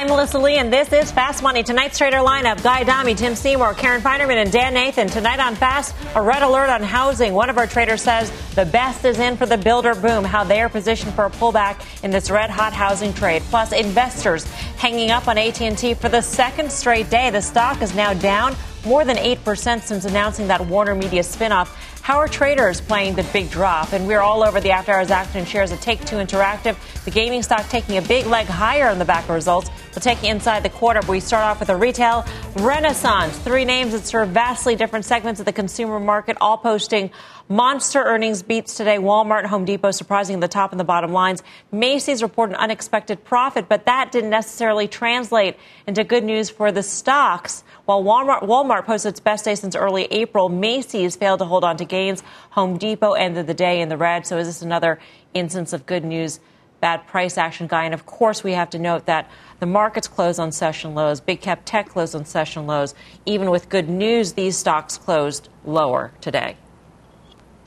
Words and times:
I'm 0.00 0.06
Melissa 0.06 0.38
Lee, 0.38 0.56
and 0.56 0.72
this 0.72 0.90
is 0.94 1.12
Fast 1.12 1.42
Money. 1.42 1.62
Tonight's 1.62 1.98
trader 1.98 2.16
lineup 2.16 2.62
Guy 2.62 2.80
Adami, 2.80 3.14
Tim 3.14 3.34
Seymour, 3.34 3.74
Karen 3.74 4.00
Finerman, 4.00 4.36
and 4.36 4.50
Dan 4.50 4.72
Nathan. 4.72 5.08
Tonight 5.08 5.40
on 5.40 5.54
Fast, 5.54 5.94
a 6.14 6.22
red 6.22 6.42
alert 6.42 6.70
on 6.70 6.82
housing. 6.82 7.34
One 7.34 7.50
of 7.50 7.58
our 7.58 7.66
traders 7.66 8.00
says 8.00 8.32
the 8.54 8.64
best 8.64 9.04
is 9.04 9.18
in 9.18 9.36
for 9.36 9.44
the 9.44 9.58
builder 9.58 9.94
boom, 9.94 10.24
how 10.24 10.42
they 10.42 10.62
are 10.62 10.70
positioned 10.70 11.12
for 11.12 11.26
a 11.26 11.30
pullback 11.30 11.84
in 12.02 12.10
this 12.10 12.30
red 12.30 12.48
hot 12.48 12.72
housing 12.72 13.12
trade. 13.12 13.42
Plus, 13.50 13.72
investors 13.72 14.44
hanging 14.78 15.10
up 15.10 15.28
on 15.28 15.36
AT&T 15.36 15.92
for 15.92 16.08
the 16.08 16.22
second 16.22 16.72
straight 16.72 17.10
day. 17.10 17.28
The 17.28 17.42
stock 17.42 17.82
is 17.82 17.94
now 17.94 18.14
down 18.14 18.56
more 18.84 19.04
than 19.04 19.16
8% 19.16 19.82
since 19.82 20.04
announcing 20.04 20.48
that 20.48 20.66
Warner 20.66 20.94
Media 20.94 21.22
spinoff. 21.22 21.68
How 22.02 22.16
are 22.16 22.28
traders 22.28 22.80
playing 22.80 23.14
the 23.14 23.22
big 23.24 23.50
drop? 23.50 23.92
And 23.92 24.06
we're 24.06 24.20
all 24.20 24.42
over 24.42 24.60
the 24.60 24.70
after 24.70 24.92
hours 24.92 25.10
action 25.10 25.44
shares 25.44 25.70
of 25.70 25.80
Take 25.80 26.04
Two 26.06 26.16
Interactive. 26.16 26.76
The 27.04 27.10
gaming 27.10 27.42
stock 27.42 27.68
taking 27.68 27.98
a 27.98 28.02
big 28.02 28.26
leg 28.26 28.46
higher 28.46 28.88
on 28.88 28.98
the 28.98 29.04
back 29.04 29.24
of 29.24 29.30
results. 29.30 29.70
We'll 29.90 30.00
take 30.00 30.22
you 30.22 30.30
inside 30.30 30.62
the 30.62 30.70
quarter, 30.70 31.00
but 31.00 31.10
we 31.10 31.20
start 31.20 31.44
off 31.44 31.60
with 31.60 31.68
a 31.68 31.76
retail 31.76 32.24
renaissance. 32.56 33.36
Three 33.38 33.64
names 33.64 33.92
that 33.92 34.06
serve 34.06 34.30
vastly 34.30 34.76
different 34.76 35.04
segments 35.04 35.40
of 35.40 35.46
the 35.46 35.52
consumer 35.52 36.00
market, 36.00 36.36
all 36.40 36.56
posting 36.56 37.10
monster 37.48 38.02
earnings 38.02 38.42
beats 38.42 38.76
today. 38.76 38.96
Walmart 38.96 39.44
Home 39.46 39.64
Depot 39.64 39.90
surprising 39.90 40.40
the 40.40 40.48
top 40.48 40.70
and 40.70 40.80
the 40.80 40.84
bottom 40.84 41.12
lines. 41.12 41.42
Macy's 41.70 42.22
reported 42.22 42.54
an 42.54 42.60
unexpected 42.60 43.24
profit, 43.24 43.68
but 43.68 43.86
that 43.86 44.10
didn't 44.10 44.30
necessarily 44.30 44.88
translate 44.88 45.56
into 45.86 46.02
good 46.04 46.24
news 46.24 46.48
for 46.48 46.72
the 46.72 46.82
stocks. 46.82 47.62
While 47.90 48.04
Walmart, 48.04 48.42
Walmart 48.44 48.86
posted 48.86 49.10
its 49.10 49.18
best 49.18 49.44
day 49.44 49.56
since 49.56 49.74
early 49.74 50.04
April, 50.12 50.48
Macy's 50.48 51.16
failed 51.16 51.40
to 51.40 51.44
hold 51.44 51.64
on 51.64 51.76
to 51.78 51.84
gains. 51.84 52.22
Home 52.50 52.78
Depot 52.78 53.14
ended 53.14 53.48
the 53.48 53.54
day 53.54 53.80
in 53.80 53.88
the 53.88 53.96
red. 53.96 54.24
So 54.24 54.38
is 54.38 54.46
this 54.46 54.62
another 54.62 55.00
instance 55.34 55.72
of 55.72 55.86
good 55.86 56.04
news, 56.04 56.38
bad 56.80 57.04
price 57.08 57.36
action 57.36 57.66
guy? 57.66 57.86
And 57.86 57.92
of 57.92 58.06
course, 58.06 58.44
we 58.44 58.52
have 58.52 58.70
to 58.70 58.78
note 58.78 59.06
that 59.06 59.28
the 59.58 59.66
markets 59.66 60.06
closed 60.06 60.38
on 60.38 60.52
session 60.52 60.94
lows. 60.94 61.20
Big 61.20 61.40
cap 61.40 61.62
tech 61.64 61.88
closed 61.88 62.14
on 62.14 62.24
session 62.24 62.64
lows. 62.64 62.94
Even 63.26 63.50
with 63.50 63.68
good 63.68 63.88
news, 63.88 64.34
these 64.34 64.56
stocks 64.56 64.96
closed 64.96 65.48
lower 65.64 66.12
today. 66.20 66.56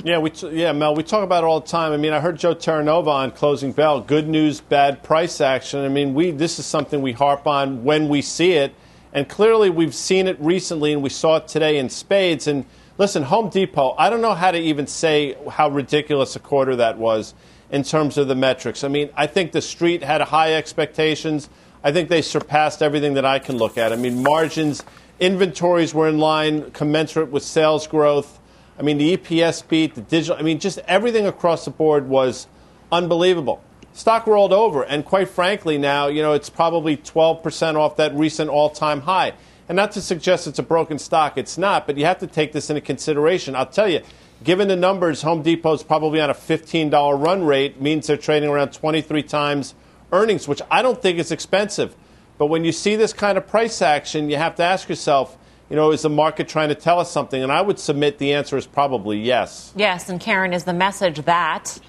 Yeah, 0.05 0.19
we 0.19 0.31
yeah, 0.53 0.71
Mel, 0.71 0.95
we 0.95 1.03
talk 1.03 1.25
about 1.25 1.43
it 1.43 1.47
all 1.47 1.59
the 1.59 1.67
time. 1.67 1.91
I 1.91 1.97
mean, 1.97 2.13
I 2.13 2.21
heard 2.21 2.39
Joe 2.39 2.55
Terranova 2.55 3.07
on 3.07 3.31
Closing 3.31 3.73
Bell. 3.73 3.99
Good 3.99 4.29
news, 4.29 4.61
bad 4.61 5.03
price 5.03 5.41
action. 5.41 5.83
I 5.83 5.89
mean, 5.89 6.13
we 6.13 6.31
this 6.31 6.59
is 6.59 6.65
something 6.65 7.01
we 7.01 7.11
harp 7.11 7.45
on 7.45 7.83
when 7.83 8.07
we 8.07 8.21
see 8.21 8.53
it. 8.53 8.73
And 9.13 9.29
clearly, 9.29 9.69
we've 9.69 9.93
seen 9.93 10.27
it 10.27 10.37
recently, 10.39 10.91
and 10.91 11.03
we 11.03 11.09
saw 11.09 11.37
it 11.37 11.47
today 11.47 11.77
in 11.77 11.89
spades. 11.89 12.47
And 12.47 12.65
listen, 12.97 13.21
Home 13.23 13.49
Depot, 13.49 13.93
I 13.95 14.09
don't 14.09 14.21
know 14.21 14.33
how 14.33 14.49
to 14.49 14.57
even 14.57 14.87
say 14.87 15.37
how 15.51 15.69
ridiculous 15.69 16.35
a 16.35 16.39
quarter 16.39 16.75
that 16.77 16.97
was 16.97 17.35
in 17.69 17.83
terms 17.83 18.17
of 18.17 18.27
the 18.27 18.35
metrics. 18.35 18.83
I 18.83 18.87
mean, 18.87 19.11
I 19.15 19.27
think 19.27 19.51
the 19.51 19.61
street 19.61 20.03
had 20.03 20.21
high 20.21 20.55
expectations. 20.55 21.47
I 21.83 21.91
think 21.91 22.09
they 22.09 22.23
surpassed 22.23 22.81
everything 22.81 23.13
that 23.13 23.25
I 23.25 23.37
can 23.37 23.57
look 23.57 23.77
at. 23.77 23.93
I 23.93 23.97
mean, 23.97 24.23
margins, 24.23 24.83
inventories 25.19 25.93
were 25.93 26.07
in 26.07 26.17
line, 26.17 26.71
commensurate 26.71 27.29
with 27.29 27.43
sales 27.43 27.85
growth. 27.85 28.39
I 28.79 28.81
mean, 28.81 28.97
the 28.97 29.15
EPS 29.15 29.67
beat, 29.67 29.93
the 29.93 30.01
digital, 30.01 30.37
I 30.37 30.41
mean, 30.41 30.59
just 30.59 30.79
everything 30.87 31.27
across 31.27 31.65
the 31.65 31.71
board 31.71 32.09
was 32.09 32.47
unbelievable 32.91 33.61
stock 33.93 34.27
rolled 34.27 34.53
over. 34.53 34.83
And 34.83 35.05
quite 35.05 35.29
frankly, 35.29 35.77
now, 35.77 36.07
you 36.07 36.21
know, 36.21 36.33
it's 36.33 36.49
probably 36.49 36.97
12% 36.97 37.75
off 37.75 37.95
that 37.97 38.13
recent 38.13 38.49
all 38.49 38.69
time 38.69 39.01
high. 39.01 39.33
And 39.69 39.75
not 39.77 39.91
to 39.93 40.01
suggest 40.01 40.45
it's 40.45 40.59
a 40.59 40.63
broken 40.63 40.99
stock, 40.99 41.37
it's 41.37 41.57
not, 41.57 41.87
but 41.87 41.97
you 41.97 42.05
have 42.05 42.19
to 42.19 42.27
take 42.27 42.51
this 42.51 42.69
into 42.69 42.81
consideration. 42.81 43.55
I'll 43.55 43.65
tell 43.65 43.87
you, 43.87 44.01
given 44.43 44.67
the 44.67 44.75
numbers, 44.75 45.21
Home 45.21 45.41
Depot's 45.41 45.83
probably 45.83 46.19
on 46.19 46.29
a 46.29 46.33
$15 46.33 47.23
run 47.23 47.45
rate, 47.45 47.81
means 47.81 48.07
they're 48.07 48.17
trading 48.17 48.49
around 48.49 48.73
23 48.73 49.23
times 49.23 49.73
earnings, 50.11 50.47
which 50.47 50.61
I 50.69 50.81
don't 50.81 51.01
think 51.01 51.17
is 51.17 51.31
expensive. 51.31 51.95
But 52.37 52.47
when 52.47 52.65
you 52.65 52.73
see 52.73 52.97
this 52.97 53.13
kind 53.13 53.37
of 53.37 53.47
price 53.47 53.81
action, 53.81 54.29
you 54.29 54.35
have 54.35 54.55
to 54.55 54.63
ask 54.63 54.89
yourself, 54.89 55.37
you 55.69 55.77
know, 55.77 55.91
is 55.91 56.01
the 56.01 56.09
market 56.09 56.49
trying 56.49 56.69
to 56.69 56.75
tell 56.75 56.99
us 56.99 57.09
something? 57.09 57.41
And 57.41 57.51
I 57.51 57.61
would 57.61 57.79
submit 57.79 58.17
the 58.17 58.33
answer 58.33 58.57
is 58.57 58.67
probably 58.67 59.19
yes. 59.19 59.71
Yes, 59.75 60.09
and 60.09 60.19
Karen, 60.19 60.51
is 60.51 60.65
the 60.65 60.73
message 60.73 61.23
that 61.23 61.79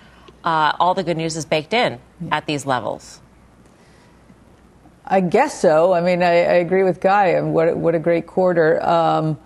uh, 0.45 0.73
all 0.79 0.95
the 0.95 1.03
good 1.03 1.17
news 1.17 1.37
is 1.37 1.45
baked 1.45 1.73
in 1.73 1.99
at 2.31 2.47
these 2.47 2.67
levels. 2.67 3.21
I 5.07 5.21
guess 5.21 5.61
so. 5.61 5.93
I 5.93 6.01
mean, 6.01 6.23
I, 6.23 6.31
I 6.31 6.55
agree 6.55 6.83
with 6.83 7.01
Guy. 7.01 7.29
And 7.29 7.53
what 7.53 7.77
what 7.77 7.95
a 7.95 7.99
great 7.99 8.27
quarter. 8.27 8.83
Um, 8.83 9.39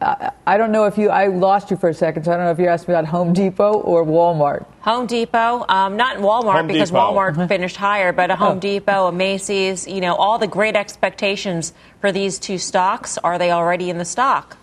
I, 0.00 0.30
I, 0.46 0.56
don't 0.56 0.72
know 0.72 0.86
if 0.86 0.96
you. 0.96 1.10
I 1.10 1.26
lost 1.26 1.70
you 1.70 1.76
for 1.76 1.90
a 1.90 1.94
second, 1.94 2.24
so 2.24 2.32
I 2.32 2.36
don't 2.36 2.46
know 2.46 2.52
if 2.52 2.58
you 2.58 2.68
asked 2.68 2.88
me 2.88 2.94
about 2.94 3.04
Home 3.06 3.34
Depot 3.34 3.74
or 3.80 4.04
Walmart. 4.04 4.64
Home 4.80 5.06
Depot, 5.06 5.66
um, 5.68 5.98
not 5.98 6.16
Walmart 6.16 6.54
Home 6.54 6.66
because 6.66 6.90
Depot. 6.90 7.12
Walmart 7.12 7.48
finished 7.48 7.76
higher, 7.76 8.10
but 8.12 8.30
a 8.30 8.36
Home 8.36 8.56
oh. 8.56 8.60
Depot, 8.60 9.08
a 9.08 9.12
Macy's. 9.12 9.86
You 9.86 10.00
know, 10.00 10.14
all 10.14 10.38
the 10.38 10.46
great 10.46 10.74
expectations 10.74 11.74
for 12.00 12.12
these 12.12 12.38
two 12.38 12.56
stocks. 12.56 13.18
Are 13.18 13.38
they 13.38 13.50
already 13.50 13.90
in 13.90 13.98
the 13.98 14.06
stock? 14.06 14.56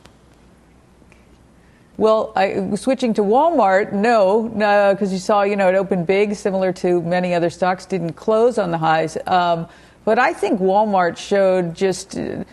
Well, 2.01 2.33
I, 2.35 2.73
switching 2.77 3.13
to 3.13 3.21
Walmart, 3.21 3.93
no, 3.93 4.49
because 4.49 5.09
no, 5.09 5.13
you 5.13 5.19
saw, 5.19 5.43
you 5.43 5.55
know, 5.55 5.69
it 5.69 5.75
opened 5.75 6.07
big, 6.07 6.33
similar 6.33 6.73
to 6.73 6.99
many 7.03 7.35
other 7.35 7.51
stocks, 7.51 7.85
didn't 7.85 8.13
close 8.13 8.57
on 8.57 8.71
the 8.71 8.79
highs. 8.79 9.19
Um, 9.27 9.67
but 10.03 10.17
I 10.17 10.33
think 10.33 10.59
Walmart 10.59 11.15
showed 11.15 11.75
just 11.75 12.17
uh, 12.17 12.43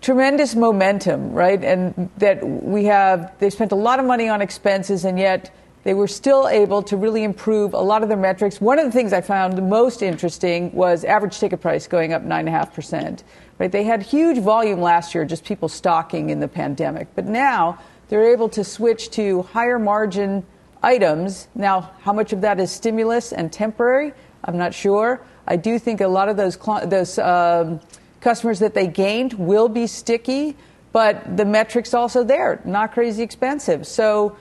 tremendous 0.00 0.56
momentum, 0.56 1.32
right? 1.32 1.62
And 1.62 2.10
that 2.18 2.44
we 2.44 2.86
have, 2.86 3.32
they 3.38 3.48
spent 3.48 3.70
a 3.70 3.76
lot 3.76 4.00
of 4.00 4.06
money 4.06 4.28
on 4.28 4.42
expenses, 4.42 5.04
and 5.04 5.20
yet 5.20 5.54
they 5.84 5.94
were 5.94 6.08
still 6.08 6.48
able 6.48 6.82
to 6.82 6.96
really 6.96 7.22
improve 7.22 7.74
a 7.74 7.78
lot 7.78 8.02
of 8.02 8.08
their 8.08 8.18
metrics. 8.18 8.60
One 8.60 8.80
of 8.80 8.86
the 8.86 8.90
things 8.90 9.12
I 9.12 9.20
found 9.20 9.70
most 9.70 10.02
interesting 10.02 10.72
was 10.72 11.04
average 11.04 11.38
ticket 11.38 11.60
price 11.60 11.86
going 11.86 12.12
up 12.12 12.24
9.5%. 12.24 13.22
Right? 13.60 13.70
They 13.70 13.84
had 13.84 14.02
huge 14.02 14.38
volume 14.38 14.80
last 14.80 15.14
year, 15.14 15.24
just 15.24 15.44
people 15.44 15.68
stocking 15.68 16.30
in 16.30 16.40
the 16.40 16.48
pandemic. 16.48 17.06
But 17.14 17.26
now, 17.26 17.78
they're 18.10 18.32
able 18.32 18.48
to 18.48 18.64
switch 18.64 19.08
to 19.10 19.42
higher 19.42 19.78
margin 19.78 20.44
items. 20.82 21.46
Now, 21.54 21.92
how 22.00 22.12
much 22.12 22.32
of 22.32 22.40
that 22.40 22.58
is 22.58 22.70
stimulus 22.72 23.32
and 23.32 23.52
temporary? 23.52 24.12
I'm 24.44 24.58
not 24.58 24.74
sure. 24.74 25.22
I 25.46 25.54
do 25.56 25.78
think 25.78 26.00
a 26.00 26.08
lot 26.08 26.28
of 26.28 26.36
those 26.36 26.58
those 26.86 27.18
um, 27.18 27.80
customers 28.20 28.58
that 28.58 28.74
they 28.74 28.88
gained 28.88 29.34
will 29.34 29.68
be 29.68 29.86
sticky, 29.86 30.56
but 30.92 31.36
the 31.36 31.44
metrics 31.44 31.94
also 31.94 32.24
there, 32.24 32.60
not 32.64 32.92
crazy 32.92 33.22
expensive. 33.22 33.86
So 33.86 34.36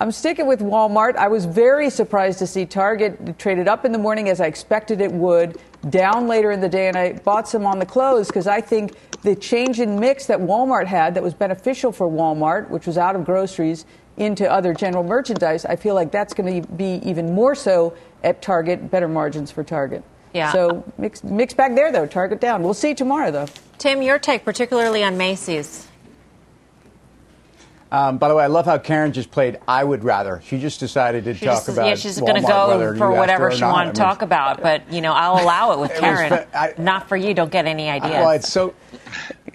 I'm 0.00 0.12
sticking 0.12 0.46
with 0.46 0.60
Walmart. 0.60 1.16
I 1.16 1.26
was 1.26 1.44
very 1.44 1.90
surprised 1.90 2.38
to 2.38 2.46
see 2.46 2.64
Target 2.66 3.36
traded 3.36 3.66
up 3.66 3.84
in 3.84 3.90
the 3.90 3.98
morning 3.98 4.28
as 4.28 4.40
I 4.40 4.46
expected 4.46 5.00
it 5.00 5.10
would, 5.10 5.60
down 5.90 6.28
later 6.28 6.52
in 6.52 6.60
the 6.60 6.68
day, 6.68 6.86
and 6.86 6.96
I 6.96 7.14
bought 7.14 7.48
some 7.48 7.66
on 7.66 7.80
the 7.80 7.86
close 7.86 8.28
because 8.28 8.46
I 8.46 8.60
think 8.60 8.94
the 9.22 9.34
change 9.34 9.80
in 9.80 9.98
mix 9.98 10.26
that 10.26 10.38
Walmart 10.38 10.86
had 10.86 11.14
that 11.14 11.22
was 11.22 11.34
beneficial 11.34 11.90
for 11.90 12.08
Walmart, 12.08 12.70
which 12.70 12.86
was 12.86 12.96
out 12.96 13.16
of 13.16 13.24
groceries 13.24 13.86
into 14.16 14.48
other 14.50 14.72
general 14.72 15.02
merchandise, 15.02 15.64
I 15.64 15.74
feel 15.74 15.96
like 15.96 16.12
that's 16.12 16.32
going 16.32 16.62
to 16.62 16.68
be 16.74 17.00
even 17.04 17.34
more 17.34 17.56
so 17.56 17.94
at 18.22 18.40
Target, 18.40 18.90
better 18.90 19.08
margins 19.08 19.50
for 19.50 19.64
Target. 19.64 20.04
Yeah. 20.32 20.52
So 20.52 20.84
mix, 20.96 21.24
mix 21.24 21.54
back 21.54 21.74
there, 21.74 21.90
though. 21.90 22.06
Target 22.06 22.40
down. 22.40 22.62
We'll 22.62 22.74
see 22.74 22.94
tomorrow, 22.94 23.32
though. 23.32 23.46
Tim, 23.78 24.02
your 24.02 24.18
take, 24.18 24.44
particularly 24.44 25.02
on 25.02 25.16
Macy's. 25.16 25.87
Um, 27.90 28.18
by 28.18 28.28
the 28.28 28.34
way, 28.34 28.44
I 28.44 28.48
love 28.48 28.66
how 28.66 28.78
Karen 28.78 29.12
just 29.12 29.30
played 29.30 29.58
I 29.66 29.82
would 29.82 30.04
rather. 30.04 30.42
She 30.44 30.58
just 30.58 30.78
decided 30.78 31.24
to 31.24 31.34
she 31.34 31.46
talk 31.46 31.56
just, 31.56 31.68
about 31.68 31.86
Yeah, 31.86 31.94
she's 31.94 32.20
going 32.20 32.34
to 32.34 32.42
go 32.42 32.94
for 32.96 33.10
whatever 33.10 33.50
she 33.50 33.62
wanted 33.62 33.94
to 33.94 34.00
talk 34.00 34.22
about. 34.22 34.60
But, 34.60 34.92
you 34.92 35.00
know, 35.00 35.12
I'll 35.12 35.42
allow 35.42 35.72
it 35.72 35.78
with 35.78 35.94
Karen. 35.98 36.30
Was, 36.30 36.46
I, 36.54 36.74
not 36.76 37.08
for 37.08 37.16
you. 37.16 37.32
Don't 37.32 37.50
get 37.50 37.66
any 37.66 37.88
ideas. 37.88 38.12
Well, 38.12 38.30
it's 38.30 38.52
so. 38.52 38.74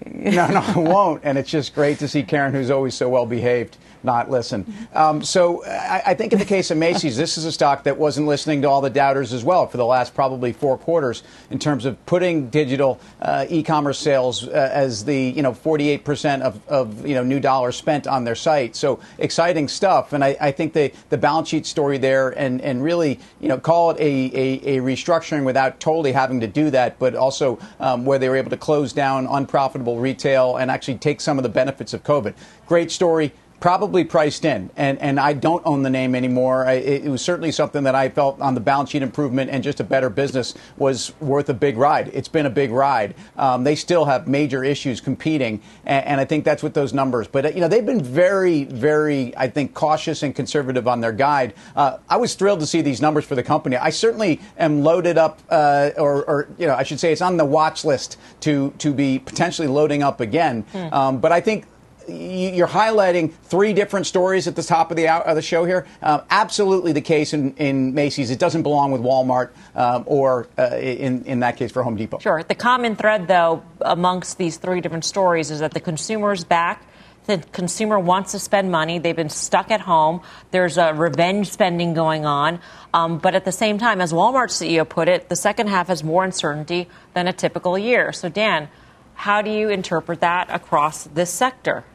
no, 0.05 0.47
no, 0.47 0.59
I 0.59 0.77
won't. 0.77 1.21
And 1.23 1.37
it's 1.37 1.49
just 1.49 1.75
great 1.75 1.99
to 1.99 2.07
see 2.07 2.23
Karen, 2.23 2.53
who's 2.53 2.71
always 2.71 2.95
so 2.95 3.07
well 3.07 3.25
behaved, 3.25 3.77
not 4.03 4.29
listen. 4.29 4.71
Um, 4.93 5.23
so 5.23 5.65
I, 5.65 6.01
I, 6.07 6.13
think 6.13 6.33
in 6.33 6.39
the 6.39 6.45
case 6.45 6.71
of 6.71 6.77
Macy's, 6.77 7.17
this 7.17 7.37
is 7.37 7.45
a 7.45 7.51
stock 7.51 7.83
that 7.83 7.97
wasn't 7.97 8.27
listening 8.27 8.61
to 8.63 8.69
all 8.69 8.81
the 8.81 8.89
doubters 8.89 9.33
as 9.33 9.43
well 9.43 9.67
for 9.67 9.77
the 9.77 9.85
last 9.85 10.13
probably 10.13 10.53
four 10.53 10.77
quarters 10.77 11.23
in 11.49 11.59
terms 11.59 11.85
of 11.85 12.03
putting 12.05 12.49
digital 12.49 12.99
uh, 13.21 13.45
e-commerce 13.49 13.99
sales 13.99 14.47
uh, 14.47 14.69
as 14.73 15.05
the 15.05 15.17
you 15.17 15.41
know 15.41 15.53
48% 15.53 16.41
of, 16.41 16.67
of 16.67 17.07
you 17.07 17.15
know 17.15 17.23
new 17.23 17.39
dollars 17.39 17.75
spent 17.75 18.07
on 18.07 18.23
their 18.23 18.35
site. 18.35 18.75
So 18.75 18.99
exciting 19.17 19.67
stuff, 19.67 20.13
and 20.13 20.23
I, 20.23 20.35
I 20.39 20.51
think 20.51 20.73
the 20.73 20.91
the 21.09 21.17
balance 21.17 21.49
sheet 21.49 21.65
story 21.65 21.97
there, 21.97 22.29
and 22.29 22.61
and 22.61 22.83
really 22.83 23.19
you 23.39 23.47
know 23.47 23.57
call 23.57 23.91
it 23.91 23.99
a, 23.99 24.03
a, 24.03 24.77
a 24.77 24.81
restructuring 24.81 25.45
without 25.45 25.79
totally 25.79 26.11
having 26.11 26.39
to 26.41 26.47
do 26.47 26.69
that, 26.71 26.99
but 26.99 27.15
also 27.15 27.59
um, 27.79 28.05
where 28.05 28.19
they 28.19 28.29
were 28.29 28.35
able 28.35 28.49
to 28.49 28.57
close 28.57 28.93
down 28.93 29.27
unprofitable 29.27 29.99
retail 29.99 30.57
and 30.57 30.69
actually 30.69 30.97
take 30.97 31.21
some 31.21 31.37
of 31.37 31.43
the 31.43 31.49
benefits 31.49 31.93
of 31.93 32.03
COVID. 32.03 32.33
Great 32.67 32.91
story 32.91 33.31
probably 33.63 34.03
priced 34.03 34.43
in, 34.43 34.69
and, 34.75 34.99
and 34.99 35.17
I 35.17 35.31
don't 35.31 35.65
own 35.65 35.83
the 35.83 35.89
name 35.89 36.15
anymore. 36.15 36.67
I, 36.67 36.73
it, 36.73 37.05
was 37.05 37.21
certainly 37.21 37.49
something 37.53 37.83
that 37.85 37.95
I 37.95 38.09
felt 38.09 38.41
on 38.41 38.55
the 38.55 38.59
balance 38.59 38.89
sheet 38.89 39.01
improvement 39.01 39.49
and 39.49 39.63
just 39.63 39.79
a 39.79 39.85
better 39.85 40.09
business 40.09 40.53
was 40.75 41.13
worth 41.21 41.47
a 41.47 41.53
big 41.53 41.77
ride. 41.77 42.09
It's 42.13 42.27
been 42.27 42.45
a 42.45 42.49
big 42.49 42.71
ride. 42.71 43.15
Um, 43.37 43.63
they 43.63 43.75
still 43.75 44.03
have 44.03 44.27
major 44.27 44.65
issues 44.65 44.99
competing, 44.99 45.61
and, 45.85 46.05
and, 46.05 46.19
I 46.19 46.25
think 46.25 46.43
that's 46.43 46.61
with 46.61 46.73
those 46.73 46.91
numbers. 46.91 47.29
But 47.29 47.55
you 47.55 47.61
know 47.61 47.69
they've 47.69 47.85
been 47.85 48.03
very, 48.03 48.65
very, 48.65 49.33
I 49.37 49.47
think, 49.47 49.73
cautious 49.73 50.23
and 50.23 50.35
conservative 50.35 50.85
on 50.85 50.99
their 50.99 51.13
guide. 51.13 51.53
Uh, 51.73 51.99
I 52.09 52.17
was 52.17 52.35
thrilled 52.35 52.59
to 52.59 52.67
see 52.67 52.81
these 52.81 52.99
numbers 52.99 53.23
for 53.23 53.35
the 53.35 53.43
company. 53.43 53.77
I 53.77 53.91
certainly 53.91 54.41
am 54.57 54.83
loaded 54.83 55.17
up, 55.17 55.39
uh, 55.49 55.91
or, 55.95 56.25
or, 56.25 56.49
you 56.57 56.67
know, 56.67 56.75
I 56.75 56.83
should 56.83 56.99
say 56.99 57.13
it's 57.13 57.21
on 57.21 57.37
the 57.37 57.45
watch 57.45 57.85
list 57.85 58.17
to 58.41 58.73
to 58.79 58.93
be 58.93 59.19
potentially 59.19 59.69
loading 59.69 60.03
up 60.03 60.19
again. 60.19 60.65
Mm. 60.73 60.91
Um, 60.91 61.17
but 61.19 61.31
I 61.31 61.39
think 61.39 61.65
you're 62.07 62.67
highlighting 62.67 63.31
three 63.31 63.73
different 63.73 64.05
stories 64.07 64.47
at 64.47 64.55
the 64.55 64.63
top 64.63 64.91
of 64.91 64.97
the, 64.97 65.07
of 65.07 65.35
the 65.35 65.41
show 65.41 65.65
here. 65.65 65.85
Um, 66.01 66.21
absolutely 66.29 66.91
the 66.91 67.01
case 67.01 67.33
in, 67.33 67.55
in, 67.55 67.93
Macy's. 67.93 68.31
It 68.31 68.39
doesn't 68.39 68.63
belong 68.63 68.91
with 68.91 69.01
Walmart 69.01 69.49
um, 69.75 70.03
or, 70.05 70.47
uh, 70.57 70.75
in, 70.77 71.25
in 71.25 71.39
that 71.41 71.57
case, 71.57 71.71
for 71.71 71.83
Home 71.83 71.95
Depot. 71.95 72.19
Sure. 72.19 72.43
The 72.43 72.55
common 72.55 72.95
thread, 72.95 73.27
though, 73.27 73.63
amongst 73.81 74.37
these 74.37 74.57
three 74.57 74.81
different 74.81 75.05
stories 75.05 75.51
is 75.51 75.59
that 75.59 75.73
the 75.73 75.79
consumer's 75.79 76.43
back. 76.43 76.85
The 77.25 77.37
consumer 77.53 77.97
wants 77.97 78.33
to 78.33 78.39
spend 78.39 78.69
money. 78.69 78.99
They've 78.99 79.15
been 79.15 79.29
stuck 79.29 79.71
at 79.71 79.79
home. 79.79 80.21
There's 80.51 80.77
a 80.77 80.93
revenge 80.93 81.49
spending 81.49 81.93
going 81.93 82.25
on. 82.25 82.59
Um, 82.93 83.17
but 83.17 83.33
at 83.33 83.45
the 83.45 83.51
same 83.51 83.77
time, 83.77 84.01
as 84.01 84.11
Walmart's 84.11 84.59
CEO 84.61 84.87
put 84.87 85.07
it, 85.07 85.29
the 85.29 85.37
second 85.37 85.67
half 85.67 85.87
has 85.87 86.03
more 86.03 86.25
uncertainty 86.25 86.89
than 87.13 87.27
a 87.27 87.33
typical 87.33 87.77
year. 87.77 88.11
So, 88.11 88.27
Dan, 88.27 88.67
how 89.15 89.41
do 89.41 89.49
you 89.49 89.69
interpret 89.69 90.19
that 90.19 90.49
across 90.49 91.05
this 91.05 91.29
sector? 91.29 91.85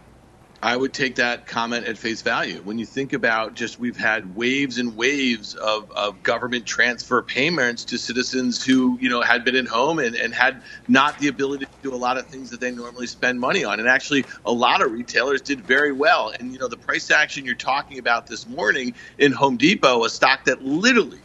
I 0.61 0.77
would 0.77 0.93
take 0.93 1.17
that 1.17 1.47
comment 1.47 1.87
at 1.87 1.97
face 1.97 2.23
value. 2.23 2.61
When 2.65 2.81
you 2.81 2.87
think 2.87 3.13
about 3.13 3.55
just 3.55 3.79
we've 3.79 3.97
had 3.97 4.35
waves 4.35 4.79
and 4.79 4.97
waves 4.97 5.55
of, 5.55 5.91
of 5.93 6.21
government 6.25 6.67
transfer 6.67 7.23
payments 7.23 7.85
to 7.87 7.99
citizens 7.99 8.65
who, 8.65 8.99
you 9.01 9.09
know, 9.09 9.21
had 9.21 9.45
been 9.45 9.55
at 9.55 9.69
home 9.69 10.01
and, 10.01 10.17
and 10.17 10.35
had 10.35 10.63
not 10.89 11.17
the 11.21 11.29
ability 11.29 11.67
to 11.67 11.71
do 11.83 11.95
a 11.95 11.97
lot 11.97 12.19
of 12.19 12.27
things 12.27 12.51
that 12.51 12.59
they 12.59 12.73
normally 12.73 13.07
spend 13.07 13.39
money 13.39 13.63
on. 13.63 13.79
And 13.79 13.89
actually, 13.89 14.25
a 14.45 14.53
lot 14.53 14.83
of 14.83 14.91
retailers 14.91 15.43
did 15.43 15.61
very 15.61 15.93
well. 15.93 16.31
And, 16.31 16.53
you 16.53 16.59
know, 16.59 16.67
the 16.67 16.77
price 16.77 17.13
action 17.13 17.45
you're 17.45 17.55
talking 17.55 18.01
about 18.01 18.27
this 18.27 18.49
morning 18.49 18.95
in 19.17 19.31
Home 19.31 19.59
Depot, 19.59 20.05
a 20.05 20.11
stock 20.11 20.47
that 20.47 20.65
literally 20.65 21.21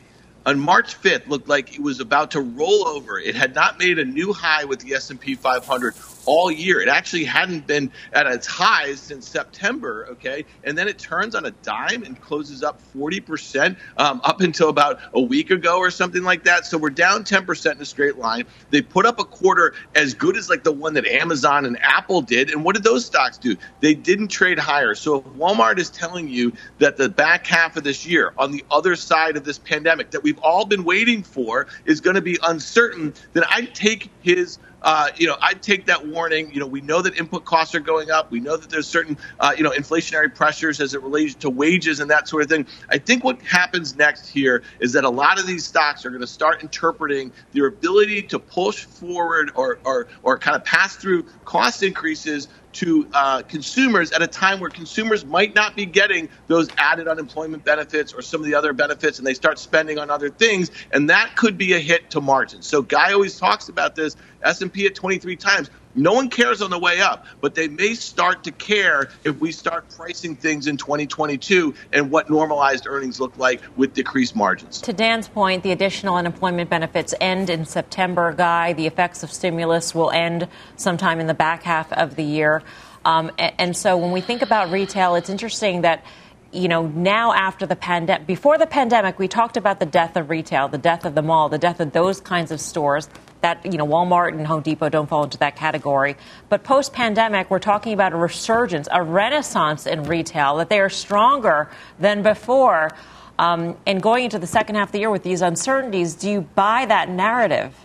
on 0.46 0.60
March 0.60 1.02
5th 1.02 1.28
looked 1.28 1.48
like 1.48 1.74
it 1.74 1.82
was 1.82 2.00
about 2.00 2.32
to 2.32 2.42
roll 2.42 2.88
over. 2.88 3.18
It 3.18 3.34
had 3.34 3.56
not 3.56 3.80
made 3.80 3.98
a 3.98 4.06
new 4.06 4.32
high 4.32 4.66
with 4.66 4.82
the 4.82 4.94
S&P 4.94 5.34
500 5.36 5.96
all 6.26 6.52
year. 6.52 6.82
It 6.82 6.90
actually 6.90 7.26
hadn't 7.26 7.68
been 7.68 7.92
at 8.14 8.28
its 8.28 8.48
highs 8.48 9.00
since 9.00 9.28
September, 9.28 10.08
okay? 10.12 10.46
And 10.64 10.78
then 10.78 10.88
it 10.88 10.98
turns 10.98 11.36
on 11.36 11.46
a 11.46 11.52
dime 11.52 12.04
and 12.04 12.20
closes 12.20 12.64
up 12.64 12.82
40% 12.96 13.78
um, 13.98 14.22
up 14.24 14.42
until 14.42 14.70
about 14.70 15.00
a 15.14 15.22
week 15.22 15.52
ago 15.52 15.78
or 15.78 15.92
something 15.92 16.24
like 16.24 16.44
that. 16.44 16.66
So 16.66 16.78
we're 16.78 16.90
down 16.90 17.24
10% 17.24 17.76
in 17.76 17.82
a 17.82 17.86
straight 17.86 18.18
line. 18.18 18.46
They 18.70 18.82
put 18.82 19.06
up 19.06 19.20
a 19.20 19.26
quarter 19.26 19.74
as 19.96 20.14
good 20.14 20.38
as 20.38 20.50
like 20.50 20.64
the 20.64 20.72
one 20.72 20.94
that 20.94 21.06
Amazon 21.06 21.66
and 21.66 21.78
Apple 21.82 22.22
did. 22.22 22.52
And 22.52 22.64
what 22.64 22.76
did 22.76 22.84
those 22.84 23.06
stocks 23.06 23.38
do? 23.38 23.56
They 23.80 23.94
didn't 23.94 24.30
trade 24.30 24.60
higher. 24.60 24.96
So 24.96 25.18
if 25.18 25.24
Walmart 25.26 25.78
is 25.80 25.90
telling 25.90 26.28
you 26.28 26.54
that 26.80 26.98
the 26.98 27.10
back 27.10 27.46
half 27.46 27.78
of 27.78 27.84
this 27.84 28.06
year, 28.06 28.34
on 28.38 28.52
the 28.52 28.64
other 28.72 28.96
side 28.96 29.38
of 29.38 29.44
this 29.44 29.60
pandemic 29.60 30.12
that 30.12 30.24
we've 30.24 30.40
all 30.40 30.66
been 30.66 30.84
waiting 30.84 31.24
for, 31.24 31.68
is 31.86 32.02
going 32.02 32.16
to 32.16 32.22
be 32.22 32.38
uncertain, 32.44 33.14
then 33.34 33.44
I'd 33.50 33.74
take 33.76 34.10
his 34.22 34.58
uh, 34.84 35.10
you 35.16 35.28
know, 35.28 35.38
I'd 35.42 35.62
take 35.62 35.86
that 35.86 36.06
warning. 36.06 36.52
You 36.54 36.60
know, 36.60 36.68
we 36.68 36.82
know 36.82 37.02
that 37.02 37.18
input 37.18 37.46
costs 37.46 37.74
are 37.76 37.80
going 37.80 38.12
up. 38.12 38.32
We 38.32 38.40
know 38.40 38.58
that 38.58 38.70
there's 38.70 38.88
certain, 38.88 39.18
uh, 39.40 39.54
you 39.56 39.64
know, 39.64 39.72
inflationary 39.72 40.34
pressures 40.34 40.82
as 40.82 40.94
it 40.94 41.02
relates 41.02 41.36
to 41.36 41.50
wages 41.50 42.00
and 42.00 42.12
that 42.12 42.28
sort 42.28 42.44
of 42.44 42.50
thing. 42.50 42.68
I 42.90 42.98
think 42.98 43.24
what 43.24 43.42
happens 43.42 43.96
next 43.96 44.28
here 44.28 44.64
is 44.80 44.94
that 44.94 45.06
a 45.06 45.10
lot 45.10 45.40
of 45.40 45.48
these 45.48 45.66
stocks 45.66 46.06
are 46.06 46.10
going 46.10 46.22
to 46.22 46.28
start 46.28 46.62
interpreting 46.62 47.32
their 47.54 47.68
ability 47.68 48.24
to 48.24 48.40
push 48.40 48.84
forward 48.84 49.52
or, 49.56 49.80
or, 49.86 50.08
or 50.22 50.38
kind 50.38 50.56
of 50.56 50.66
pass 50.66 50.96
through 50.96 51.24
cost 51.46 51.84
increases 51.84 52.48
to 52.74 53.08
uh, 53.14 53.42
consumers 53.44 54.12
at 54.12 54.22
a 54.22 54.28
time 54.28 54.60
where 54.60 54.70
consumers 54.70 55.26
might 55.26 55.56
not 55.56 55.76
be 55.76 55.86
getting 55.86 56.30
those 56.48 56.70
added 56.78 57.08
unemployment 57.08 57.64
benefits 57.64 58.14
or 58.14 58.22
some 58.22 58.42
of 58.42 58.46
the 58.46 58.56
other 58.56 58.74
benefits 58.74 59.18
and 59.20 59.28
they 59.28 59.34
start 59.34 59.60
spending 59.60 60.00
on 60.00 60.10
other 60.10 60.30
things 60.30 60.72
and 60.92 61.10
that 61.10 61.36
could 61.36 61.58
be 61.58 61.74
a 61.74 61.80
hit 61.80 62.10
to 62.12 62.22
margins. 62.22 62.68
So 62.68 62.82
guy 62.82 63.14
always 63.14 63.38
talks 63.38 63.70
about 63.70 63.96
this 63.96 64.16
s&p 64.44 64.86
at 64.86 64.96
23 64.96 65.36
times 65.36 65.70
no 65.96 66.14
one 66.14 66.30
cares 66.30 66.62
on 66.62 66.70
the 66.70 66.80
way 66.80 67.02
up, 67.02 67.26
but 67.42 67.56
they 67.56 67.68
may 67.68 67.94
start 67.94 68.44
to 68.46 68.52
care 68.52 69.10
if 69.24 69.40
we 69.40 69.52
start 69.52 69.86
pricing 69.96 70.36
things 70.36 70.68
in 70.68 70.78
2022 70.78 71.74
and 71.92 72.10
what 72.10 72.30
normalized 72.30 72.88
earnings 72.88 73.20
look 73.20 73.38
like 73.38 73.62
with 73.76 73.94
decreased 73.94 74.36
margins. 74.36 74.82
To 74.82 74.94
Dan's 74.94 75.28
point, 75.28 75.64
the 75.64 75.72
additional 75.72 76.16
unemployment 76.16 76.70
benefits 76.70 77.14
end 77.22 77.50
in 77.50 77.66
September, 77.66 78.34
Guy. 78.34 78.74
The 78.74 78.88
effects 78.88 79.24
of 79.24 79.32
stimulus 79.32 79.94
will 79.94 80.12
end 80.12 80.48
sometime 80.76 81.20
in 81.20 81.28
the 81.28 81.34
back 81.34 81.64
half 81.64 81.92
of 81.94 82.16
the 82.16 82.24
year. 82.24 82.64
Um, 83.06 83.32
and, 83.38 83.54
and 83.58 83.78
so 83.78 83.98
when 83.98 84.12
we 84.12 84.22
think 84.22 84.42
about 84.42 84.72
retail, 84.72 85.16
it's 85.16 85.30
interesting 85.30 85.82
that 85.82 86.04
you 86.52 86.68
know, 86.68 86.86
now 86.86 87.34
after 87.34 87.66
the 87.66 87.76
pandemic, 87.76 88.28
before 88.28 88.60
the 88.60 88.68
pandemic, 88.68 89.18
we 89.18 89.28
talked 89.28 89.58
about 89.58 89.80
the 89.80 89.88
death 89.88 90.16
of 90.16 90.30
retail, 90.30 90.68
the 90.68 90.78
death 90.78 91.04
of 91.04 91.16
the 91.16 91.24
mall, 91.24 91.50
the 91.50 91.58
death 91.58 91.80
of 91.80 91.94
those 91.94 92.22
kinds 92.22 92.52
of 92.52 92.62
stores. 92.62 93.10
That, 93.44 93.66
you 93.66 93.78
know, 93.78 93.86
Walmart 93.86 94.30
and 94.30 94.48
Home 94.48 94.62
Depot 94.62 94.88
don't 94.88 95.08
fall 95.08 95.26
into 95.26 95.38
that 95.40 95.58
category. 95.58 96.16
But 96.48 96.64
post 96.64 96.94
pandemic, 96.94 97.52
we're 97.52 97.60
talking 97.60 97.92
about 97.92 98.14
a 98.14 98.16
resurgence, 98.16 98.88
a 98.90 99.04
renaissance 99.04 99.86
in 99.86 100.04
retail, 100.04 100.56
that 100.58 100.70
they 100.70 100.80
are 100.80 100.90
stronger 100.90 101.70
than 102.00 102.24
before. 102.24 102.92
Um, 103.38 103.78
and 103.86 104.02
going 104.02 104.24
into 104.24 104.40
the 104.40 104.48
second 104.48 104.76
half 104.76 104.88
of 104.88 104.92
the 104.94 105.00
year 105.00 105.12
with 105.12 105.24
these 105.24 105.42
uncertainties, 105.42 106.16
do 106.16 106.30
you 106.30 106.42
buy 106.42 106.86
that 106.86 107.10
narrative? 107.10 107.76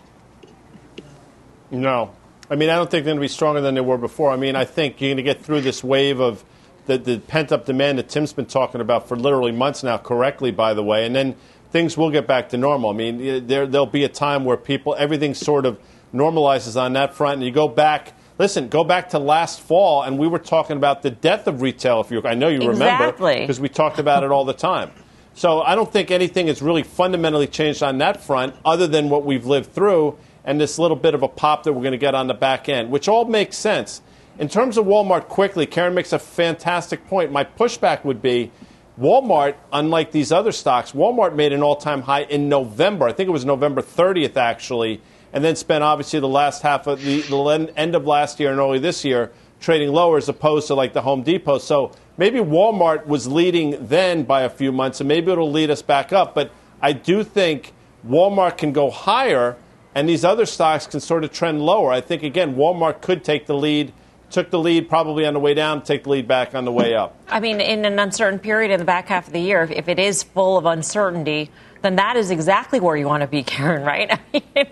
No. 1.73 2.15
I 2.49 2.55
mean, 2.55 2.71
I 2.71 2.77
don't 2.77 2.89
think 2.89 3.05
they're 3.05 3.11
going 3.15 3.17
to 3.17 3.21
be 3.21 3.27
stronger 3.29 3.61
than 3.61 3.75
they 3.75 3.81
were 3.81 3.99
before. 3.99 4.31
I 4.31 4.37
mean, 4.37 4.55
I 4.55 4.65
think 4.65 5.01
you're 5.01 5.09
going 5.09 5.17
to 5.17 5.25
get 5.25 5.43
through 5.43 5.63
this 5.63 5.83
wave 5.83 6.21
of 6.21 6.45
the, 6.87 6.99
the 6.99 7.19
pent 7.19 7.51
up 7.51 7.67
demand 7.67 7.99
that 7.99 8.09
Tim's 8.09 8.33
been 8.33 8.47
talking 8.47 8.81
about 8.81 9.09
for 9.09 9.17
literally 9.17 9.53
months 9.53 9.83
now, 9.83 9.99
correctly, 9.99 10.53
by 10.53 10.73
the 10.73 10.85
way. 10.85 11.05
And 11.05 11.17
then 11.17 11.35
things 11.71 11.97
will 11.97 12.11
get 12.11 12.27
back 12.27 12.49
to 12.51 12.57
normal. 12.57 12.91
I 12.91 12.95
mean, 12.95 13.47
there, 13.47 13.67
there'll 13.67 13.87
be 13.87 14.05
a 14.05 14.09
time 14.09 14.45
where 14.45 14.57
people, 14.57 14.95
everything 14.99 15.35
sort 15.35 15.67
of 15.67 15.79
normalizes 16.15 16.81
on 16.81 16.95
that 16.95 17.15
front. 17.15 17.35
And 17.35 17.45
you 17.45 17.51
go 17.51 17.69
back, 17.69 18.15
listen, 18.39 18.69
go 18.69 18.85
back 18.85 19.11
to 19.11 19.19
last 19.19 19.61
fall, 19.61 20.03
and 20.03 20.19
we 20.19 20.27
were 20.27 20.39
talking 20.39 20.77
about 20.77 21.03
the 21.03 21.11
death 21.11 21.47
of 21.47 21.61
retail. 21.61 22.01
If 22.01 22.11
you, 22.11 22.23
I 22.25 22.35
know 22.35 22.49
you 22.49 22.71
exactly. 22.71 23.27
remember, 23.27 23.41
because 23.43 23.61
we 23.61 23.69
talked 23.69 23.99
about 23.99 24.25
it 24.25 24.31
all 24.31 24.45
the 24.45 24.55
time. 24.55 24.91
So 25.35 25.61
I 25.61 25.75
don't 25.75 25.93
think 25.93 26.11
anything 26.11 26.49
has 26.49 26.61
really 26.61 26.83
fundamentally 26.83 27.47
changed 27.47 27.83
on 27.83 27.99
that 27.99 28.23
front, 28.23 28.57
other 28.65 28.87
than 28.87 29.09
what 29.09 29.25
we've 29.25 29.47
lived 29.47 29.73
through 29.73 30.19
and 30.45 30.61
this 30.61 30.79
little 30.79 30.97
bit 30.97 31.15
of 31.15 31.23
a 31.23 31.29
pop 31.29 31.65
that 31.65 31.73
we're 31.75 31.83
going 31.83 31.93
to 31.93 31.99
get 31.99 32.15
on 32.15 32.27
the 32.27 32.35
back 32.35 32.69
end, 32.69 32.91
which 32.91 33.07
all 33.07 33.27
makes 33.27 33.57
sense. 33.57 34.01
In 34.39 34.49
terms 34.49 34.79
of 34.79 34.87
Walmart, 34.87 35.29
quickly, 35.29 35.67
Karen 35.67 35.95
makes 35.95 36.13
a 36.13 36.19
fantastic 36.19 37.07
point. 37.07 37.31
My 37.31 37.45
pushback 37.45 38.05
would 38.05 38.23
be 38.23 38.51
Walmart, 38.99 39.55
unlike 39.73 40.11
these 40.11 40.33
other 40.33 40.51
stocks, 40.51 40.93
Walmart 40.93 41.35
made 41.35 41.53
an 41.53 41.63
all 41.63 41.77
time 41.77 42.03
high 42.03 42.23
in 42.23 42.49
November. 42.49 43.07
I 43.07 43.13
think 43.13 43.29
it 43.29 43.33
was 43.33 43.45
November 43.45 43.81
30th, 43.81 44.37
actually, 44.37 45.01
and 45.33 45.45
then 45.45 45.55
spent 45.55 45.85
obviously 45.85 46.19
the 46.19 46.29
last 46.29 46.63
half 46.63 46.87
of 46.89 47.03
the, 47.03 47.21
the 47.21 47.73
end 47.77 47.95
of 47.95 48.07
last 48.07 48.41
year 48.41 48.51
and 48.51 48.59
early 48.59 48.81
this 48.81 49.05
year 49.05 49.31
trading 49.61 49.93
lower 49.93 50.17
as 50.17 50.29
opposed 50.29 50.69
to 50.69 50.75
like 50.75 50.93
the 50.93 51.03
Home 51.03 51.23
Depot. 51.23 51.59
So 51.59 51.93
maybe 52.17 52.39
Walmart 52.39 53.07
was 53.07 53.27
leading 53.27 53.87
then 53.87 54.25
by 54.25 54.43
a 54.43 54.51
few 54.51 54.73
months, 54.73 55.01
and 55.01 55.09
maybe 55.09 55.31
it'll 55.31 55.51
lead 55.51 55.71
us 55.71 55.83
back 55.83 56.13
up. 56.13 56.35
But 56.35 56.51
I 56.81 56.93
do 56.93 57.23
think 57.25 57.73
Walmart 58.07 58.59
can 58.59 58.73
go 58.73 58.91
higher, 58.91 59.57
and 59.95 60.09
these 60.09 60.25
other 60.25 60.47
stocks 60.47 60.87
can 60.87 61.01
sort 61.01 61.25
of 61.25 61.33
trend 61.33 61.63
lower. 61.63 61.93
I 61.93 62.01
think, 62.01 62.23
again, 62.23 62.57
Walmart 62.57 63.01
could 63.01 63.25
take 63.25 63.47
the 63.47 63.55
lead 63.55 63.93
took 64.31 64.51
the 64.51 64.59
lead 64.59 64.89
probably 64.89 65.27
on 65.27 65.35
the 65.35 65.41
way 65.41 65.55
down, 65.55 65.83
take 65.83 66.05
the 66.05 66.11
lead 66.11 66.29
back 66.29 66.55
on 66.55 66.65
the 66.65 66.73
way 66.73 66.95
up. 66.95 67.17
I 67.29 67.41
mean, 67.41 67.61
in 67.61 67.85
an 67.85 67.99
uncertain 67.99 68.39
period 68.39 68.71
in 68.71 68.79
the 68.79 68.85
back 68.85 69.09
half 69.09 69.27
of 69.27 69.33
the 69.33 69.41
year, 69.41 69.63
if 69.63 69.89
it 69.89 69.99
is 69.99 70.23
full 70.23 70.59
of 70.59 70.67
uncertainty, 70.67 71.51
then 71.83 71.97
that 71.97 72.17
is 72.17 72.31
exactly 72.31 72.81
where 72.81 72.97
you 72.97 73.07
want 73.07 73.23
to 73.23 73.27
be, 73.27 73.43
Karen, 73.43 73.83
right? 73.83 74.11
I 74.35 74.41
mean, 74.55 74.67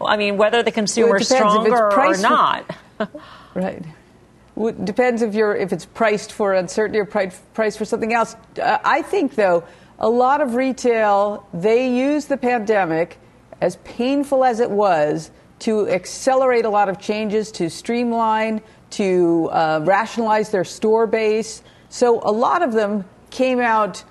I 0.00 0.16
mean 0.16 0.36
whether 0.36 0.62
the 0.62 0.72
consumer 0.72 1.18
is 1.18 1.28
stronger 1.28 1.92
or 1.92 2.16
not. 2.18 2.76
right. 3.54 3.82
depends 4.84 5.22
if 5.22 5.34
you're 5.34 5.56
if 5.56 5.72
it's 5.72 5.86
priced 5.86 6.32
for 6.32 6.54
uncertainty 6.54 6.98
or 6.98 7.06
priced 7.06 7.78
for 7.78 7.84
something 7.84 8.14
else. 8.14 8.36
Uh, 8.60 8.78
I 8.84 9.02
think 9.02 9.34
though 9.34 9.64
a 9.98 10.08
lot 10.08 10.40
of 10.40 10.54
retail 10.54 11.46
they 11.52 11.88
use 11.88 12.26
the 12.26 12.36
pandemic, 12.36 13.18
as 13.60 13.76
painful 13.84 14.44
as 14.44 14.60
it 14.60 14.70
was, 14.70 15.30
to 15.60 15.88
accelerate 15.88 16.64
a 16.64 16.70
lot 16.70 16.88
of 16.88 16.98
changes, 16.98 17.52
to 17.52 17.70
streamline, 17.70 18.60
to 18.92 19.48
uh, 19.52 19.80
rationalize 19.84 20.50
their 20.50 20.64
store 20.64 21.06
base. 21.06 21.62
So 21.88 22.20
a 22.24 22.32
lot 22.32 22.62
of 22.62 22.72
them 22.72 23.04
came 23.30 23.60
out 23.60 24.04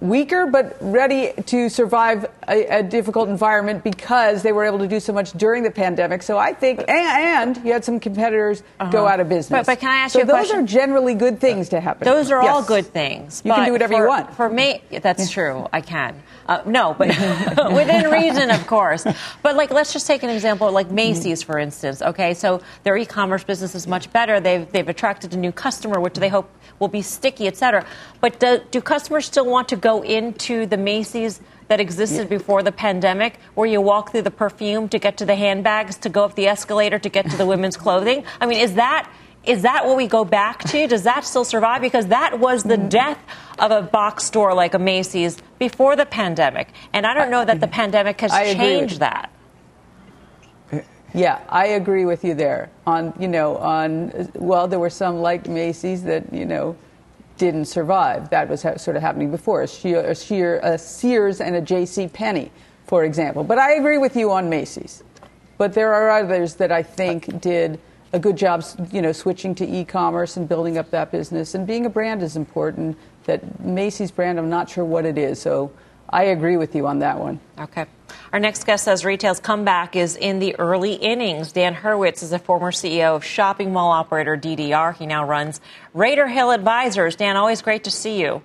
weaker 0.00 0.46
but 0.46 0.76
ready 0.80 1.32
to 1.44 1.68
survive 1.68 2.24
a, 2.48 2.78
a, 2.78 2.82
difficult 2.82 3.28
environment 3.28 3.84
because 3.84 4.42
they 4.42 4.52
were 4.52 4.64
able 4.64 4.78
to 4.78 4.88
do 4.88 4.98
so 4.98 5.12
much 5.12 5.32
during 5.32 5.62
the 5.62 5.70
pandemic. 5.70 6.22
So 6.22 6.38
I 6.38 6.54
think, 6.54 6.80
and, 6.80 6.88
and 6.88 7.66
you 7.66 7.72
had 7.72 7.84
some 7.84 8.00
competitors 8.00 8.62
uh-huh. 8.80 8.90
go 8.90 9.06
out 9.06 9.20
of 9.20 9.28
business. 9.28 9.50
But, 9.50 9.66
but, 9.66 9.80
can 9.80 9.90
I 9.90 9.96
ask 9.96 10.14
so 10.14 10.20
you 10.20 10.22
a 10.22 10.26
those 10.26 10.46
question? 10.46 10.60
are 10.60 10.66
generally 10.66 11.14
good 11.14 11.40
things 11.40 11.68
to 11.70 11.80
happen. 11.80 12.06
Those 12.06 12.30
are 12.30 12.42
yes. 12.42 12.54
all 12.54 12.62
good 12.64 12.86
things. 12.86 13.42
You 13.44 13.52
can 13.52 13.66
do 13.66 13.72
whatever 13.72 13.92
for, 13.92 14.02
you 14.02 14.08
want. 14.08 14.34
For 14.34 14.48
me, 14.48 14.80
that's 14.90 15.28
true. 15.30 15.66
I 15.72 15.82
can. 15.82 16.22
Uh, 16.46 16.62
no, 16.64 16.94
but 16.94 17.08
within 17.72 18.10
reason, 18.10 18.50
of 18.50 18.66
course. 18.66 19.06
But 19.42 19.56
like, 19.56 19.70
let's 19.70 19.92
just 19.92 20.06
take 20.06 20.22
an 20.22 20.30
example, 20.30 20.70
like 20.72 20.90
Macy's, 20.90 21.42
for 21.42 21.58
instance. 21.58 22.00
Okay, 22.00 22.32
so 22.32 22.62
their 22.82 22.96
e-commerce 22.96 23.44
business 23.44 23.74
is 23.74 23.86
much 23.86 24.10
better. 24.10 24.40
They've 24.40 24.70
they've 24.72 24.88
attracted 24.88 25.34
a 25.34 25.36
new 25.36 25.52
customer, 25.52 26.00
which 26.00 26.14
they 26.14 26.28
hope 26.28 26.50
will 26.78 26.88
be 26.88 27.02
sticky, 27.02 27.46
et 27.46 27.56
cetera. 27.56 27.86
But 28.20 28.40
do, 28.40 28.60
do 28.70 28.80
customers 28.80 29.28
still 29.34 29.46
want 29.46 29.68
to 29.68 29.76
go 29.76 30.04
into 30.04 30.64
the 30.64 30.76
Macy's 30.76 31.40
that 31.66 31.80
existed 31.80 32.28
before 32.28 32.62
the 32.62 32.70
pandemic, 32.70 33.40
where 33.54 33.66
you 33.66 33.80
walk 33.80 34.12
through 34.12 34.22
the 34.22 34.30
perfume 34.30 34.88
to 34.90 34.98
get 35.00 35.16
to 35.16 35.24
the 35.24 35.34
handbags, 35.34 35.96
to 35.96 36.08
go 36.08 36.22
up 36.24 36.36
the 36.36 36.46
escalator 36.46 37.00
to 37.00 37.08
get 37.08 37.28
to 37.28 37.36
the 37.36 37.44
women's 37.44 37.76
clothing? 37.84 38.22
I 38.40 38.46
mean, 38.46 38.60
is 38.60 38.74
that 38.74 39.10
is 39.44 39.62
that 39.62 39.84
what 39.84 39.96
we 39.96 40.06
go 40.06 40.24
back 40.24 40.62
to? 40.70 40.86
Does 40.86 41.02
that 41.02 41.24
still 41.24 41.44
survive? 41.44 41.82
Because 41.82 42.06
that 42.06 42.38
was 42.38 42.62
the 42.62 42.76
mm. 42.76 42.88
death 42.88 43.18
of 43.58 43.72
a 43.72 43.82
box 43.82 44.24
store 44.24 44.54
like 44.54 44.72
a 44.72 44.78
Macy's 44.78 45.36
before 45.58 45.96
the 45.96 46.06
pandemic. 46.06 46.68
And 46.92 47.04
I 47.04 47.12
don't 47.12 47.30
know 47.30 47.44
that 47.44 47.60
the 47.60 47.66
pandemic 47.66 48.20
has 48.20 48.30
changed 48.30 49.00
that. 49.00 49.30
Yeah, 51.12 51.40
I 51.48 51.66
agree 51.66 52.04
with 52.04 52.24
you 52.24 52.34
there. 52.34 52.70
On 52.86 53.12
you 53.18 53.28
know, 53.28 53.56
on 53.56 54.30
well, 54.34 54.68
there 54.68 54.78
were 54.78 54.90
some 54.90 55.16
like 55.20 55.48
Macy's 55.48 56.04
that 56.04 56.32
you 56.32 56.46
know 56.46 56.76
didn't 57.38 57.66
survive. 57.66 58.30
That 58.30 58.48
was 58.48 58.62
ha- 58.62 58.76
sort 58.76 58.96
of 58.96 59.02
happening 59.02 59.30
before. 59.30 59.62
A, 59.62 59.92
a, 59.92 60.10
a 60.10 60.78
Sears 60.78 61.40
and 61.40 61.56
a 61.56 61.60
J.C. 61.60 62.08
Penney, 62.08 62.50
for 62.86 63.04
example. 63.04 63.44
But 63.44 63.58
I 63.58 63.74
agree 63.74 63.98
with 63.98 64.16
you 64.16 64.30
on 64.30 64.48
Macy's. 64.48 65.02
But 65.56 65.72
there 65.72 65.94
are 65.94 66.10
others 66.10 66.54
that 66.56 66.72
I 66.72 66.82
think 66.82 67.40
did 67.40 67.78
a 68.12 68.18
good 68.18 68.36
job, 68.36 68.64
you 68.92 69.02
know, 69.02 69.12
switching 69.12 69.54
to 69.56 69.66
e-commerce 69.66 70.36
and 70.36 70.48
building 70.48 70.78
up 70.78 70.90
that 70.90 71.10
business. 71.10 71.54
And 71.54 71.66
being 71.66 71.86
a 71.86 71.90
brand 71.90 72.22
is 72.22 72.36
important. 72.36 72.96
That 73.24 73.60
Macy's 73.60 74.10
brand, 74.10 74.38
I'm 74.38 74.50
not 74.50 74.68
sure 74.68 74.84
what 74.84 75.04
it 75.04 75.18
is. 75.18 75.40
So 75.40 75.72
I 76.14 76.26
agree 76.26 76.56
with 76.56 76.76
you 76.76 76.86
on 76.86 77.00
that 77.00 77.18
one. 77.18 77.40
Okay. 77.58 77.86
Our 78.32 78.38
next 78.38 78.66
guest 78.66 78.84
says 78.84 79.04
retail's 79.04 79.40
comeback 79.40 79.96
is 79.96 80.14
in 80.14 80.38
the 80.38 80.54
early 80.60 80.92
innings. 80.94 81.50
Dan 81.50 81.74
Hurwitz 81.74 82.22
is 82.22 82.32
a 82.32 82.38
former 82.38 82.70
CEO 82.70 83.16
of 83.16 83.24
shopping 83.24 83.72
mall 83.72 83.90
operator 83.90 84.36
DDR. 84.36 84.96
He 84.96 85.06
now 85.06 85.26
runs 85.26 85.60
Raider 85.92 86.28
Hill 86.28 86.52
Advisors. 86.52 87.16
Dan, 87.16 87.36
always 87.36 87.62
great 87.62 87.82
to 87.84 87.90
see 87.90 88.20
you. 88.20 88.42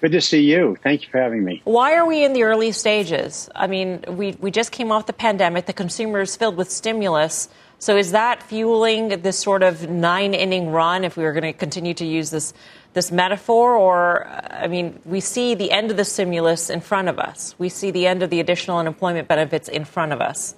Good 0.00 0.12
to 0.12 0.20
see 0.20 0.42
you. 0.42 0.76
Thank 0.84 1.02
you 1.02 1.08
for 1.10 1.20
having 1.20 1.42
me. 1.42 1.62
Why 1.64 1.96
are 1.96 2.06
we 2.06 2.24
in 2.24 2.32
the 2.32 2.44
early 2.44 2.70
stages? 2.70 3.48
I 3.52 3.66
mean, 3.66 4.04
we, 4.06 4.36
we 4.38 4.52
just 4.52 4.70
came 4.70 4.92
off 4.92 5.06
the 5.06 5.12
pandemic. 5.12 5.66
The 5.66 5.72
consumer 5.72 6.20
is 6.20 6.36
filled 6.36 6.56
with 6.56 6.70
stimulus. 6.70 7.48
So 7.78 7.96
is 7.96 8.12
that 8.12 8.42
fueling 8.42 9.08
this 9.08 9.38
sort 9.38 9.62
of 9.62 9.88
nine 9.88 10.34
inning 10.34 10.70
run 10.70 11.04
if 11.04 11.16
we 11.16 11.24
were 11.24 11.32
going 11.32 11.42
to 11.42 11.52
continue 11.52 11.94
to 11.94 12.06
use 12.06 12.30
this 12.30 12.54
this 12.94 13.12
metaphor 13.12 13.76
or 13.76 14.26
uh, 14.26 14.48
I 14.50 14.68
mean 14.68 14.98
we 15.04 15.20
see 15.20 15.54
the 15.54 15.70
end 15.70 15.90
of 15.90 15.98
the 15.98 16.04
stimulus 16.04 16.70
in 16.70 16.80
front 16.80 17.08
of 17.08 17.18
us. 17.18 17.54
We 17.58 17.68
see 17.68 17.90
the 17.90 18.06
end 18.06 18.22
of 18.22 18.30
the 18.30 18.40
additional 18.40 18.78
unemployment 18.78 19.28
benefits 19.28 19.68
in 19.68 19.84
front 19.84 20.12
of 20.12 20.20
us. 20.20 20.54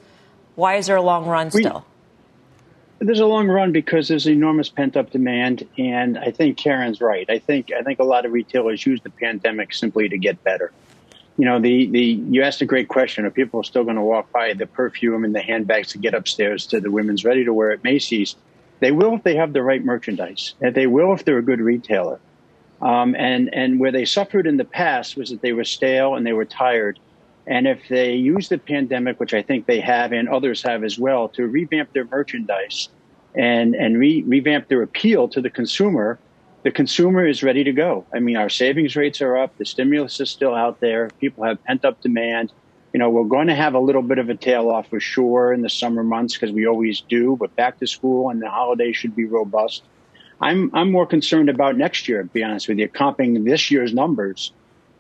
Why 0.55 0.77
is 0.77 0.87
there 0.87 0.97
a 0.97 1.03
long 1.03 1.27
run 1.27 1.51
we, 1.53 1.63
still? 1.63 1.85
There's 3.01 3.21
a 3.21 3.27
long 3.27 3.49
run 3.49 3.73
because 3.73 4.09
there's 4.09 4.27
enormous 4.27 4.69
pent 4.69 4.97
up 4.97 5.11
demand 5.11 5.67
and 5.77 6.17
I 6.17 6.31
think 6.31 6.57
Karen's 6.57 7.01
right. 7.01 7.29
I 7.29 7.41
think 7.41 7.73
I 7.73 7.83
think 7.83 7.99
a 7.99 8.05
lot 8.05 8.27
of 8.27 8.33
retailers 8.33 8.87
use 8.87 9.01
the 9.01 9.11
pandemic 9.11 9.75
simply 9.75 10.09
to 10.09 10.19
get 10.19 10.43
better 10.45 10.73
you 11.39 11.45
know, 11.45 11.61
the, 11.61 11.87
the 11.87 12.03
you 12.03 12.43
asked 12.43 12.61
a 12.63 12.67
great 12.67 12.89
question. 12.89 13.25
Are 13.25 13.31
people 13.31 13.63
still 13.63 13.85
going 13.85 13.97
to 13.97 14.03
walk 14.03 14.31
by 14.33 14.55
the 14.55 14.67
perfume 14.67 15.25
and 15.25 15.33
the 15.33 15.41
handbags 15.41 15.89
to 15.93 15.99
get 15.99 16.13
upstairs 16.13 16.67
to 16.67 16.81
the 16.81 16.91
women's 16.91 17.25
ready 17.25 17.45
to 17.45 17.55
wear 17.55 17.71
at 17.71 17.85
Macy's? 17.85 18.35
They 18.81 18.91
will 18.91 19.15
if 19.15 19.23
they 19.23 19.37
have 19.37 19.53
the 19.53 19.63
right 19.63 19.85
merchandise, 19.85 20.55
and 20.61 20.75
they 20.75 20.89
will 20.89 21.13
if 21.15 21.25
they're 21.25 21.39
a 21.39 21.43
good 21.43 21.61
retailer. 21.61 22.19
Um, 22.83 23.15
and 23.17 23.55
and 23.55 23.79
where 23.79 23.93
they 23.93 24.05
suffered 24.05 24.49
in 24.49 24.57
the 24.57 24.65
past 24.65 25.17
was 25.17 25.31
that 25.31 25.41
they 25.41 25.53
were 25.53 25.65
stale 25.65 26.17
and 26.17 26.27
they 26.27 26.33
were 26.33 26.45
tired. 26.45 26.99
And 27.47 27.67
if 27.67 27.89
they 27.89 28.15
use 28.15 28.49
the 28.49 28.59
pandemic, 28.59 29.21
which 29.21 29.33
I 29.33 29.43
think 29.43 29.67
they 29.67 29.81
have 29.81 30.13
and 30.13 30.29
others 30.29 30.63
have 30.63 30.85
as 30.85 30.99
well, 30.99 31.29
to 31.31 31.47
revamp 31.47 31.93
their 31.93 32.05
merchandise 32.05 32.89
and 33.37 33.77
and 33.77 33.97
re- 33.97 34.23
revamp 34.23 34.67
their 34.67 34.83
appeal 34.83 35.29
to 35.29 35.41
the 35.41 35.51
consumer, 35.51 36.19
the 36.63 36.71
consumer 36.71 37.27
is 37.27 37.43
ready 37.43 37.65
to 37.65 37.73
go. 37.73 38.05
I 38.13 38.19
mean, 38.19 38.37
our 38.37 38.49
savings 38.49 38.97
rates 38.97 39.23
are 39.23 39.37
up. 39.37 39.57
The 39.59 39.65
stimulus 39.65 40.21
is 40.21 40.31
still 40.31 40.55
out 40.55 40.81
there. 40.81 41.09
People 41.21 41.45
have 41.45 41.63
pent 41.65 41.85
up 41.85 42.01
demand. 42.01 42.53
You 42.93 42.99
know, 42.99 43.11
we're 43.11 43.25
going 43.25 43.49
to 43.49 43.55
have 43.55 43.75
a 43.75 43.79
little 43.79 44.03
bit 44.03 44.19
of 44.19 44.29
a 44.29 44.35
tail 44.35 44.71
off 44.71 44.89
for 44.89 44.99
sure 44.99 45.53
in 45.53 45.63
the 45.63 45.69
summer 45.69 46.03
months 46.03 46.35
because 46.35 46.53
we 46.53 46.67
always 46.67 47.01
do, 47.03 47.37
but 47.39 47.55
back 47.55 47.79
to 47.79 47.87
school 47.87 48.31
and 48.31 48.43
the 48.43 48.51
holidays 48.51 48.97
should 48.97 49.15
be 49.15 49.27
robust. 49.27 49.83
I'm, 50.41 50.71
I'm 50.75 50.91
more 50.91 51.07
concerned 51.07 51.49
about 51.49 51.77
next 51.77 52.09
year, 52.09 52.23
to 52.23 52.29
be 52.29 52.43
honest 52.43 52.69
with 52.69 52.79
you, 52.79 52.89
comping 52.89 53.45
this 53.45 53.71
year's 53.71 53.93
numbers, 53.93 54.53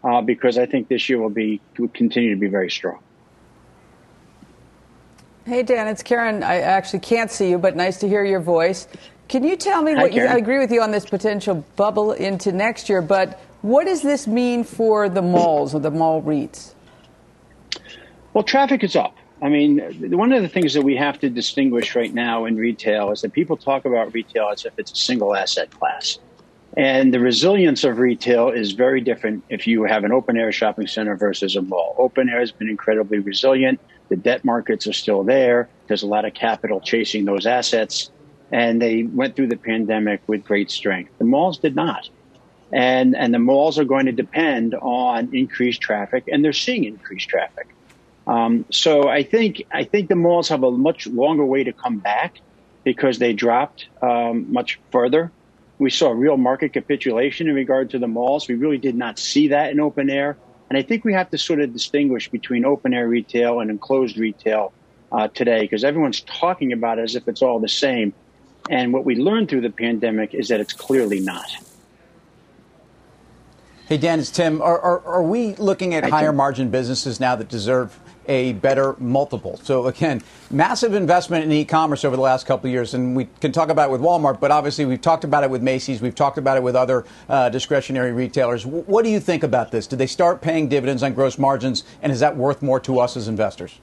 uh, 0.04 0.20
because 0.20 0.58
I 0.58 0.66
think 0.66 0.88
this 0.88 1.08
year 1.08 1.18
will 1.18 1.30
be, 1.30 1.60
will 1.78 1.88
continue 1.88 2.34
to 2.34 2.40
be 2.40 2.48
very 2.48 2.70
strong. 2.70 3.00
Hey, 5.46 5.62
Dan, 5.62 5.88
it's 5.88 6.02
Karen. 6.02 6.42
I 6.42 6.60
actually 6.60 6.98
can't 7.00 7.30
see 7.30 7.48
you, 7.48 7.58
but 7.58 7.74
nice 7.74 7.98
to 8.00 8.08
hear 8.08 8.22
your 8.22 8.40
voice. 8.40 8.86
Can 9.28 9.44
you 9.44 9.56
tell 9.56 9.82
me 9.82 9.92
Hi, 9.92 10.02
what 10.02 10.12
you, 10.14 10.24
I 10.24 10.36
agree 10.36 10.58
with 10.58 10.72
you 10.72 10.80
on 10.80 10.90
this 10.90 11.04
potential 11.04 11.62
bubble 11.76 12.12
into 12.12 12.50
next 12.50 12.88
year, 12.88 13.02
but 13.02 13.38
what 13.60 13.84
does 13.84 14.00
this 14.00 14.26
mean 14.26 14.64
for 14.64 15.08
the 15.10 15.20
malls 15.20 15.74
or 15.74 15.80
the 15.80 15.90
mall 15.90 16.22
REITs? 16.22 16.72
Well, 18.32 18.44
traffic 18.44 18.82
is 18.82 18.96
up. 18.96 19.14
I 19.42 19.50
mean, 19.50 20.10
one 20.16 20.32
of 20.32 20.42
the 20.42 20.48
things 20.48 20.74
that 20.74 20.82
we 20.82 20.96
have 20.96 21.18
to 21.20 21.28
distinguish 21.28 21.94
right 21.94 22.12
now 22.12 22.46
in 22.46 22.56
retail 22.56 23.10
is 23.12 23.20
that 23.20 23.32
people 23.32 23.56
talk 23.56 23.84
about 23.84 24.12
retail 24.14 24.48
as 24.50 24.64
if 24.64 24.72
it's 24.78 24.92
a 24.92 24.96
single 24.96 25.36
asset 25.36 25.70
class. 25.70 26.18
And 26.76 27.12
the 27.12 27.20
resilience 27.20 27.84
of 27.84 27.98
retail 27.98 28.48
is 28.48 28.72
very 28.72 29.00
different 29.00 29.44
if 29.48 29.66
you 29.66 29.84
have 29.84 30.04
an 30.04 30.12
open 30.12 30.36
air 30.36 30.52
shopping 30.52 30.86
center 30.86 31.16
versus 31.16 31.54
a 31.54 31.62
mall. 31.62 31.94
Open 31.98 32.28
air 32.28 32.40
has 32.40 32.52
been 32.52 32.68
incredibly 32.68 33.18
resilient. 33.18 33.80
The 34.08 34.16
debt 34.16 34.44
markets 34.44 34.86
are 34.86 34.92
still 34.92 35.22
there. 35.22 35.68
There's 35.86 36.02
a 36.02 36.06
lot 36.06 36.24
of 36.24 36.34
capital 36.34 36.80
chasing 36.80 37.24
those 37.24 37.46
assets 37.46 38.10
and 38.50 38.80
they 38.80 39.02
went 39.02 39.36
through 39.36 39.48
the 39.48 39.56
pandemic 39.56 40.20
with 40.26 40.44
great 40.44 40.70
strength. 40.70 41.12
The 41.18 41.24
malls 41.24 41.58
did 41.58 41.74
not. 41.74 42.08
And, 42.72 43.16
and 43.16 43.32
the 43.32 43.38
malls 43.38 43.78
are 43.78 43.84
going 43.84 44.06
to 44.06 44.12
depend 44.12 44.74
on 44.74 45.34
increased 45.34 45.80
traffic, 45.80 46.24
and 46.30 46.44
they're 46.44 46.52
seeing 46.52 46.84
increased 46.84 47.28
traffic. 47.28 47.68
Um, 48.26 48.66
so 48.70 49.08
I 49.08 49.22
think 49.22 49.62
I 49.72 49.84
think 49.84 50.10
the 50.10 50.14
malls 50.14 50.50
have 50.50 50.62
a 50.62 50.70
much 50.70 51.06
longer 51.06 51.46
way 51.46 51.64
to 51.64 51.72
come 51.72 51.98
back 51.98 52.40
because 52.84 53.18
they 53.18 53.32
dropped 53.32 53.86
um, 54.02 54.52
much 54.52 54.78
further. 54.92 55.32
We 55.78 55.88
saw 55.88 56.10
real 56.10 56.36
market 56.36 56.74
capitulation 56.74 57.48
in 57.48 57.54
regard 57.54 57.88
to 57.90 57.98
the 57.98 58.06
malls. 58.06 58.46
We 58.46 58.56
really 58.56 58.76
did 58.76 58.96
not 58.96 59.18
see 59.18 59.48
that 59.48 59.70
in 59.70 59.80
open 59.80 60.10
air, 60.10 60.36
and 60.68 60.76
I 60.76 60.82
think 60.82 61.06
we 61.06 61.14
have 61.14 61.30
to 61.30 61.38
sort 61.38 61.60
of 61.60 61.72
distinguish 61.72 62.28
between 62.28 62.66
open 62.66 62.92
air 62.92 63.08
retail 63.08 63.60
and 63.60 63.70
enclosed 63.70 64.18
retail 64.18 64.74
uh, 65.10 65.28
today 65.28 65.62
because 65.62 65.82
everyone's 65.82 66.20
talking 66.20 66.72
about 66.72 66.98
it 66.98 67.02
as 67.02 67.16
if 67.16 67.28
it's 67.28 67.40
all 67.40 67.60
the 67.60 67.68
same. 67.68 68.12
And 68.68 68.92
what 68.92 69.04
we 69.04 69.16
learned 69.16 69.48
through 69.48 69.62
the 69.62 69.70
pandemic 69.70 70.34
is 70.34 70.48
that 70.48 70.60
it's 70.60 70.72
clearly 70.72 71.20
not. 71.20 71.48
Hey, 73.88 73.96
Dan, 73.96 74.20
it's 74.20 74.30
Tim. 74.30 74.60
Are, 74.60 74.78
are, 74.78 75.00
are 75.06 75.22
we 75.22 75.54
looking 75.54 75.94
at 75.94 76.04
higher 76.04 76.32
margin 76.32 76.68
businesses 76.68 77.20
now 77.20 77.34
that 77.36 77.48
deserve 77.48 77.98
a 78.26 78.52
better 78.52 78.94
multiple? 78.98 79.58
So, 79.62 79.86
again, 79.86 80.20
massive 80.50 80.92
investment 80.92 81.46
in 81.46 81.52
e 81.52 81.64
commerce 81.64 82.04
over 82.04 82.14
the 82.14 82.20
last 82.20 82.44
couple 82.44 82.68
of 82.68 82.72
years, 82.74 82.92
and 82.92 83.16
we 83.16 83.28
can 83.40 83.50
talk 83.50 83.70
about 83.70 83.88
it 83.88 83.92
with 83.92 84.02
Walmart, 84.02 84.40
but 84.40 84.50
obviously 84.50 84.84
we've 84.84 85.00
talked 85.00 85.24
about 85.24 85.42
it 85.42 85.48
with 85.48 85.62
Macy's, 85.62 86.02
we've 86.02 86.14
talked 86.14 86.36
about 86.36 86.58
it 86.58 86.62
with 86.62 86.76
other 86.76 87.06
uh, 87.30 87.48
discretionary 87.48 88.12
retailers. 88.12 88.64
W- 88.64 88.84
what 88.84 89.06
do 89.06 89.10
you 89.10 89.20
think 89.20 89.42
about 89.42 89.70
this? 89.70 89.86
Did 89.86 89.98
they 89.98 90.06
start 90.06 90.42
paying 90.42 90.68
dividends 90.68 91.02
on 91.02 91.14
gross 91.14 91.38
margins, 91.38 91.84
and 92.02 92.12
is 92.12 92.20
that 92.20 92.36
worth 92.36 92.60
more 92.60 92.80
to 92.80 93.00
us 93.00 93.16
as 93.16 93.26
investors? 93.26 93.80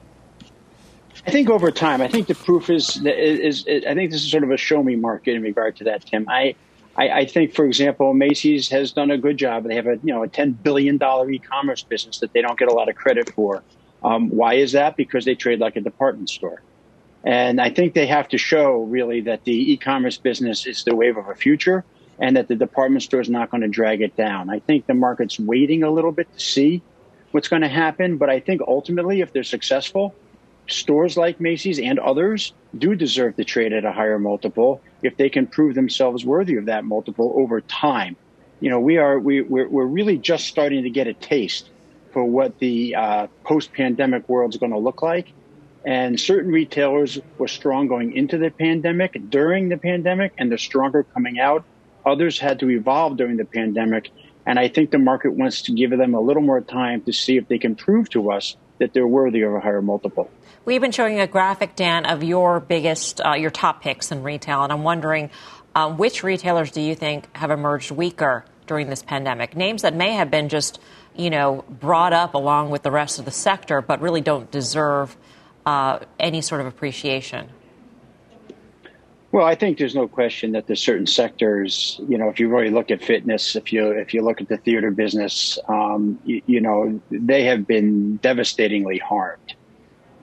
I 1.26 1.30
think 1.32 1.50
over 1.50 1.72
time, 1.72 2.00
I 2.00 2.08
think 2.08 2.28
the 2.28 2.36
proof 2.36 2.70
is, 2.70 3.04
is, 3.04 3.66
is 3.66 3.84
I 3.84 3.94
think 3.94 4.12
this 4.12 4.22
is 4.22 4.30
sort 4.30 4.44
of 4.44 4.52
a 4.52 4.56
show 4.56 4.82
me 4.82 4.94
market 4.94 5.34
in 5.34 5.42
regard 5.42 5.74
to 5.76 5.84
that, 5.84 6.06
Tim. 6.06 6.28
I, 6.28 6.54
I, 6.96 7.08
I, 7.08 7.26
think, 7.26 7.52
for 7.52 7.64
example, 7.64 8.14
Macy's 8.14 8.68
has 8.68 8.92
done 8.92 9.10
a 9.10 9.18
good 9.18 9.36
job. 9.36 9.64
They 9.64 9.74
have 9.74 9.88
a 9.88 9.98
you 10.04 10.14
know 10.14 10.22
a 10.22 10.28
ten 10.28 10.52
billion 10.52 10.98
dollar 10.98 11.28
e-commerce 11.28 11.82
business 11.82 12.20
that 12.20 12.32
they 12.32 12.42
don't 12.42 12.56
get 12.56 12.68
a 12.68 12.72
lot 12.72 12.88
of 12.88 12.94
credit 12.94 13.32
for. 13.34 13.64
Um, 14.04 14.30
why 14.30 14.54
is 14.54 14.72
that? 14.72 14.96
Because 14.96 15.24
they 15.24 15.34
trade 15.34 15.58
like 15.58 15.74
a 15.74 15.80
department 15.80 16.30
store, 16.30 16.62
And 17.24 17.60
I 17.60 17.70
think 17.70 17.94
they 17.94 18.06
have 18.06 18.28
to 18.28 18.38
show 18.38 18.82
really 18.82 19.22
that 19.22 19.42
the 19.44 19.72
e-commerce 19.72 20.16
business 20.18 20.64
is 20.64 20.84
the 20.84 20.94
wave 20.94 21.16
of 21.16 21.28
a 21.28 21.34
future 21.34 21.84
and 22.20 22.36
that 22.36 22.46
the 22.46 22.54
department 22.54 23.02
store 23.02 23.20
is 23.20 23.28
not 23.28 23.50
going 23.50 23.62
to 23.62 23.68
drag 23.68 24.00
it 24.00 24.16
down. 24.16 24.48
I 24.48 24.60
think 24.60 24.86
the 24.86 24.94
market's 24.94 25.40
waiting 25.40 25.82
a 25.82 25.90
little 25.90 26.12
bit 26.12 26.32
to 26.32 26.40
see 26.40 26.82
what's 27.32 27.48
going 27.48 27.62
to 27.62 27.68
happen, 27.68 28.16
but 28.16 28.30
I 28.30 28.38
think 28.38 28.60
ultimately 28.66 29.22
if 29.22 29.32
they're 29.32 29.42
successful, 29.42 30.14
stores 30.68 31.16
like 31.16 31.40
Macy's 31.40 31.78
and 31.78 31.98
others 31.98 32.52
do 32.76 32.94
deserve 32.94 33.36
to 33.36 33.44
trade 33.44 33.72
at 33.72 33.84
a 33.84 33.92
higher 33.92 34.18
multiple 34.18 34.80
if 35.02 35.16
they 35.16 35.28
can 35.28 35.46
prove 35.46 35.74
themselves 35.74 36.24
worthy 36.24 36.56
of 36.56 36.66
that 36.66 36.84
multiple 36.84 37.32
over 37.36 37.60
time. 37.60 38.16
You 38.60 38.70
know, 38.70 38.80
we 38.80 38.96
are 38.98 39.18
we 39.18 39.42
we're, 39.42 39.68
we're 39.68 39.84
really 39.84 40.18
just 40.18 40.46
starting 40.46 40.82
to 40.84 40.90
get 40.90 41.06
a 41.06 41.14
taste 41.14 41.70
for 42.12 42.24
what 42.24 42.58
the 42.58 42.94
uh, 42.94 43.26
post-pandemic 43.44 44.28
world 44.28 44.54
is 44.54 44.58
going 44.58 44.72
to 44.72 44.78
look 44.78 45.02
like. 45.02 45.32
And 45.84 46.18
certain 46.18 46.50
retailers 46.50 47.20
were 47.38 47.46
strong 47.46 47.86
going 47.86 48.16
into 48.16 48.38
the 48.38 48.50
pandemic, 48.50 49.30
during 49.30 49.68
the 49.68 49.76
pandemic, 49.76 50.32
and 50.38 50.50
they're 50.50 50.58
stronger 50.58 51.04
coming 51.04 51.38
out. 51.38 51.64
Others 52.04 52.38
had 52.38 52.58
to 52.60 52.70
evolve 52.70 53.18
during 53.18 53.36
the 53.36 53.44
pandemic. 53.44 54.10
And 54.46 54.58
I 54.58 54.68
think 54.68 54.90
the 54.90 54.98
market 54.98 55.34
wants 55.34 55.62
to 55.62 55.72
give 55.72 55.90
them 55.90 56.14
a 56.14 56.20
little 56.20 56.42
more 56.42 56.60
time 56.60 57.02
to 57.02 57.12
see 57.12 57.36
if 57.36 57.48
they 57.48 57.58
can 57.58 57.74
prove 57.74 58.08
to 58.10 58.32
us 58.32 58.56
that 58.78 58.94
they're 58.94 59.06
worthy 59.06 59.42
of 59.42 59.54
a 59.54 59.60
higher 59.60 59.82
multiple. 59.82 60.30
We've 60.66 60.80
been 60.80 60.90
showing 60.90 61.20
a 61.20 61.28
graphic, 61.28 61.76
Dan, 61.76 62.06
of 62.06 62.24
your 62.24 62.58
biggest, 62.58 63.20
uh, 63.24 63.34
your 63.34 63.52
top 63.52 63.82
picks 63.82 64.10
in 64.10 64.24
retail, 64.24 64.64
and 64.64 64.72
I'm 64.72 64.82
wondering 64.82 65.30
uh, 65.76 65.92
which 65.92 66.24
retailers 66.24 66.72
do 66.72 66.80
you 66.80 66.96
think 66.96 67.28
have 67.36 67.52
emerged 67.52 67.92
weaker 67.92 68.44
during 68.66 68.90
this 68.90 69.00
pandemic? 69.00 69.54
Names 69.54 69.82
that 69.82 69.94
may 69.94 70.14
have 70.14 70.28
been 70.28 70.48
just, 70.48 70.80
you 71.14 71.30
know, 71.30 71.64
brought 71.70 72.12
up 72.12 72.34
along 72.34 72.70
with 72.70 72.82
the 72.82 72.90
rest 72.90 73.20
of 73.20 73.26
the 73.26 73.30
sector, 73.30 73.80
but 73.80 74.00
really 74.00 74.20
don't 74.20 74.50
deserve 74.50 75.16
uh, 75.66 76.00
any 76.18 76.40
sort 76.40 76.60
of 76.60 76.66
appreciation. 76.66 77.48
Well, 79.30 79.46
I 79.46 79.54
think 79.54 79.78
there's 79.78 79.94
no 79.94 80.08
question 80.08 80.50
that 80.52 80.66
there's 80.66 80.82
certain 80.82 81.06
sectors. 81.06 82.00
You 82.08 82.18
know, 82.18 82.28
if 82.28 82.40
you 82.40 82.48
really 82.48 82.70
look 82.70 82.90
at 82.90 83.04
fitness, 83.04 83.54
if 83.54 83.72
you 83.72 83.92
if 83.92 84.12
you 84.12 84.22
look 84.22 84.40
at 84.40 84.48
the 84.48 84.56
theater 84.56 84.90
business, 84.90 85.60
um, 85.68 86.18
you, 86.24 86.42
you 86.46 86.60
know, 86.60 87.00
they 87.12 87.44
have 87.44 87.68
been 87.68 88.16
devastatingly 88.16 88.98
harmed 88.98 89.54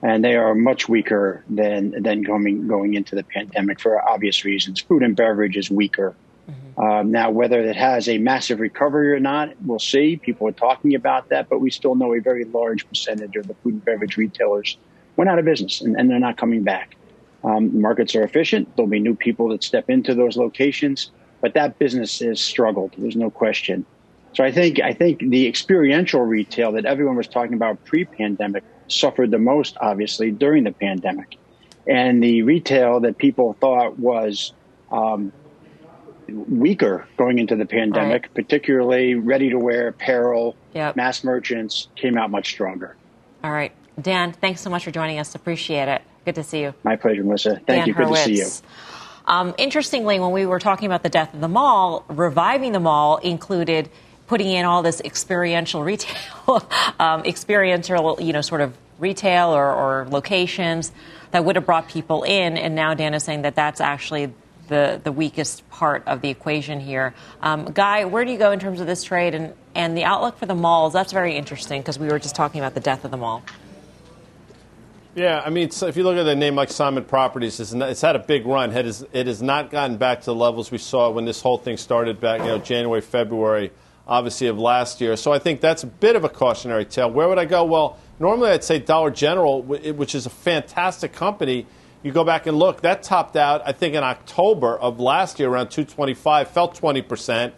and 0.04 0.22
they 0.22 0.36
are 0.36 0.54
much 0.54 0.86
weaker 0.88 1.42
than 1.48 2.02
than 2.02 2.22
going 2.22 2.68
going 2.68 2.94
into 2.94 3.16
the 3.16 3.24
pandemic 3.24 3.80
for 3.80 4.06
obvious 4.06 4.44
reasons. 4.44 4.80
Food 4.80 5.02
and 5.02 5.16
beverage 5.16 5.56
is 5.56 5.70
weaker. 5.70 6.14
Mm-hmm. 6.48 6.80
Um, 6.80 7.10
now, 7.10 7.30
whether 7.30 7.58
it 7.60 7.74
has 7.74 8.06
a 8.06 8.18
massive 8.18 8.60
recovery 8.60 9.12
or 9.12 9.18
not, 9.18 9.54
we'll 9.64 9.78
see. 9.78 10.16
People 10.16 10.46
are 10.46 10.52
talking 10.52 10.94
about 10.94 11.30
that, 11.30 11.48
but 11.48 11.60
we 11.60 11.70
still 11.70 11.94
know 11.94 12.12
a 12.14 12.20
very 12.20 12.44
large 12.44 12.86
percentage 12.86 13.34
of 13.34 13.48
the 13.48 13.54
food 13.54 13.74
and 13.74 13.84
beverage 13.84 14.18
retailers 14.18 14.76
went 15.16 15.30
out 15.30 15.38
of 15.38 15.46
business 15.46 15.80
and, 15.80 15.96
and 15.96 16.10
they're 16.10 16.18
not 16.18 16.36
coming 16.36 16.62
back. 16.62 16.96
Um, 17.42 17.80
markets 17.80 18.14
are 18.14 18.22
efficient. 18.22 18.76
There'll 18.76 18.90
be 18.90 19.00
new 19.00 19.14
people 19.14 19.48
that 19.50 19.64
step 19.64 19.88
into 19.88 20.14
those 20.14 20.36
locations, 20.36 21.10
but 21.40 21.54
that 21.54 21.78
business 21.78 22.18
has 22.18 22.40
struggled. 22.40 22.92
There's 22.98 23.16
no 23.16 23.30
question. 23.30 23.86
So 24.34 24.44
I 24.44 24.50
think 24.50 24.80
I 24.80 24.92
think 24.92 25.20
the 25.20 25.46
experiential 25.46 26.20
retail 26.22 26.72
that 26.72 26.84
everyone 26.84 27.16
was 27.16 27.28
talking 27.28 27.54
about 27.54 27.82
pre-pandemic 27.84 28.64
suffered 28.88 29.30
the 29.30 29.38
most, 29.38 29.76
obviously, 29.80 30.30
during 30.30 30.64
the 30.64 30.72
pandemic. 30.72 31.36
And 31.86 32.22
the 32.22 32.42
retail 32.42 33.00
that 33.00 33.18
people 33.18 33.56
thought 33.60 33.98
was 33.98 34.52
um, 34.90 35.32
weaker 36.28 37.06
going 37.16 37.38
into 37.38 37.56
the 37.56 37.66
pandemic, 37.66 38.22
right. 38.22 38.34
particularly 38.34 39.14
ready 39.14 39.50
to 39.50 39.58
wear 39.58 39.88
apparel, 39.88 40.56
yep. 40.72 40.96
mass 40.96 41.24
merchants, 41.24 41.88
came 41.96 42.16
out 42.16 42.30
much 42.30 42.48
stronger. 42.50 42.96
All 43.42 43.52
right. 43.52 43.72
Dan, 44.00 44.32
thanks 44.32 44.60
so 44.60 44.70
much 44.70 44.84
for 44.84 44.90
joining 44.90 45.18
us. 45.18 45.34
Appreciate 45.34 45.88
it. 45.88 46.02
Good 46.24 46.36
to 46.36 46.42
see 46.42 46.62
you. 46.62 46.74
My 46.82 46.96
pleasure, 46.96 47.22
Melissa. 47.22 47.50
Thank 47.50 47.66
Dan 47.66 47.86
you. 47.88 47.94
Good 47.94 48.06
Hurwitz. 48.06 48.24
to 48.24 48.36
see 48.36 48.38
you. 48.38 48.48
Um, 49.26 49.54
interestingly, 49.56 50.20
when 50.20 50.32
we 50.32 50.46
were 50.46 50.58
talking 50.58 50.86
about 50.86 51.02
the 51.02 51.08
death 51.08 51.32
of 51.34 51.40
the 51.40 51.48
mall, 51.48 52.04
reviving 52.08 52.72
the 52.72 52.80
mall 52.80 53.18
included 53.18 53.90
putting 54.26 54.48
in 54.48 54.64
all 54.64 54.82
this 54.82 55.00
experiential 55.00 55.82
retail, 55.82 56.68
um, 56.98 57.24
experiential, 57.24 58.18
you 58.20 58.32
know, 58.32 58.40
sort 58.40 58.60
of 58.60 58.76
retail 58.98 59.48
or, 59.50 59.72
or, 59.72 60.06
locations 60.08 60.92
that 61.32 61.44
would 61.44 61.56
have 61.56 61.66
brought 61.66 61.88
people 61.88 62.22
in. 62.22 62.56
And 62.56 62.74
now 62.74 62.94
Dan 62.94 63.12
is 63.12 63.24
saying 63.24 63.42
that 63.42 63.56
that's 63.56 63.80
actually 63.80 64.32
the, 64.68 65.00
the 65.02 65.12
weakest 65.12 65.68
part 65.68 66.04
of 66.06 66.20
the 66.20 66.30
equation 66.30 66.80
here. 66.80 67.12
Um, 67.42 67.64
Guy, 67.66 68.04
where 68.04 68.24
do 68.24 68.30
you 68.30 68.38
go 68.38 68.52
in 68.52 68.60
terms 68.60 68.80
of 68.80 68.86
this 68.86 69.02
trade 69.02 69.34
and, 69.34 69.52
and 69.74 69.96
the 69.96 70.04
outlook 70.04 70.38
for 70.38 70.46
the 70.46 70.54
malls? 70.54 70.92
That's 70.92 71.12
very 71.12 71.36
interesting 71.36 71.80
because 71.82 71.98
we 71.98 72.06
were 72.06 72.18
just 72.18 72.36
talking 72.36 72.60
about 72.60 72.74
the 72.74 72.80
death 72.80 73.04
of 73.04 73.10
the 73.10 73.16
mall. 73.16 73.42
Yeah, 75.16 75.42
I 75.44 75.50
mean, 75.50 75.68
if 75.68 75.96
you 75.96 76.02
look 76.02 76.16
at 76.16 76.26
a 76.26 76.34
name 76.34 76.56
like 76.56 76.70
Simon 76.70 77.04
Properties, 77.04 77.60
it's, 77.60 77.72
not, 77.72 77.88
it's 77.90 78.00
had 78.00 78.16
a 78.16 78.20
big 78.20 78.46
run. 78.46 78.72
It 78.72 79.26
has 79.26 79.42
not 79.42 79.70
gotten 79.70 79.96
back 79.96 80.20
to 80.20 80.26
the 80.26 80.34
levels 80.34 80.72
we 80.72 80.78
saw 80.78 81.10
when 81.10 81.24
this 81.24 81.40
whole 81.40 81.58
thing 81.58 81.76
started 81.76 82.20
back, 82.20 82.40
you 82.40 82.46
know, 82.46 82.58
January, 82.58 83.00
February 83.00 83.70
obviously, 84.06 84.46
of 84.48 84.58
last 84.58 85.00
year. 85.00 85.16
So 85.16 85.32
I 85.32 85.38
think 85.38 85.60
that's 85.60 85.82
a 85.82 85.86
bit 85.86 86.16
of 86.16 86.24
a 86.24 86.28
cautionary 86.28 86.84
tale. 86.84 87.10
Where 87.10 87.28
would 87.28 87.38
I 87.38 87.44
go? 87.44 87.64
Well, 87.64 87.98
normally 88.18 88.50
I'd 88.50 88.64
say 88.64 88.78
Dollar 88.78 89.10
General, 89.10 89.62
which 89.62 90.14
is 90.14 90.26
a 90.26 90.30
fantastic 90.30 91.12
company. 91.12 91.66
You 92.02 92.12
go 92.12 92.24
back 92.24 92.46
and 92.46 92.58
look, 92.58 92.82
that 92.82 93.02
topped 93.02 93.36
out, 93.36 93.62
I 93.64 93.72
think, 93.72 93.94
in 93.94 94.02
October 94.02 94.78
of 94.78 95.00
last 95.00 95.40
year 95.40 95.48
around 95.48 95.70
225, 95.70 96.48
fell 96.48 96.68
20%, 96.68 97.52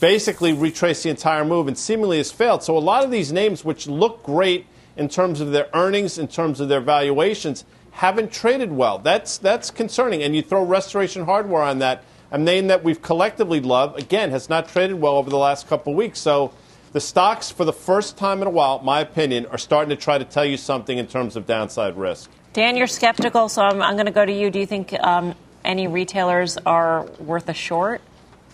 basically 0.00 0.52
retraced 0.52 1.04
the 1.04 1.10
entire 1.10 1.44
move 1.44 1.68
and 1.68 1.78
seemingly 1.78 2.16
has 2.16 2.32
failed. 2.32 2.62
So 2.64 2.76
a 2.76 2.80
lot 2.80 3.04
of 3.04 3.10
these 3.12 3.32
names, 3.32 3.64
which 3.64 3.86
look 3.86 4.24
great 4.24 4.66
in 4.96 5.08
terms 5.08 5.40
of 5.40 5.52
their 5.52 5.68
earnings, 5.74 6.18
in 6.18 6.26
terms 6.26 6.58
of 6.58 6.68
their 6.68 6.80
valuations, 6.80 7.64
haven't 7.92 8.32
traded 8.32 8.72
well. 8.72 8.98
That's, 8.98 9.38
that's 9.38 9.70
concerning. 9.70 10.24
And 10.24 10.34
you 10.34 10.42
throw 10.42 10.64
Restoration 10.64 11.24
Hardware 11.24 11.62
on 11.62 11.78
that 11.78 12.02
a 12.30 12.38
name 12.38 12.66
that 12.68 12.84
we've 12.84 13.00
collectively 13.00 13.60
loved, 13.60 13.98
again, 13.98 14.30
has 14.30 14.48
not 14.48 14.68
traded 14.68 15.00
well 15.00 15.16
over 15.16 15.30
the 15.30 15.38
last 15.38 15.66
couple 15.68 15.94
weeks. 15.94 16.18
So 16.18 16.52
the 16.92 17.00
stocks, 17.00 17.50
for 17.50 17.64
the 17.64 17.72
first 17.72 18.16
time 18.16 18.40
in 18.42 18.48
a 18.48 18.50
while, 18.50 18.80
my 18.80 19.00
opinion, 19.00 19.46
are 19.46 19.58
starting 19.58 19.90
to 19.90 19.96
try 19.96 20.18
to 20.18 20.24
tell 20.24 20.44
you 20.44 20.56
something 20.56 20.98
in 20.98 21.06
terms 21.06 21.36
of 21.36 21.46
downside 21.46 21.96
risk. 21.96 22.30
Dan, 22.52 22.76
you're 22.76 22.86
skeptical, 22.86 23.48
so 23.48 23.62
I'm, 23.62 23.82
I'm 23.82 23.94
going 23.94 24.06
to 24.06 24.12
go 24.12 24.24
to 24.24 24.32
you. 24.32 24.50
Do 24.50 24.58
you 24.58 24.66
think 24.66 24.92
um, 25.00 25.34
any 25.64 25.86
retailers 25.86 26.56
are 26.64 27.04
worth 27.18 27.48
a 27.48 27.54
short? 27.54 28.00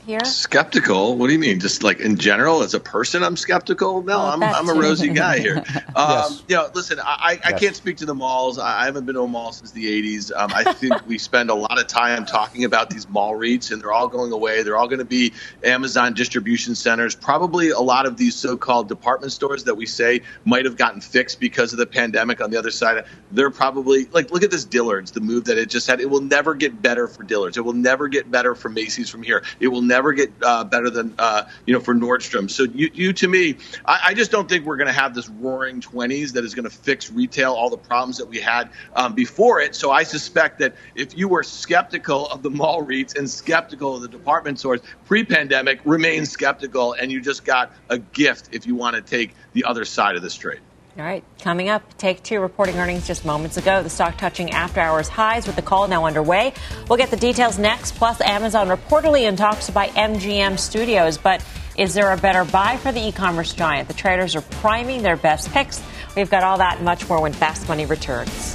Here? 0.05 0.25
Skeptical? 0.25 1.17
What 1.17 1.29
do 1.29 1.33
you 1.33 1.39
mean? 1.39 1.61
Just 1.61 1.83
like 1.83 2.01
in 2.01 2.17
general, 2.17 2.63
as 2.63 2.75
a 2.75 2.81
person, 2.81 3.23
I'm 3.23 3.37
skeptical. 3.37 4.03
No, 4.03 4.21
I'm, 4.21 4.43
I'm 4.43 4.69
a 4.69 4.75
rosy 4.75 5.09
guy 5.09 5.39
here. 5.39 5.63
Um, 5.97 6.09
yes. 6.09 6.43
You 6.49 6.57
know, 6.57 6.71
listen, 6.75 6.99
I, 6.99 7.39
I 7.45 7.51
yes. 7.51 7.61
can't 7.61 7.77
speak 7.77 7.99
to 7.99 8.07
the 8.07 8.15
malls. 8.15 8.59
I 8.59 8.85
haven't 8.85 9.07
been 9.07 9.15
to 9.15 9.23
a 9.23 9.29
mall 9.29 9.53
since 9.53 9.71
the 9.71 9.85
80s. 9.85 10.33
Um, 10.35 10.51
I 10.53 10.73
think 10.73 11.07
we 11.07 11.19
spend 11.19 11.51
a 11.51 11.55
lot 11.55 11.79
of 11.79 11.87
time 11.87 12.27
talking 12.27 12.65
about 12.65 12.91
these 12.91 13.09
mall 13.09 13.35
REITs, 13.35 13.71
and 13.71 13.81
they're 13.81 13.93
all 13.93 14.09
going 14.09 14.33
away. 14.33 14.65
They're 14.65 14.77
all 14.77 14.89
going 14.89 14.99
to 14.99 15.05
be 15.05 15.33
Amazon 15.63 16.15
distribution 16.15 16.75
centers. 16.75 17.15
Probably 17.15 17.71
a 17.71 17.79
lot 17.79 18.07
of 18.07 18.17
these 18.17 18.35
so-called 18.35 18.89
department 18.89 19.33
stores 19.33 19.65
that 19.65 19.77
we 19.77 19.87
say 19.87 20.23
might 20.45 20.65
have 20.65 20.77
gotten 20.77 21.01
fixed 21.01 21.39
because 21.39 21.73
of 21.73 21.79
the 21.79 21.87
pandemic. 21.87 22.41
On 22.41 22.51
the 22.51 22.59
other 22.59 22.73
side, 22.73 23.05
they're 23.31 23.51
probably 23.51 24.07
like, 24.07 24.33
look 24.33 24.43
at 24.43 24.51
this 24.51 24.65
Dillard's, 24.65 25.13
the 25.13 25.21
move 25.21 25.45
that 25.45 25.59
it 25.59 25.71
just 25.71 25.87
had. 25.87 26.01
It 26.01 26.11
will 26.11 26.23
never 26.23 26.55
get 26.55 26.83
better 26.83 27.07
for 27.07 27.23
Dillard's. 27.23 27.57
It 27.57 27.65
will 27.65 27.73
never 27.73 28.09
get 28.09 28.31
better 28.31 28.57
for 28.57 28.69
Macy's 28.69 29.09
from 29.09 29.23
here. 29.23 29.45
It 29.61 29.69
will 29.69 29.83
never 29.83 29.94
get 30.13 30.33
uh, 30.43 30.65
better 30.65 30.91
than 30.91 31.15
uh, 31.19 31.45
you 31.67 31.75
know 31.75 31.81
for 31.81 31.95
Nordstrom. 31.95 32.51
So 32.51 32.65
you, 32.65 32.91
you 32.93 33.13
to 33.15 33.29
me, 33.29 33.57
I, 33.85 34.01
I 34.07 34.15
just 34.15 34.31
don't 34.31 34.49
think 34.49 34.65
we're 34.65 34.77
going 34.77 34.89
to 34.89 34.93
have 34.93 35.15
this 35.15 35.29
roaring 35.29 35.81
20s 35.81 36.33
that 36.33 36.45
is 36.45 36.55
going 36.55 36.65
to 36.65 36.71
fix 36.71 37.11
retail 37.11 37.53
all 37.53 37.71
the 37.71 37.77
problems 37.77 38.19
that 38.19 38.27
we 38.27 38.41
had 38.41 38.71
um, 38.95 39.15
before 39.15 39.61
it. 39.61 39.75
So 39.75 39.91
I 39.91 40.03
suspect 40.03 40.59
that 40.61 40.75
if 40.95 41.17
you 41.17 41.29
were 41.29 41.43
skeptical 41.43 42.27
of 42.27 42.43
the 42.43 42.51
mall 42.51 42.85
REITs 42.85 43.17
and 43.17 43.29
skeptical 43.29 43.97
of 43.97 44.03
the 44.03 44.09
department 44.09 44.59
stores 44.59 44.81
pre-pandemic, 45.07 45.81
remain 45.85 46.27
skeptical, 46.27 46.95
and 46.95 47.11
you 47.11 47.21
just 47.21 47.45
got 47.45 47.73
a 47.89 47.99
gift 47.99 48.49
if 48.53 48.67
you 48.67 48.75
want 48.75 48.97
to 48.97 49.03
take 49.03 49.35
the 49.53 49.65
other 49.65 49.85
side 49.85 50.17
of 50.17 50.23
this 50.23 50.35
trade. 50.35 50.61
All 50.97 51.03
right, 51.05 51.25
coming 51.41 51.69
up, 51.69 51.99
Take 51.99 52.23
Two 52.23 52.39
reporting 52.39 52.77
earnings 52.77 53.05
just 53.05 53.25
moments 53.25 53.57
ago. 53.57 53.83
The 53.83 53.91
stock 53.91 54.17
touching 54.17 54.53
after 54.53 54.81
hours 54.81 55.09
highs 55.09 55.45
with 55.45 55.57
the 55.57 55.63
call 55.63 55.89
now 55.89 56.05
underway. 56.05 56.55
We'll 56.89 56.99
get 56.99 57.11
the 57.11 57.17
details 57.17 57.59
next. 57.59 57.97
Plus, 57.97 58.21
Amazon 58.21 58.69
reportedly 58.69 59.23
in 59.23 59.35
talks 59.35 59.67
to 59.67 59.73
buy 59.73 59.89
MGM 59.89 60.57
Studios. 60.57 61.19
But 61.19 61.45
is 61.77 61.95
there 61.95 62.13
a 62.13 62.17
better 62.17 62.45
buy 62.45 62.77
for 62.77 62.93
the 62.93 63.09
e 63.09 63.11
commerce 63.11 63.53
giant? 63.53 63.89
The 63.89 63.95
traders 63.95 64.37
are 64.37 64.41
priming 64.41 65.03
their 65.03 65.17
best 65.17 65.51
picks. 65.51 65.83
We've 66.15 66.31
got 66.31 66.45
all 66.45 66.59
that 66.59 66.77
and 66.77 66.85
much 66.85 67.09
more 67.09 67.21
when 67.21 67.33
Fast 67.33 67.69
Money 67.69 67.87
returns. 67.87 68.55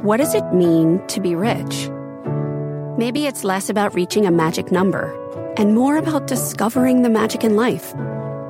What 0.00 0.16
does 0.16 0.34
it 0.34 0.50
mean 0.54 1.06
to 1.08 1.20
be 1.20 1.34
rich? 1.34 1.90
Maybe 2.96 3.26
it's 3.26 3.44
less 3.44 3.68
about 3.68 3.94
reaching 3.94 4.24
a 4.24 4.30
magic 4.30 4.72
number 4.72 5.12
and 5.58 5.74
more 5.74 5.98
about 5.98 6.26
discovering 6.26 7.02
the 7.02 7.10
magic 7.10 7.44
in 7.44 7.54
life. 7.54 7.94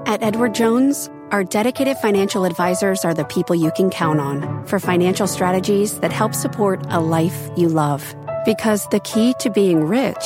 At 0.06 0.22
Edward 0.22 0.54
Jones, 0.54 1.08
our 1.30 1.42
dedicated 1.42 1.96
financial 1.96 2.44
advisors 2.44 3.06
are 3.06 3.14
the 3.14 3.24
people 3.24 3.56
you 3.56 3.72
can 3.74 3.88
count 3.88 4.20
on 4.20 4.66
for 4.66 4.78
financial 4.78 5.26
strategies 5.26 5.98
that 6.00 6.12
help 6.12 6.34
support 6.34 6.84
a 6.88 7.00
life 7.00 7.48
you 7.56 7.70
love. 7.70 8.14
Because 8.44 8.86
the 8.88 9.00
key 9.00 9.32
to 9.40 9.48
being 9.48 9.84
rich 9.84 10.22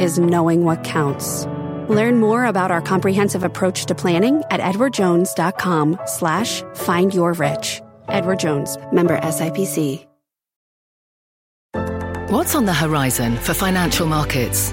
is 0.00 0.18
knowing 0.18 0.64
what 0.64 0.82
counts. 0.82 1.46
Learn 1.88 2.18
more 2.18 2.44
about 2.44 2.72
our 2.72 2.82
comprehensive 2.82 3.44
approach 3.44 3.86
to 3.86 3.94
planning 3.94 4.42
at 4.50 4.58
edwardjones.com 4.58 6.00
slash 6.06 6.62
find 6.74 7.14
your 7.14 7.32
rich. 7.34 7.80
Edward 8.08 8.40
Jones, 8.40 8.76
member 8.92 9.16
SIPC. 9.20 10.06
What's 12.30 12.56
on 12.56 12.64
the 12.64 12.74
horizon 12.74 13.36
for 13.36 13.54
financial 13.54 14.06
markets? 14.06 14.72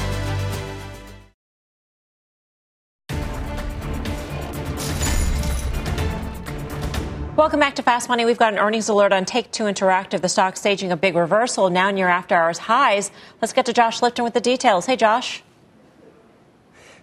Welcome 7.37 7.61
back 7.61 7.75
to 7.75 7.81
Fast 7.81 8.09
Money. 8.09 8.25
We've 8.25 8.37
got 8.37 8.51
an 8.51 8.59
earnings 8.59 8.89
alert 8.89 9.13
on 9.13 9.23
Take 9.23 9.53
Two 9.53 9.63
Interactive. 9.63 10.19
The 10.19 10.27
stock 10.27 10.57
staging 10.57 10.91
a 10.91 10.97
big 10.97 11.15
reversal 11.15 11.69
now 11.69 11.89
near 11.89 12.09
after 12.09 12.35
hours 12.35 12.57
highs. 12.57 13.09
Let's 13.41 13.53
get 13.53 13.65
to 13.67 13.73
Josh 13.73 14.01
Lipton 14.01 14.25
with 14.25 14.33
the 14.33 14.41
details. 14.41 14.85
Hey, 14.85 14.97
Josh. 14.97 15.41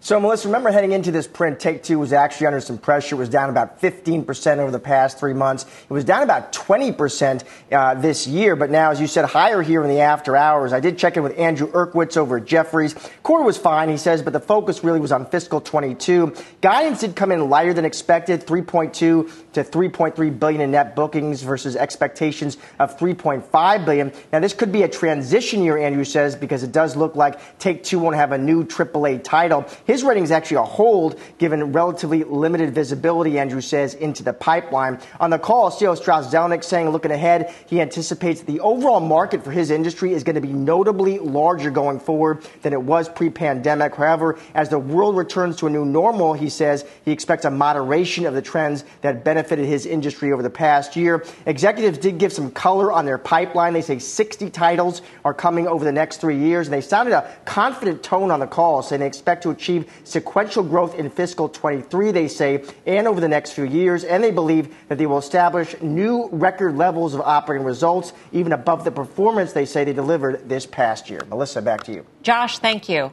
So, 0.01 0.21
Melissa, 0.21 0.47
remember 0.47 0.71
heading 0.71 0.93
into 0.93 1.11
this 1.11 1.27
print, 1.27 1.59
Take 1.59 1.83
Two 1.83 1.99
was 1.99 2.13
actually 2.13 2.47
under 2.47 2.61
some 2.61 2.79
pressure. 2.79 3.17
It 3.17 3.19
was 3.19 3.29
down 3.29 3.51
about 3.51 3.81
15% 3.81 4.59
over 4.59 4.71
the 4.71 4.79
past 4.79 5.19
three 5.19 5.33
months. 5.33 5.65
It 5.65 5.93
was 5.93 6.05
down 6.05 6.23
about 6.23 6.53
20% 6.53 7.43
uh, 7.73 7.95
this 7.95 8.25
year, 8.25 8.55
but 8.55 8.71
now, 8.71 8.93
as 8.93 9.01
you 9.01 9.09
said, 9.09 9.25
higher 9.25 9.61
here 9.61 9.83
in 9.83 9.89
the 9.89 10.01
after 10.01 10.37
hours. 10.37 10.73
I 10.73 10.79
did 10.79 10.99
check 10.99 11.17
in 11.17 11.25
with 11.25 11.37
Andrew 11.37 11.67
Uerkwitz 11.73 12.17
over 12.17 12.37
at 12.37 12.45
Jefferies. 12.45 12.95
Quarter 13.25 13.45
was 13.45 13.59
fine, 13.59 13.89
he 13.89 13.97
says, 13.97 14.23
but 14.23 14.33
the 14.33 14.41
focus 14.41 14.85
really 14.85 15.01
was 15.01 15.11
on 15.11 15.27
fiscal 15.27 15.61
22. 15.61 16.33
Guidance 16.61 17.01
did 17.01 17.17
come 17.17 17.33
in 17.33 17.51
lighter 17.51 17.75
than 17.75 17.85
expected, 17.85 18.47
3.2 18.47 19.29
to 19.59 19.65
3.3 19.65 20.39
billion 20.39 20.61
in 20.61 20.71
net 20.71 20.97
bookings 20.97 21.43
versus 21.43 21.77
expectations 21.77 22.57
of 22.79 22.99
3.5 22.99 23.85
billion. 23.85 24.13
Now, 24.33 24.41
this 24.41 24.55
could 24.55 24.73
be 24.73 24.83
a 24.83 24.89
transition 24.89 25.63
year, 25.63 25.77
Andrew 25.77 26.05
says, 26.05 26.37
because 26.37 26.63
it 26.63 26.73
does 26.73 26.97
look 26.97 27.17
like 27.17 27.59
Take 27.59 27.85
Two 27.85 27.99
won't 27.99 28.17
have 28.17 28.33
a 28.33 28.39
new 28.39 28.65
AAA 28.65 29.23
title. 29.23 29.67
His 29.85 30.03
rating 30.03 30.25
is 30.25 30.31
actually 30.31 30.59
a 30.59 30.65
hold, 30.65 31.21
given 31.39 31.73
relatively 31.73 32.25
limited 32.25 32.75
visibility, 32.75 33.39
Andrew 33.39 33.61
says, 33.61 33.95
into 33.95 34.23
the 34.23 34.33
pipeline. 34.33 35.01
On 35.21 35.31
the 35.31 35.39
call, 35.39 35.71
CEO 35.71 35.97
Strauss 35.97 36.33
Zelnick 36.33 36.65
saying, 36.65 36.89
looking 36.91 37.11
ahead, 37.11 37.55
he 37.67 37.81
anticipates 37.81 38.43
the 38.43 38.61
overall 38.61 39.01
market 39.01 39.45
for 39.45 39.51
his 39.51 39.71
industry 39.71 40.13
is 40.13 40.25
going 40.25 40.35
to 40.35 40.41
be 40.41 40.53
notably 40.53 41.19
larger 41.19 41.71
going 41.71 42.01
forward 42.01 42.47
than 42.63 42.73
it 42.73 42.83
was 42.83 43.09
pre-pandemic. 43.09 43.95
However, 43.95 44.39
as 44.55 44.69
the 44.69 44.79
world 44.79 45.17
returns 45.17 45.57
to 45.57 45.67
a 45.67 45.71
new 45.71 45.85
normal, 45.85 46.35
he 46.35 46.49
says 46.49 46.85
he 47.05 47.13
expects 47.13 47.45
a 47.45 47.51
moderation 47.51 48.27
of 48.27 48.35
the 48.35 48.43
trends 48.43 48.85
that 49.01 49.25
benefited 49.49 49.67
his 49.67 49.87
industry 49.87 50.33
over 50.33 50.43
the 50.43 50.51
past 50.51 50.95
year. 50.95 51.25
Executives 51.47 51.97
did 51.97 52.19
give 52.19 52.33
some 52.33 52.51
color 52.51 52.93
on 52.93 53.07
their 53.07 53.17
pipeline. 53.17 53.73
They 53.73 53.81
say 53.81 53.99
60 53.99 54.51
titles 54.51 55.01
are 55.25 55.33
coming 55.33 55.67
over 55.67 55.85
the 55.85 55.93
next 55.93 56.21
three 56.21 56.37
years, 56.37 56.67
and 56.67 56.75
they 56.75 56.83
sounded 56.83 57.15
a 57.15 57.35
confident 57.47 58.03
tone 58.03 58.31
on 58.31 58.41
the 58.41 58.47
call, 58.47 58.83
saying 58.83 59.01
they 59.01 59.07
expect 59.07 59.43
to 59.45 59.51
achieve 59.51 59.91
sequential 60.05 60.63
growth 60.63 60.95
in 60.97 61.09
fiscal 61.09 61.49
23, 61.49 62.11
they 62.11 62.29
say, 62.29 62.63
and 62.85 63.07
over 63.07 63.21
the 63.21 63.29
next 63.29 63.53
few 63.53 63.65
years. 63.65 64.05
And 64.05 64.23
they 64.23 64.31
believe 64.31 64.75
that 64.89 64.99
they 64.99 65.07
will 65.07 65.19
establish 65.19 65.75
new 65.81 66.29
record 66.31 66.77
levels 66.77 67.15
of 67.15 67.23
operating 67.23 67.67
results, 67.67 68.13
even 68.33 68.53
above 68.53 68.85
the 68.85 68.91
performance 68.91 69.55
they 69.55 69.65
say 69.65 69.85
they 69.85 69.95
delivered 69.95 70.47
this 70.47 70.67
past 70.67 71.09
year. 71.09 71.23
Melissa, 71.31 71.63
back 71.63 71.85
to 71.85 71.93
you. 71.93 72.05
Josh, 72.23 72.59
thank 72.59 72.89
you. 72.89 73.13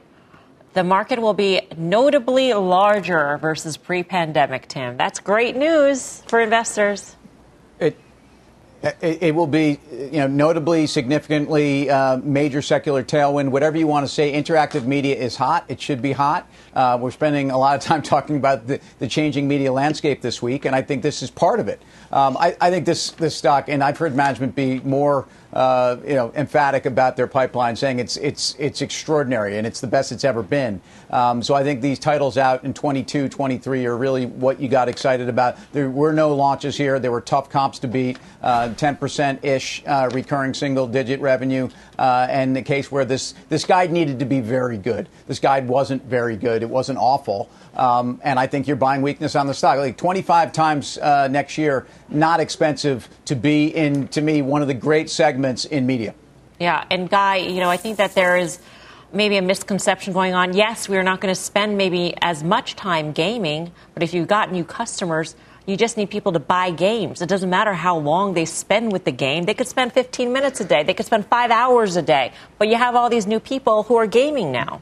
The 0.76 0.84
market 0.84 1.22
will 1.22 1.34
be 1.34 1.62
notably 1.78 2.54
larger 2.54 3.38
versus 3.38 3.78
pre 3.78 4.04
pandemic, 4.04 4.68
Tim. 4.68 4.98
That's 4.98 5.22
great 5.22 5.56
news 5.56 6.22
for 6.28 6.42
investors. 6.42 7.16
It, 7.80 9.24
it, 9.24 9.34
will 9.34 9.48
be, 9.48 9.80
you 9.90 10.20
know, 10.20 10.28
notably, 10.28 10.86
significantly 10.86 11.90
uh, 11.90 12.18
major 12.18 12.62
secular 12.62 13.04
tailwind. 13.04 13.50
Whatever 13.50 13.78
you 13.78 13.88
want 13.88 14.06
to 14.06 14.14
say, 14.14 14.32
interactive 14.34 14.86
media 14.86 15.16
is 15.16 15.36
hot. 15.36 15.66
It 15.70 15.82
should 15.82 16.04
be 16.04 16.12
hot. 16.12 16.48
Uh, 16.76 16.96
we're 17.02 17.10
spending 17.10 17.50
a 17.50 17.58
lot 17.58 17.76
of 17.76 17.82
time 17.82 18.02
talking 18.04 18.36
about 18.36 18.68
the, 18.68 18.80
the, 19.00 19.08
changing 19.08 19.48
media 19.48 19.74
landscape 19.74 20.22
this 20.22 20.40
week, 20.40 20.66
and 20.66 20.76
I 20.76 20.84
think 20.84 21.02
this 21.02 21.24
is 21.24 21.32
part 21.32 21.60
of 21.60 21.68
it. 21.68 21.82
Um, 22.12 22.38
I, 22.38 22.56
I, 22.62 22.70
think 22.70 22.86
this 22.86 23.12
this 23.12 23.36
stock, 23.36 23.70
and 23.70 23.84
I've 23.84 23.98
heard 23.98 24.14
management 24.14 24.54
be 24.54 24.82
more 24.82 25.26
uh, 25.56 25.96
you 26.06 26.16
know, 26.16 26.34
emphatic 26.36 26.86
about 26.86 27.16
their 27.16 27.28
pipeline, 27.28 27.76
saying 27.76 28.00
it's 28.00 28.18
it's 28.18 28.56
it's 28.60 28.82
extraordinary 28.82 29.58
and 29.58 29.66
it's 29.66 29.80
the 29.80 29.88
best 29.88 30.12
it's 30.12 30.26
ever 30.26 30.44
been. 30.44 30.82
Um, 31.10 31.42
so 31.42 31.54
I 31.54 31.64
think 31.64 31.82
these 31.82 31.98
titles 31.98 32.38
out 32.38 32.66
in 32.66 32.74
22, 32.74 33.30
23 33.30 33.86
are 33.86 33.96
really 33.96 34.26
what 34.26 34.60
you 34.60 34.68
got 34.68 34.90
excited 34.90 35.30
about. 35.30 35.58
There 35.72 35.90
were 35.90 36.12
no 36.12 36.36
launches 36.36 36.76
here. 36.76 37.00
There 37.00 37.12
were 37.12 37.22
tough 37.22 37.50
comps 37.50 37.80
to 37.80 37.88
beat, 37.88 38.20
uh, 38.44 38.74
10% 38.76 39.44
ish 39.46 39.82
uh, 39.88 40.10
recurring 40.14 40.54
single 40.54 40.88
digit 40.88 41.22
revenue, 41.22 41.70
uh, 41.98 42.28
and 42.30 42.54
the 42.54 42.62
case 42.62 42.92
where 42.92 43.06
this 43.06 43.34
this 43.48 43.64
guide 43.64 43.92
needed 43.92 44.20
to 44.20 44.26
be 44.26 44.42
very 44.42 44.78
good. 44.78 45.08
This 45.28 45.40
guide 45.40 45.68
wasn't 45.70 46.04
very 46.04 46.36
good. 46.36 46.64
It 46.64 46.70
wasn't 46.70 47.00
awful. 47.00 47.50
Um, 47.76 48.22
and 48.24 48.40
I 48.40 48.48
think 48.48 48.68
you're 48.68 48.76
buying 48.76 49.02
weakness 49.02 49.36
on 49.36 49.48
the 49.48 49.54
stock. 49.54 49.78
Like 49.78 49.98
25 49.98 50.52
times 50.52 50.98
uh, 50.98 51.28
next 51.28 51.58
year, 51.58 51.86
not 52.10 52.40
expensive 52.40 53.10
to 53.26 53.36
be 53.36 53.68
in, 53.68 54.08
to 54.10 54.22
me, 54.22 54.42
one 54.42 54.62
of 54.62 54.68
the 54.68 54.74
great 54.74 55.10
segments 55.10 55.66
in 55.66 55.86
media. 55.86 56.16
Yeah, 56.60 56.86
and 56.90 57.10
Guy, 57.10 57.38
you 57.38 57.60
know, 57.60 57.70
I 57.70 57.78
think 57.78 57.98
that 57.98 58.16
there 58.16 58.38
is 58.38 58.60
maybe 59.12 59.38
a 59.38 59.42
misconception 59.42 60.14
going 60.14 60.34
on. 60.34 60.54
Yes, 60.54 60.88
we're 60.88 61.04
not 61.04 61.22
going 61.22 61.34
to 61.34 61.40
spend 61.40 61.78
maybe 61.78 62.14
as 62.22 62.44
much 62.44 62.76
time 62.76 63.12
gaming, 63.12 63.72
but 63.94 64.04
if 64.04 64.14
you've 64.14 64.28
got 64.28 64.52
new 64.52 64.64
customers, 64.64 65.36
you 65.66 65.76
just 65.76 65.98
need 65.98 66.10
people 66.10 66.32
to 66.34 66.40
buy 66.40 66.70
games. 66.70 67.22
It 67.22 67.30
doesn't 67.30 67.50
matter 67.50 67.74
how 67.74 67.98
long 67.98 68.34
they 68.34 68.46
spend 68.46 68.92
with 68.92 69.04
the 69.04 69.12
game. 69.12 69.46
They 69.46 69.54
could 69.54 69.68
spend 69.68 69.94
15 69.94 70.32
minutes 70.32 70.62
a 70.62 70.66
day, 70.66 70.84
they 70.84 70.94
could 70.94 71.06
spend 71.06 71.26
five 71.28 71.52
hours 71.52 71.96
a 71.96 72.02
day, 72.02 72.34
but 72.58 72.68
you 72.68 72.76
have 72.76 72.96
all 72.96 73.10
these 73.10 73.28
new 73.28 73.40
people 73.40 73.84
who 73.84 73.96
are 73.96 74.08
gaming 74.08 74.52
now. 74.52 74.82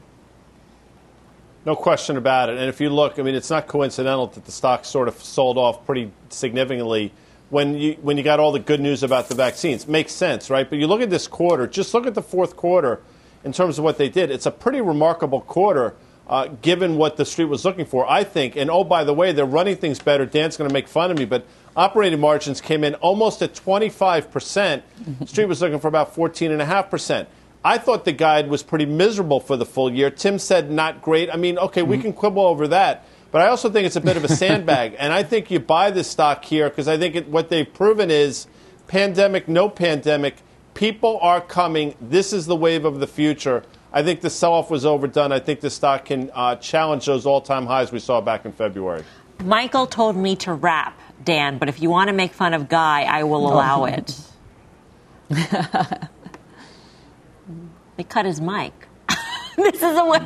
No 1.66 1.74
question 1.74 2.16
about 2.16 2.50
it. 2.50 2.58
And 2.58 2.68
if 2.68 2.80
you 2.80 2.90
look, 2.90 3.18
I 3.18 3.22
mean, 3.22 3.34
it's 3.34 3.48
not 3.50 3.66
coincidental 3.66 4.26
that 4.28 4.44
the 4.44 4.52
stock 4.52 4.84
sort 4.84 5.08
of 5.08 5.14
sold 5.22 5.56
off 5.56 5.86
pretty 5.86 6.10
significantly 6.28 7.12
when 7.48 7.78
you 7.78 7.94
when 8.02 8.16
you 8.18 8.22
got 8.22 8.38
all 8.38 8.52
the 8.52 8.58
good 8.58 8.80
news 8.80 9.02
about 9.02 9.28
the 9.28 9.34
vaccines. 9.34 9.88
Makes 9.88 10.12
sense, 10.12 10.50
right? 10.50 10.68
But 10.68 10.78
you 10.78 10.86
look 10.86 11.00
at 11.00 11.10
this 11.10 11.26
quarter. 11.26 11.66
Just 11.66 11.94
look 11.94 12.06
at 12.06 12.14
the 12.14 12.22
fourth 12.22 12.56
quarter 12.56 13.00
in 13.44 13.52
terms 13.52 13.78
of 13.78 13.84
what 13.84 13.96
they 13.96 14.08
did. 14.08 14.30
It's 14.30 14.46
a 14.46 14.50
pretty 14.50 14.80
remarkable 14.80 15.40
quarter. 15.40 15.94
Uh, 16.26 16.46
given 16.62 16.96
what 16.96 17.18
the 17.18 17.24
street 17.26 17.44
was 17.44 17.66
looking 17.66 17.84
for, 17.84 18.10
I 18.10 18.24
think. 18.24 18.56
And 18.56 18.70
oh, 18.70 18.82
by 18.82 19.04
the 19.04 19.12
way, 19.12 19.32
they're 19.32 19.44
running 19.44 19.76
things 19.76 19.98
better. 19.98 20.24
Dan's 20.24 20.56
going 20.56 20.66
to 20.66 20.72
make 20.72 20.88
fun 20.88 21.10
of 21.10 21.18
me, 21.18 21.26
but 21.26 21.44
operating 21.76 22.18
margins 22.18 22.62
came 22.62 22.82
in 22.82 22.94
almost 22.94 23.42
at 23.42 23.52
25%. 23.52 24.82
street 25.26 25.44
was 25.44 25.60
looking 25.60 25.80
for 25.80 25.88
about 25.88 26.14
14.5%. 26.14 27.26
I 27.64 27.78
thought 27.78 28.04
the 28.04 28.12
guide 28.12 28.48
was 28.48 28.62
pretty 28.62 28.84
miserable 28.84 29.40
for 29.40 29.56
the 29.56 29.64
full 29.64 29.90
year. 29.90 30.10
Tim 30.10 30.38
said 30.38 30.70
not 30.70 31.00
great. 31.00 31.30
I 31.32 31.36
mean, 31.36 31.58
okay, 31.58 31.82
we 31.82 31.96
mm-hmm. 31.96 32.02
can 32.02 32.12
quibble 32.12 32.44
over 32.44 32.68
that. 32.68 33.06
But 33.30 33.40
I 33.40 33.48
also 33.48 33.70
think 33.70 33.86
it's 33.86 33.96
a 33.96 34.02
bit 34.02 34.16
of 34.16 34.24
a 34.24 34.28
sandbag. 34.28 34.94
and 34.98 35.12
I 35.12 35.22
think 35.22 35.50
you 35.50 35.58
buy 35.58 35.90
this 35.90 36.08
stock 36.08 36.44
here 36.44 36.68
because 36.68 36.86
I 36.86 36.98
think 36.98 37.16
it, 37.16 37.28
what 37.28 37.48
they've 37.48 37.72
proven 37.72 38.10
is 38.10 38.46
pandemic, 38.86 39.48
no 39.48 39.68
pandemic, 39.68 40.36
people 40.74 41.18
are 41.22 41.40
coming. 41.40 41.96
This 42.00 42.32
is 42.32 42.46
the 42.46 42.54
wave 42.54 42.84
of 42.84 43.00
the 43.00 43.06
future. 43.06 43.64
I 43.92 44.02
think 44.02 44.20
the 44.20 44.30
sell 44.30 44.52
off 44.52 44.70
was 44.70 44.84
overdone. 44.84 45.32
I 45.32 45.38
think 45.38 45.60
the 45.60 45.70
stock 45.70 46.04
can 46.04 46.30
uh, 46.34 46.56
challenge 46.56 47.06
those 47.06 47.24
all 47.26 47.40
time 47.40 47.66
highs 47.66 47.92
we 47.92 47.98
saw 47.98 48.20
back 48.20 48.44
in 48.44 48.52
February. 48.52 49.04
Michael 49.42 49.86
told 49.86 50.16
me 50.16 50.36
to 50.36 50.52
wrap, 50.52 50.98
Dan, 51.24 51.58
but 51.58 51.68
if 51.68 51.80
you 51.80 51.90
want 51.90 52.08
to 52.08 52.14
make 52.14 52.32
fun 52.32 52.54
of 52.54 52.68
Guy, 52.68 53.02
I 53.02 53.24
will 53.24 53.50
allow 53.50 53.86
it. 53.86 54.20
They 57.96 58.04
cut 58.04 58.26
his 58.26 58.40
mic. 58.40 58.88
this 59.56 59.76
is 59.76 59.96
a 59.96 60.04
way. 60.04 60.20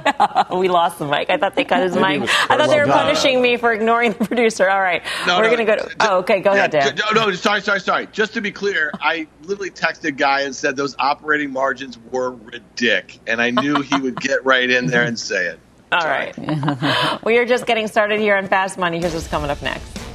we 0.58 0.68
lost 0.68 0.98
the 0.98 1.06
mic. 1.06 1.28
I 1.28 1.36
thought 1.36 1.54
they 1.54 1.64
cut 1.64 1.82
his 1.82 1.94
mic. 1.94 2.22
I 2.22 2.56
thought 2.56 2.70
they 2.70 2.80
were 2.80 2.86
punishing 2.86 3.42
me 3.42 3.56
for 3.56 3.72
ignoring 3.72 4.12
the 4.12 4.24
producer. 4.26 4.68
All 4.68 4.80
right, 4.80 5.02
no, 5.26 5.36
we're 5.36 5.44
no, 5.44 5.56
going 5.56 5.66
to 5.66 5.76
go 5.76 5.76
to. 5.76 5.96
Oh, 6.00 6.18
okay, 6.18 6.40
go 6.40 6.52
yeah, 6.52 6.66
ahead, 6.66 6.70
Dan. 6.70 6.94
No, 6.96 7.02
oh, 7.10 7.26
no, 7.26 7.32
sorry, 7.32 7.60
sorry, 7.60 7.80
sorry. 7.80 8.08
Just 8.12 8.32
to 8.34 8.40
be 8.40 8.50
clear, 8.50 8.90
I 9.00 9.26
literally 9.42 9.70
texted 9.70 10.04
a 10.04 10.12
Guy 10.12 10.42
and 10.42 10.54
said 10.54 10.76
those 10.76 10.96
operating 10.98 11.52
margins 11.52 11.98
were 12.10 12.30
ridiculous, 12.30 13.18
and 13.26 13.42
I 13.42 13.50
knew 13.50 13.82
he 13.82 14.00
would 14.00 14.20
get 14.20 14.44
right 14.44 14.68
in 14.68 14.86
there 14.86 15.02
and 15.02 15.18
say 15.18 15.46
it. 15.46 15.60
All 15.92 16.00
sorry. 16.00 16.32
right. 16.36 17.24
we 17.24 17.38
are 17.38 17.46
just 17.46 17.66
getting 17.66 17.86
started 17.86 18.20
here 18.20 18.36
on 18.36 18.46
Fast 18.46 18.78
Money. 18.78 19.00
Here's 19.00 19.14
what's 19.14 19.28
coming 19.28 19.50
up 19.50 19.60
next. 19.62 20.07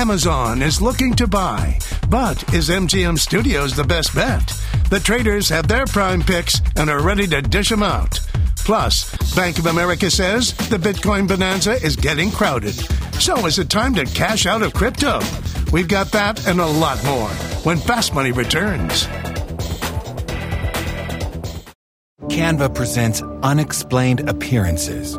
Amazon 0.00 0.62
is 0.62 0.80
looking 0.80 1.12
to 1.12 1.26
buy, 1.26 1.78
but 2.08 2.54
is 2.54 2.70
MGM 2.70 3.18
Studios 3.18 3.76
the 3.76 3.84
best 3.84 4.14
bet? 4.14 4.48
The 4.88 4.98
traders 4.98 5.50
have 5.50 5.68
their 5.68 5.84
prime 5.84 6.22
picks 6.22 6.58
and 6.76 6.88
are 6.88 7.02
ready 7.02 7.26
to 7.26 7.42
dish 7.42 7.68
them 7.68 7.82
out. 7.82 8.18
Plus, 8.56 9.14
Bank 9.34 9.58
of 9.58 9.66
America 9.66 10.10
says 10.10 10.54
the 10.70 10.78
Bitcoin 10.78 11.28
bonanza 11.28 11.72
is 11.72 11.96
getting 11.96 12.30
crowded. 12.30 12.72
So 13.20 13.44
is 13.44 13.58
it 13.58 13.68
time 13.68 13.94
to 13.96 14.06
cash 14.06 14.46
out 14.46 14.62
of 14.62 14.72
crypto? 14.72 15.20
We've 15.70 15.86
got 15.86 16.10
that 16.12 16.46
and 16.46 16.60
a 16.60 16.66
lot 16.66 17.04
more 17.04 17.28
when 17.64 17.76
Fast 17.76 18.14
Money 18.14 18.32
returns. 18.32 19.06
Canva 22.30 22.74
presents 22.74 23.20
Unexplained 23.42 24.30
Appearances. 24.30 25.18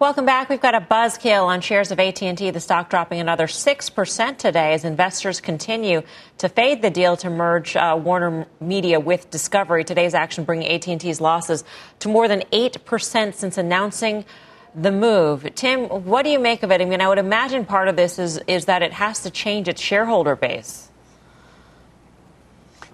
Welcome 0.00 0.26
back. 0.26 0.48
We've 0.48 0.60
got 0.60 0.76
a 0.76 0.80
buzzkill 0.80 1.46
on 1.46 1.60
shares 1.60 1.90
of 1.90 1.98
AT&T, 1.98 2.52
the 2.52 2.60
stock 2.60 2.88
dropping 2.88 3.18
another 3.18 3.48
6% 3.48 4.38
today 4.38 4.72
as 4.72 4.84
investors 4.84 5.40
continue 5.40 6.02
to 6.38 6.48
fade 6.48 6.82
the 6.82 6.90
deal 6.90 7.16
to 7.16 7.28
merge 7.28 7.74
uh, 7.74 7.98
Warner 8.00 8.46
Media 8.60 9.00
with 9.00 9.28
Discovery. 9.32 9.82
Today's 9.82 10.14
action 10.14 10.44
bringing 10.44 10.68
AT&T's 10.68 11.20
losses 11.20 11.64
to 11.98 12.08
more 12.08 12.28
than 12.28 12.42
8% 12.52 13.34
since 13.34 13.58
announcing 13.58 14.24
the 14.72 14.92
move. 14.92 15.52
Tim, 15.56 15.86
what 15.88 16.22
do 16.22 16.30
you 16.30 16.38
make 16.38 16.62
of 16.62 16.70
it? 16.70 16.80
I 16.80 16.84
mean, 16.84 17.00
I 17.00 17.08
would 17.08 17.18
imagine 17.18 17.64
part 17.64 17.88
of 17.88 17.96
this 17.96 18.20
is, 18.20 18.38
is 18.46 18.66
that 18.66 18.84
it 18.84 18.92
has 18.92 19.24
to 19.24 19.30
change 19.30 19.66
its 19.66 19.82
shareholder 19.82 20.36
base. 20.36 20.87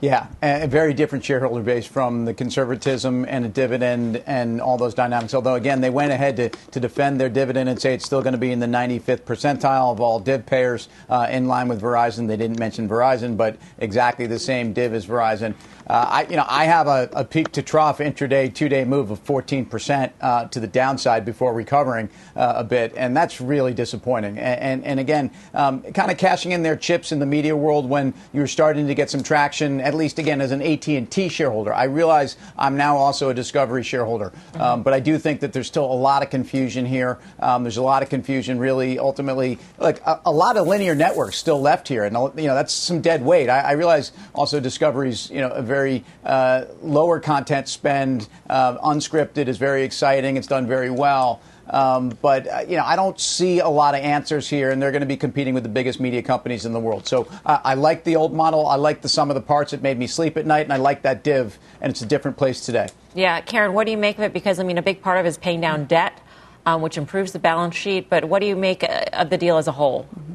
Yeah, 0.04 0.26
a 0.42 0.66
very 0.66 0.92
different 0.92 1.24
shareholder 1.24 1.62
base 1.62 1.86
from 1.86 2.26
the 2.26 2.34
conservatism 2.34 3.24
and 3.26 3.46
a 3.46 3.48
dividend 3.48 4.22
and 4.26 4.60
all 4.60 4.76
those 4.76 4.92
dynamics. 4.92 5.32
Although, 5.32 5.54
again, 5.54 5.80
they 5.80 5.88
went 5.88 6.12
ahead 6.12 6.36
to, 6.36 6.50
to 6.50 6.78
defend 6.78 7.18
their 7.18 7.30
dividend 7.30 7.70
and 7.70 7.80
say 7.80 7.94
it's 7.94 8.04
still 8.04 8.20
going 8.20 8.34
to 8.34 8.38
be 8.38 8.52
in 8.52 8.60
the 8.60 8.66
95th 8.66 9.22
percentile 9.22 9.90
of 9.90 10.02
all 10.02 10.20
div 10.20 10.44
payers 10.44 10.90
uh, 11.08 11.28
in 11.30 11.48
line 11.48 11.68
with 11.68 11.80
Verizon. 11.80 12.28
They 12.28 12.36
didn't 12.36 12.58
mention 12.58 12.86
Verizon, 12.86 13.38
but 13.38 13.56
exactly 13.78 14.26
the 14.26 14.38
same 14.38 14.74
div 14.74 14.92
as 14.92 15.06
Verizon. 15.06 15.54
Uh, 15.86 16.06
I, 16.08 16.26
you 16.30 16.36
know, 16.36 16.46
I 16.48 16.64
have 16.64 16.86
a, 16.86 17.10
a, 17.12 17.24
peak 17.24 17.52
to 17.52 17.62
trough 17.62 17.98
intraday, 17.98 18.52
two-day 18.52 18.84
move 18.84 19.10
of 19.10 19.22
14% 19.24 20.12
uh, 20.20 20.46
to 20.46 20.60
the 20.60 20.66
downside 20.66 21.24
before 21.24 21.52
recovering 21.52 22.08
uh, 22.36 22.54
a 22.56 22.64
bit, 22.64 22.94
and 22.96 23.14
that's 23.16 23.40
really 23.40 23.74
disappointing. 23.74 24.38
And, 24.38 24.60
and, 24.60 24.84
and 24.84 25.00
again, 25.00 25.30
um, 25.52 25.82
kind 25.82 26.10
of 26.10 26.16
cashing 26.16 26.52
in 26.52 26.62
their 26.62 26.76
chips 26.76 27.12
in 27.12 27.18
the 27.18 27.26
media 27.26 27.54
world 27.54 27.88
when 27.88 28.14
you're 28.32 28.46
starting 28.46 28.86
to 28.86 28.94
get 28.94 29.10
some 29.10 29.22
traction, 29.22 29.80
at 29.80 29.94
least 29.94 30.18
again 30.18 30.40
as 30.40 30.52
an 30.52 30.62
AT&T 30.62 31.28
shareholder. 31.28 31.74
I 31.74 31.84
realize 31.84 32.36
I'm 32.56 32.76
now 32.76 32.96
also 32.96 33.28
a 33.28 33.34
Discovery 33.34 33.82
shareholder, 33.82 34.32
um, 34.54 34.82
but 34.82 34.94
I 34.94 35.00
do 35.00 35.18
think 35.18 35.40
that 35.40 35.52
there's 35.52 35.66
still 35.66 35.84
a 35.84 35.92
lot 35.92 36.22
of 36.22 36.30
confusion 36.30 36.86
here. 36.86 37.18
Um, 37.40 37.62
there's 37.62 37.76
a 37.76 37.82
lot 37.82 38.02
of 38.02 38.08
confusion, 38.08 38.58
really. 38.58 38.98
Ultimately, 38.98 39.58
like 39.78 40.00
a, 40.06 40.20
a, 40.26 40.32
lot 40.32 40.56
of 40.56 40.66
linear 40.66 40.94
networks 40.94 41.36
still 41.36 41.60
left 41.60 41.88
here, 41.88 42.04
and 42.04 42.16
you 42.36 42.46
know 42.46 42.54
that's 42.54 42.72
some 42.72 43.00
dead 43.00 43.22
weight. 43.22 43.48
I, 43.48 43.60
I 43.60 43.72
realize 43.72 44.12
also 44.34 44.60
Discovery's 44.60 45.30
you 45.30 45.40
know 45.40 45.48
very 45.74 46.04
uh, 46.24 46.66
lower 46.82 47.18
content 47.18 47.66
spend. 47.68 48.28
Uh, 48.48 48.78
unscripted 48.78 49.48
is 49.48 49.58
very 49.58 49.82
exciting. 49.82 50.36
It's 50.36 50.46
done 50.46 50.66
very 50.68 50.90
well. 50.90 51.40
Um, 51.68 52.10
but 52.22 52.46
uh, 52.46 52.64
you 52.68 52.76
know, 52.76 52.84
I 52.84 52.94
don't 52.94 53.18
see 53.18 53.58
a 53.58 53.68
lot 53.68 53.94
of 53.94 54.02
answers 54.02 54.48
here, 54.48 54.70
and 54.70 54.80
they're 54.80 54.92
going 54.92 55.00
to 55.00 55.06
be 55.06 55.16
competing 55.16 55.54
with 55.54 55.62
the 55.62 55.68
biggest 55.68 55.98
media 55.98 56.22
companies 56.22 56.66
in 56.66 56.72
the 56.72 56.78
world. 56.78 57.06
So 57.06 57.26
uh, 57.44 57.58
I 57.64 57.74
like 57.74 58.04
the 58.04 58.16
old 58.16 58.32
model. 58.32 58.66
I 58.66 58.76
like 58.76 59.00
the 59.00 59.08
sum 59.08 59.30
of 59.30 59.34
the 59.34 59.40
parts. 59.40 59.72
It 59.72 59.82
made 59.82 59.98
me 59.98 60.06
sleep 60.06 60.36
at 60.36 60.46
night, 60.46 60.64
and 60.66 60.72
I 60.72 60.76
like 60.76 61.02
that 61.02 61.24
div. 61.24 61.58
And 61.80 61.90
it's 61.90 62.02
a 62.02 62.06
different 62.06 62.36
place 62.36 62.64
today. 62.64 62.88
Yeah, 63.14 63.40
Karen, 63.40 63.72
what 63.72 63.84
do 63.86 63.90
you 63.90 63.98
make 63.98 64.18
of 64.18 64.24
it? 64.24 64.32
Because 64.32 64.60
I 64.60 64.62
mean, 64.62 64.78
a 64.78 64.82
big 64.82 65.00
part 65.02 65.18
of 65.18 65.26
it 65.26 65.30
is 65.30 65.38
paying 65.38 65.60
down 65.60 65.86
debt, 65.86 66.20
um, 66.66 66.82
which 66.82 66.98
improves 66.98 67.32
the 67.32 67.38
balance 67.40 67.74
sheet. 67.74 68.10
But 68.10 68.26
what 68.26 68.40
do 68.40 68.46
you 68.46 68.56
make 68.56 68.84
uh, 68.84 69.06
of 69.14 69.30
the 69.30 69.38
deal 69.38 69.56
as 69.56 69.66
a 69.66 69.72
whole? 69.72 70.04
Mm-hmm. 70.04 70.34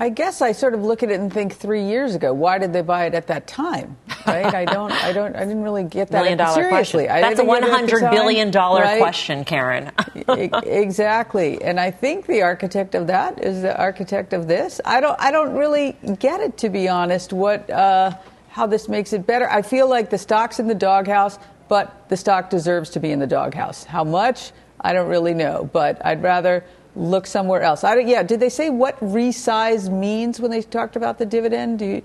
I 0.00 0.08
guess 0.08 0.40
I 0.40 0.52
sort 0.52 0.72
of 0.72 0.82
look 0.82 1.02
at 1.02 1.10
it 1.10 1.20
and 1.20 1.30
think 1.30 1.54
three 1.54 1.84
years 1.84 2.14
ago, 2.14 2.32
why 2.32 2.56
did 2.56 2.72
they 2.72 2.80
buy 2.80 3.04
it 3.04 3.12
at 3.12 3.26
that 3.26 3.46
time? 3.46 3.98
Right? 4.26 4.46
I 4.46 4.64
don't, 4.64 4.90
I 4.90 5.12
don't, 5.12 5.36
I 5.36 5.40
didn't 5.40 5.62
really 5.62 5.84
get 5.84 6.08
that 6.08 6.22
Million 6.22 6.38
dollar 6.38 6.54
seriously. 6.54 7.04
Question. 7.04 7.20
That's 7.20 7.40
a 7.40 7.44
one 7.44 7.62
hundred 7.62 8.10
billion 8.10 8.50
dollar 8.50 8.80
right? 8.80 8.98
question, 8.98 9.44
Karen. 9.44 9.92
exactly, 10.26 11.62
and 11.62 11.78
I 11.78 11.90
think 11.90 12.26
the 12.26 12.40
architect 12.40 12.94
of 12.94 13.08
that 13.08 13.44
is 13.44 13.60
the 13.60 13.78
architect 13.78 14.32
of 14.32 14.48
this. 14.48 14.80
I 14.86 15.02
don't, 15.02 15.20
I 15.20 15.30
don't 15.30 15.54
really 15.54 15.98
get 16.18 16.40
it 16.40 16.56
to 16.58 16.70
be 16.70 16.88
honest. 16.88 17.34
What, 17.34 17.68
uh, 17.68 18.16
how 18.48 18.66
this 18.66 18.88
makes 18.88 19.12
it 19.12 19.26
better? 19.26 19.50
I 19.50 19.60
feel 19.60 19.86
like 19.86 20.08
the 20.08 20.18
stock's 20.18 20.58
in 20.58 20.66
the 20.66 20.74
doghouse, 20.74 21.38
but 21.68 22.08
the 22.08 22.16
stock 22.16 22.48
deserves 22.48 22.88
to 22.90 23.00
be 23.00 23.10
in 23.10 23.18
the 23.18 23.26
doghouse. 23.26 23.84
How 23.84 24.04
much? 24.04 24.52
I 24.80 24.94
don't 24.94 25.08
really 25.08 25.34
know, 25.34 25.68
but 25.70 26.04
I'd 26.06 26.22
rather 26.22 26.64
look 26.96 27.26
somewhere 27.26 27.62
else. 27.62 27.84
I 27.84 27.94
don't, 27.94 28.08
yeah, 28.08 28.22
did 28.22 28.40
they 28.40 28.48
say 28.48 28.70
what 28.70 28.98
resize 29.00 29.90
means 29.90 30.40
when 30.40 30.50
they 30.50 30.62
talked 30.62 30.96
about 30.96 31.18
the 31.18 31.26
dividend? 31.26 31.78
Do 31.78 31.84
you, 31.84 32.02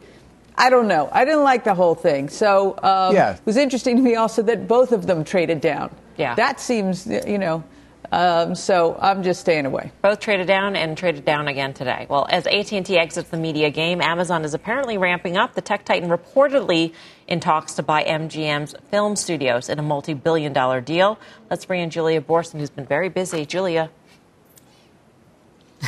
I 0.57 0.69
don't 0.69 0.87
know. 0.87 1.09
I 1.11 1.25
didn't 1.25 1.43
like 1.43 1.63
the 1.63 1.73
whole 1.73 1.95
thing. 1.95 2.29
So 2.29 2.77
um, 2.81 3.13
yeah. 3.15 3.35
it 3.35 3.45
was 3.45 3.57
interesting 3.57 3.97
to 3.97 4.01
me 4.01 4.15
also 4.15 4.41
that 4.43 4.67
both 4.67 4.91
of 4.91 5.07
them 5.07 5.23
traded 5.23 5.61
down. 5.61 5.93
Yeah. 6.17 6.35
That 6.35 6.59
seems, 6.59 7.07
you 7.07 7.37
know, 7.37 7.63
um, 8.11 8.55
so 8.55 8.97
I'm 9.01 9.23
just 9.23 9.41
staying 9.41 9.65
away. 9.65 9.91
Both 10.01 10.19
traded 10.19 10.47
down 10.47 10.75
and 10.75 10.97
traded 10.97 11.25
down 11.25 11.47
again 11.47 11.73
today. 11.73 12.05
Well, 12.09 12.27
as 12.29 12.47
AT&T 12.47 12.97
exits 12.97 13.29
the 13.29 13.37
media 13.37 13.69
game, 13.69 14.01
Amazon 14.01 14.45
is 14.45 14.53
apparently 14.53 14.97
ramping 14.97 15.37
up. 15.37 15.53
The 15.53 15.61
tech 15.61 15.83
titan 15.85 16.09
reportedly 16.09 16.93
in 17.27 17.39
talks 17.39 17.73
to 17.75 17.83
buy 17.83 18.03
MGM's 18.03 18.75
film 18.89 19.15
studios 19.15 19.67
in 19.69 19.79
a 19.79 19.83
multi-billion 19.83 20.53
dollar 20.53 20.79
deal. 20.81 21.19
Let's 21.49 21.65
bring 21.65 21.81
in 21.81 21.89
Julia 21.89 22.21
Boorstin, 22.21 22.59
who's 22.59 22.69
been 22.69 22.85
very 22.85 23.09
busy. 23.09 23.45
Julia. 23.45 23.89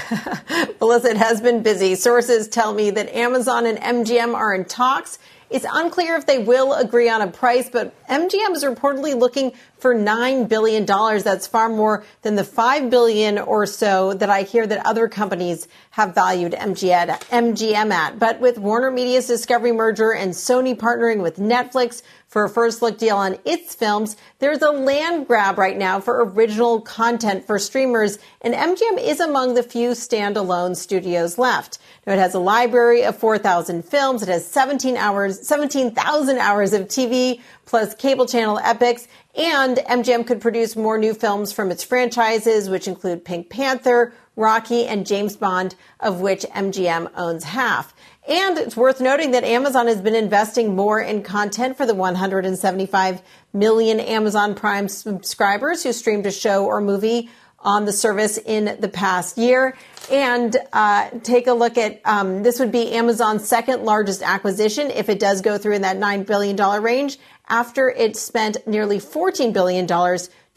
Melissa, 0.79 1.09
it 1.09 1.17
has 1.17 1.41
been 1.41 1.63
busy. 1.63 1.95
Sources 1.95 2.47
tell 2.47 2.73
me 2.73 2.91
that 2.91 3.13
Amazon 3.15 3.65
and 3.65 3.77
MGM 3.77 4.33
are 4.33 4.53
in 4.53 4.65
talks. 4.65 5.19
It's 5.49 5.65
unclear 5.71 6.15
if 6.15 6.25
they 6.25 6.39
will 6.39 6.73
agree 6.73 7.07
on 7.07 7.21
a 7.21 7.27
price, 7.27 7.69
but 7.69 7.95
MGM 8.07 8.51
is 8.51 8.65
reportedly 8.65 9.17
looking 9.17 9.53
for 9.77 9.95
$9 9.95 10.49
billion. 10.49 10.85
That's 10.85 11.47
far 11.47 11.69
more 11.69 12.03
than 12.21 12.35
the 12.35 12.43
5 12.43 12.89
billion 12.89 13.37
or 13.37 13.65
so 13.65 14.13
that 14.15 14.29
I 14.29 14.41
hear 14.41 14.67
that 14.67 14.85
other 14.85 15.07
companies 15.07 15.69
have 15.91 16.13
valued 16.13 16.51
MGM 16.51 17.91
at. 17.91 18.19
But 18.19 18.41
with 18.41 18.57
Warner 18.57 18.91
Media's 18.91 19.27
Discovery 19.27 19.71
merger 19.71 20.13
and 20.13 20.33
Sony 20.33 20.75
partnering 20.75 21.21
with 21.21 21.37
Netflix, 21.37 22.01
for 22.37 22.43
a 22.43 22.49
first 22.49 22.83
look 22.83 22.99
deal 22.99 23.17
on 23.17 23.35
its 23.45 23.73
films. 23.73 24.15
There's 24.37 24.61
a 24.61 24.69
land 24.69 25.25
grab 25.25 25.57
right 25.57 25.75
now 25.75 25.99
for 25.99 26.23
original 26.23 26.79
content 26.79 27.47
for 27.47 27.57
streamers, 27.57 28.19
and 28.41 28.53
MGM 28.53 28.99
is 28.99 29.19
among 29.19 29.55
the 29.55 29.63
few 29.63 29.89
standalone 29.93 30.75
studios 30.75 31.39
left. 31.39 31.79
Now, 32.05 32.13
it 32.13 32.19
has 32.19 32.35
a 32.35 32.39
library 32.39 33.03
of 33.03 33.17
4,000 33.17 33.83
films. 33.83 34.21
It 34.21 34.29
has 34.29 34.45
17 34.45 34.97
hours, 34.97 35.47
17,000 35.47 36.37
hours 36.37 36.73
of 36.73 36.83
TV 36.83 37.41
plus 37.65 37.95
cable 37.95 38.27
channel 38.27 38.59
Epix. 38.63 39.07
And 39.33 39.77
MGM 39.77 40.27
could 40.27 40.39
produce 40.39 40.75
more 40.75 40.99
new 40.99 41.15
films 41.15 41.51
from 41.51 41.71
its 41.71 41.83
franchises, 41.83 42.69
which 42.69 42.87
include 42.87 43.25
Pink 43.25 43.49
Panther, 43.49 44.13
Rocky, 44.35 44.85
and 44.85 45.07
James 45.07 45.35
Bond, 45.35 45.73
of 45.99 46.21
which 46.21 46.43
MGM 46.53 47.09
owns 47.15 47.45
half. 47.45 47.95
And 48.27 48.57
it's 48.57 48.75
worth 48.75 48.99
noting 48.99 49.31
that 49.31 49.45
Amazon 49.45 49.87
has 49.87 50.01
been 50.01 50.15
investing 50.15 50.75
more 50.75 50.99
in 50.99 51.23
content 51.23 51.77
for 51.77 51.85
the 51.85 51.95
175 51.95 53.21
million 53.53 54.01
Amazon 54.01 54.53
Prime 54.53 54.89
subscribers 54.89 55.83
who 55.83 55.93
streamed 55.93 56.25
a 56.25 56.31
show 56.31 56.65
or 56.65 56.81
movie 56.81 57.29
on 57.59 57.85
the 57.85 57.93
service 57.93 58.37
in 58.37 58.77
the 58.81 58.89
past 58.89 59.37
year. 59.37 59.77
And 60.11 60.55
uh, 60.73 61.09
take 61.23 61.47
a 61.47 61.53
look 61.53 61.77
at 61.77 62.01
um, 62.03 62.43
this 62.43 62.59
would 62.59 62.71
be 62.71 62.91
Amazon's 62.91 63.47
second 63.47 63.83
largest 63.83 64.21
acquisition 64.21 64.91
if 64.91 65.07
it 65.07 65.19
does 65.19 65.41
go 65.41 65.57
through 65.57 65.75
in 65.75 65.81
that 65.83 65.97
$9 65.97 66.25
billion 66.25 66.57
range 66.83 67.17
after 67.47 67.89
it 67.89 68.17
spent 68.17 68.67
nearly 68.67 68.99
$14 68.99 69.53
billion 69.53 69.87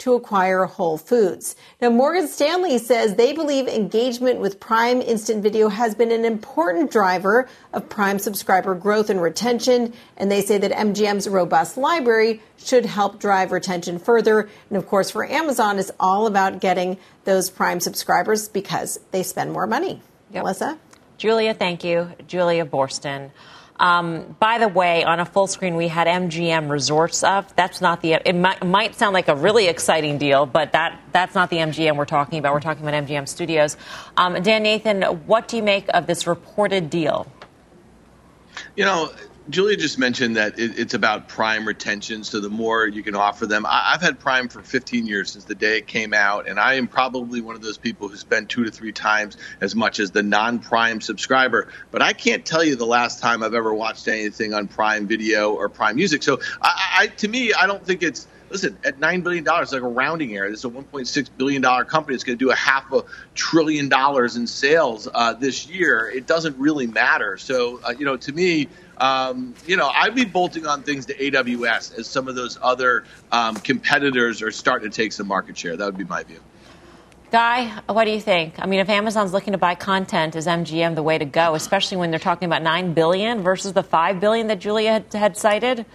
to 0.01 0.15
acquire 0.15 0.65
Whole 0.65 0.99
Foods. 0.99 1.57
Now, 1.81 1.91
Morgan 1.91 2.27
Stanley 2.27 2.79
says 2.79 3.15
they 3.15 3.33
believe 3.33 3.69
engagement 3.69 4.41
with 4.41 4.59
Prime 4.59 5.01
Instant 5.01 5.43
Video 5.43 5.69
has 5.69 5.95
been 5.95 6.11
an 6.11 6.25
important 6.25 6.91
driver 6.91 7.49
of 7.73 7.89
Prime 7.89 8.19
subscriber 8.19 8.75
growth 8.75 9.11
and 9.11 9.21
retention, 9.23 9.93
and 10.17 10.31
they 10.31 10.41
say 10.41 10.59
that 10.59 10.73
MGM's 10.73 11.29
robust 11.29 11.77
library 11.77 12.43
should 12.59 12.87
help 12.87 13.21
drive 13.21 13.53
retention 13.53 13.99
further. 13.99 14.49
And 14.69 14.77
of 14.77 14.87
course, 14.87 15.11
for 15.11 15.25
Amazon, 15.25 15.79
it's 15.79 15.93
all 16.01 16.27
about 16.27 16.61
getting 16.61 16.97
those 17.25 17.51
Prime 17.51 17.81
subscribers 17.81 18.49
because 18.49 18.99
they 19.11 19.23
spend 19.23 19.53
more 19.53 19.67
money. 19.67 20.03
Yep. 20.33 20.43
Melissa? 20.43 20.79
Julia, 21.19 21.53
thank 21.53 21.85
you. 21.85 22.11
Julia 22.27 22.65
Boorstin. 22.65 23.31
Um, 23.81 24.37
by 24.39 24.59
the 24.59 24.69
way, 24.69 25.05
on 25.05 25.21
a 25.21 25.25
full 25.25 25.47
screen, 25.47 25.75
we 25.75 25.89
had 25.89 26.07
MGM 26.07 26.69
Resorts 26.69 27.23
up. 27.23 27.57
That's 27.57 27.81
not 27.81 28.03
the. 28.03 28.13
It 28.13 28.35
might, 28.35 28.63
might, 28.63 28.95
sound 28.95 29.15
like 29.15 29.29
a 29.29 29.35
really 29.35 29.69
exciting 29.69 30.19
deal, 30.19 30.45
but 30.45 30.73
that 30.73 31.01
that's 31.13 31.35
not 31.35 31.49
the 31.49 31.57
MGM 31.57 31.97
we're 31.97 32.05
talking 32.05 32.39
about. 32.39 32.53
We're 32.53 32.61
talking 32.61 32.87
about 32.87 33.07
MGM 33.07 33.27
Studios. 33.27 33.79
Um, 34.19 34.43
Dan 34.43 34.65
Nathan, 34.65 35.03
what 35.27 35.49
do 35.49 35.57
you 35.57 35.63
make 35.63 35.87
of 35.95 36.07
this 36.07 36.27
reported 36.27 36.91
deal? 36.91 37.27
You 38.77 38.85
know, 38.85 39.13
Julia 39.49 39.77
just 39.77 39.99
mentioned 39.99 40.37
that 40.37 40.59
it, 40.59 40.79
it's 40.79 40.95
about 40.95 41.29
Prime 41.29 41.67
retention. 41.67 42.25
So 42.25 42.41
the 42.41 42.51
more 42.51 42.87
you 42.87 43.03
can 43.03 43.15
offer 43.15 43.47
them, 43.47 43.65
I, 43.67 43.93
have 43.93 44.03
had 44.03 44.21
Prime 44.21 44.49
for 44.49 44.63
15 44.63 45.07
years 45.07 45.33
since 45.33 45.45
the 45.45 45.55
day 45.55 45.79
it 45.79 45.87
came 45.87 46.13
out, 46.13 46.49
and 46.49 46.61
I 46.61 46.75
am 46.75 46.87
probably 46.87 47.41
one 47.41 47.57
of 47.57 47.63
those 47.63 47.79
people 47.79 48.09
who 48.09 48.17
spend 48.17 48.51
two 48.51 48.65
to 48.65 48.71
three 48.71 48.93
times 48.93 49.37
as 49.61 49.75
much 49.75 49.99
as 49.99 50.11
the 50.11 50.23
non-Prime 50.23 51.01
subscriber. 51.01 51.69
But 51.91 52.03
I 52.03 52.13
can't 52.13 52.45
tell 52.45 52.63
you 52.63 52.77
the 52.77 52.87
last 52.87 53.21
time 53.21 53.43
I've 53.43 53.55
ever 53.55 53.73
watched 53.73 54.07
anything 54.09 54.53
on 54.53 54.69
Prime 54.69 55.07
Video 55.07 55.53
or 55.53 55.69
Prime 55.69 55.97
Music. 55.97 56.23
So 56.23 56.41
I, 56.61 56.99
I 56.99 57.07
to 57.07 57.29
me, 57.29 57.53
I 57.55 57.67
don't 57.67 57.85
think 57.85 58.03
it's 58.03 58.27
listen, 58.51 58.77
at 58.85 58.99
$9 58.99 59.23
billion, 59.23 59.45
it's 59.49 59.73
like 59.73 59.83
a 59.83 59.89
rounding 59.89 60.37
error. 60.37 60.51
This 60.51 60.61
is 60.61 60.65
a 60.65 60.69
$1.6 60.69 61.31
billion 61.37 61.63
company. 61.63 62.15
It's 62.15 62.25
going 62.25 62.37
to 62.37 62.45
do 62.45 62.51
a 62.51 62.57
half 62.57 62.93
a 62.93 63.05
trillion 63.35 63.89
dollars 63.89 64.37
in 64.37 64.47
sales 64.47 65.09
uh, 65.13 65.35
this 65.35 65.69
year. 65.69 66.11
It 66.13 66.27
doesn't 66.27 66.59
really 66.59 66.87
matter. 66.87 67.37
So, 67.37 67.81
uh, 67.83 67.95
you 67.97 68.05
know, 68.05 68.17
to 68.17 68.33
me, 68.33 68.69
um, 69.01 69.55
you 69.67 69.77
know, 69.77 69.89
I'd 69.89 70.15
be 70.15 70.27
bolting 70.27 70.67
on 70.67 70.83
things 70.83 71.07
to 71.07 71.15
AWS 71.15 71.99
as 71.99 72.07
some 72.07 72.29
of 72.29 72.35
those 72.35 72.59
other 72.61 73.05
um, 73.33 73.57
competitors 73.57 74.43
are 74.43 74.51
starting 74.51 74.91
to 74.91 74.95
take 74.95 75.13
some 75.13 75.27
market 75.27 75.57
share. 75.57 75.77
That 75.77 75.87
would 75.87 75.97
be 75.97 76.05
my 76.05 76.23
view. 76.23 76.41
Guy, 77.33 77.81
what 77.87 78.05
do 78.05 78.11
you 78.11 78.21
think? 78.21 78.55
I 78.59 78.67
mean, 78.67 78.81
if 78.81 78.89
Amazon's 78.89 79.33
looking 79.33 79.53
to 79.53 79.59
buy 79.59 79.75
content, 79.75 80.37
is 80.37 80.47
MGM 80.47 80.97
the 80.97 81.03
way 81.03 81.17
to 81.17 81.25
go, 81.25 81.55
especially 81.55 81.97
when 81.97 82.11
they're 82.11 82.19
talking 82.19 82.47
about 82.47 82.63
nine 82.63 82.93
billion 82.93 83.43
versus 83.43 83.73
the 83.73 83.85
five 83.85 84.21
billion 84.21 84.49
that 84.49 84.59
Julia 84.59 84.93
had, 84.93 85.13
had 85.15 85.37
cited? 85.37 85.87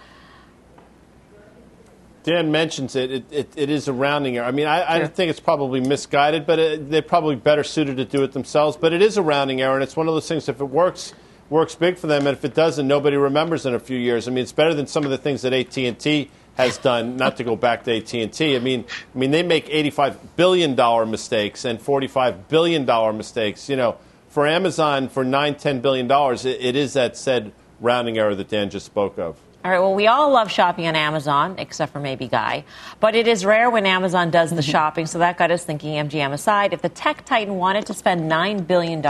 Dan 2.24 2.50
mentions 2.50 2.96
it. 2.96 3.12
It, 3.12 3.24
it, 3.30 3.52
it 3.54 3.70
is 3.70 3.86
a 3.86 3.92
rounding 3.92 4.38
error. 4.38 4.46
I 4.46 4.50
mean, 4.50 4.66
I, 4.66 5.02
I 5.02 5.06
think 5.06 5.30
it's 5.30 5.38
probably 5.38 5.80
misguided, 5.80 6.44
but 6.44 6.58
it, 6.58 6.90
they're 6.90 7.02
probably 7.02 7.36
better 7.36 7.62
suited 7.62 7.98
to 7.98 8.04
do 8.04 8.24
it 8.24 8.32
themselves. 8.32 8.76
But 8.76 8.92
it 8.92 9.00
is 9.00 9.16
a 9.16 9.22
rounding 9.22 9.60
error, 9.60 9.74
and 9.74 9.82
it's 9.84 9.94
one 9.94 10.08
of 10.08 10.14
those 10.14 10.26
things. 10.26 10.48
If 10.48 10.60
it 10.60 10.64
works, 10.64 11.12
works 11.50 11.74
big 11.74 11.98
for 11.98 12.06
them, 12.06 12.26
and 12.26 12.36
if 12.36 12.44
it 12.44 12.54
doesn't, 12.54 12.86
nobody 12.86 13.16
remembers 13.16 13.66
in 13.66 13.74
a 13.74 13.80
few 13.80 13.98
years. 13.98 14.26
I 14.26 14.30
mean, 14.30 14.42
it's 14.42 14.52
better 14.52 14.74
than 14.74 14.86
some 14.86 15.04
of 15.04 15.10
the 15.10 15.18
things 15.18 15.42
that 15.42 15.52
AT 15.52 15.76
and 15.78 15.98
T 15.98 16.30
has 16.56 16.78
done. 16.78 17.16
Not 17.16 17.36
to 17.36 17.44
go 17.44 17.56
back 17.56 17.84
to 17.84 17.96
AT 17.96 18.12
and 18.14 18.32
T. 18.32 18.56
I 18.56 18.58
mean, 18.58 18.84
I 19.14 19.18
mean, 19.18 19.30
they 19.30 19.42
make 19.42 19.68
eighty-five 19.70 20.36
billion 20.36 20.74
dollar 20.74 21.06
mistakes 21.06 21.64
and 21.64 21.80
forty-five 21.80 22.48
billion 22.48 22.84
dollar 22.84 23.12
mistakes. 23.12 23.68
You 23.68 23.76
know, 23.76 23.96
for 24.28 24.46
Amazon, 24.46 25.08
for 25.08 25.24
nine, 25.24 25.54
ten 25.54 25.80
billion 25.80 26.06
dollars, 26.06 26.44
it, 26.44 26.60
it 26.60 26.76
is 26.76 26.94
that 26.94 27.16
said 27.16 27.52
rounding 27.80 28.18
error 28.18 28.34
that 28.34 28.48
Dan 28.48 28.70
just 28.70 28.86
spoke 28.86 29.18
of. 29.18 29.38
All 29.66 29.72
right, 29.72 29.80
well, 29.80 29.94
we 29.96 30.06
all 30.06 30.30
love 30.30 30.48
shopping 30.48 30.86
on 30.86 30.94
Amazon, 30.94 31.56
except 31.58 31.92
for 31.92 31.98
maybe 31.98 32.28
Guy. 32.28 32.64
But 33.00 33.16
it 33.16 33.26
is 33.26 33.44
rare 33.44 33.68
when 33.68 33.84
Amazon 33.84 34.30
does 34.30 34.50
the 34.50 34.62
shopping, 34.74 35.06
so 35.06 35.18
that 35.18 35.38
got 35.38 35.50
us 35.50 35.64
thinking, 35.64 35.94
MGM 35.94 36.32
aside, 36.32 36.72
if 36.72 36.82
the 36.82 36.88
tech 36.88 37.24
titan 37.24 37.56
wanted 37.56 37.84
to 37.86 37.94
spend 37.94 38.30
$9 38.30 38.64
billion, 38.68 39.02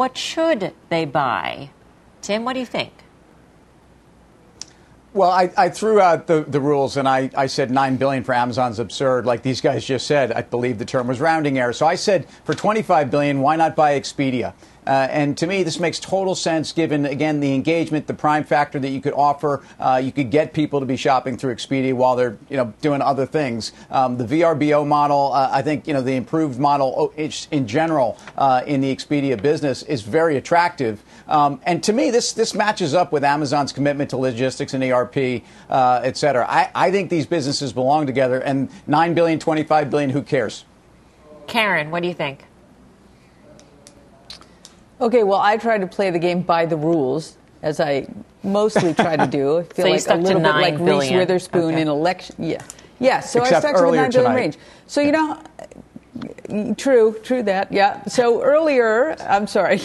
what 0.00 0.16
should 0.16 0.72
they 0.88 1.04
buy? 1.04 1.68
Tim, 2.22 2.42
what 2.42 2.54
do 2.54 2.60
you 2.60 2.64
think? 2.64 2.90
Well, 5.12 5.30
I, 5.30 5.52
I, 5.58 5.68
threw 5.68 6.00
out 6.00 6.26
the, 6.26 6.40
the 6.40 6.58
rules 6.58 6.96
and 6.96 7.06
I, 7.06 7.28
I 7.36 7.44
said 7.48 7.70
nine 7.70 7.96
billion 7.96 8.24
for 8.24 8.32
Amazon's 8.32 8.78
absurd. 8.78 9.26
Like 9.26 9.42
these 9.42 9.60
guys 9.60 9.84
just 9.84 10.06
said, 10.06 10.32
I 10.32 10.40
believe 10.40 10.78
the 10.78 10.86
term 10.86 11.06
was 11.06 11.20
rounding 11.20 11.58
error. 11.58 11.74
So 11.74 11.86
I 11.86 11.96
said 11.96 12.26
for 12.44 12.54
25 12.54 13.10
billion, 13.10 13.40
why 13.40 13.56
not 13.56 13.76
buy 13.76 14.00
Expedia? 14.00 14.54
Uh, 14.90 15.06
and 15.12 15.38
to 15.38 15.46
me, 15.46 15.62
this 15.62 15.78
makes 15.78 16.00
total 16.00 16.34
sense 16.34 16.72
given, 16.72 17.06
again, 17.06 17.38
the 17.38 17.54
engagement, 17.54 18.08
the 18.08 18.14
prime 18.14 18.42
factor 18.42 18.80
that 18.80 18.88
you 18.88 19.00
could 19.00 19.12
offer. 19.12 19.62
Uh, 19.78 20.02
you 20.02 20.10
could 20.10 20.32
get 20.32 20.52
people 20.52 20.80
to 20.80 20.86
be 20.86 20.96
shopping 20.96 21.36
through 21.36 21.54
Expedia 21.54 21.94
while 21.94 22.16
they're, 22.16 22.36
you 22.48 22.56
know, 22.56 22.74
doing 22.80 23.00
other 23.00 23.24
things. 23.24 23.70
Um, 23.88 24.16
the 24.16 24.24
VRBO 24.24 24.84
model, 24.84 25.32
uh, 25.32 25.48
I 25.52 25.62
think, 25.62 25.86
you 25.86 25.94
know, 25.94 26.02
the 26.02 26.16
improved 26.16 26.58
model 26.58 26.92
oh, 27.16 27.30
in 27.52 27.68
general 27.68 28.18
uh, 28.36 28.62
in 28.66 28.80
the 28.80 28.92
Expedia 28.92 29.40
business 29.40 29.84
is 29.84 30.02
very 30.02 30.36
attractive. 30.36 31.04
Um, 31.28 31.60
and 31.62 31.84
to 31.84 31.92
me, 31.92 32.10
this, 32.10 32.32
this 32.32 32.52
matches 32.52 32.92
up 32.92 33.12
with 33.12 33.22
Amazon's 33.22 33.72
commitment 33.72 34.10
to 34.10 34.16
logistics 34.16 34.74
and 34.74 34.82
ERP, 34.82 35.44
uh, 35.68 36.00
et 36.02 36.16
cetera. 36.16 36.44
I, 36.50 36.68
I 36.74 36.90
think 36.90 37.10
these 37.10 37.26
businesses 37.26 37.72
belong 37.72 38.06
together, 38.06 38.40
and 38.40 38.68
9 38.88 39.14
billion, 39.14 39.38
25 39.38 39.88
billion, 39.88 40.10
who 40.10 40.22
cares? 40.22 40.64
Karen, 41.46 41.92
what 41.92 42.02
do 42.02 42.08
you 42.08 42.14
think? 42.14 42.44
Okay, 45.00 45.22
well, 45.22 45.40
I 45.40 45.56
try 45.56 45.78
to 45.78 45.86
play 45.86 46.10
the 46.10 46.18
game 46.18 46.42
by 46.42 46.66
the 46.66 46.76
rules, 46.76 47.38
as 47.62 47.80
I 47.80 48.06
mostly 48.42 48.92
try 48.92 49.16
to 49.16 49.26
do. 49.26 49.58
I 49.58 49.62
feel 49.62 49.84
so 49.84 49.90
like 49.90 50.08
a 50.08 50.22
little 50.22 50.40
bit 50.40 50.54
like 50.54 50.76
billion. 50.76 50.98
Reese 50.98 51.12
Witherspoon 51.12 51.72
okay. 51.72 51.80
in 51.80 51.88
election. 51.88 52.36
Yeah, 52.38 52.62
yeah. 52.98 53.20
So 53.20 53.40
Except 53.40 53.64
I 53.64 53.68
stuck 53.70 53.76
to 53.76 53.90
the 53.90 53.96
nine 53.96 54.10
billion 54.10 54.10
tonight. 54.10 54.34
range. 54.34 54.58
So 54.86 55.00
you 55.00 55.12
know, 55.12 56.74
true, 56.76 57.18
true 57.22 57.42
that. 57.44 57.72
Yeah. 57.72 58.04
So 58.04 58.42
earlier, 58.42 59.16
I'm 59.20 59.46
sorry. 59.46 59.80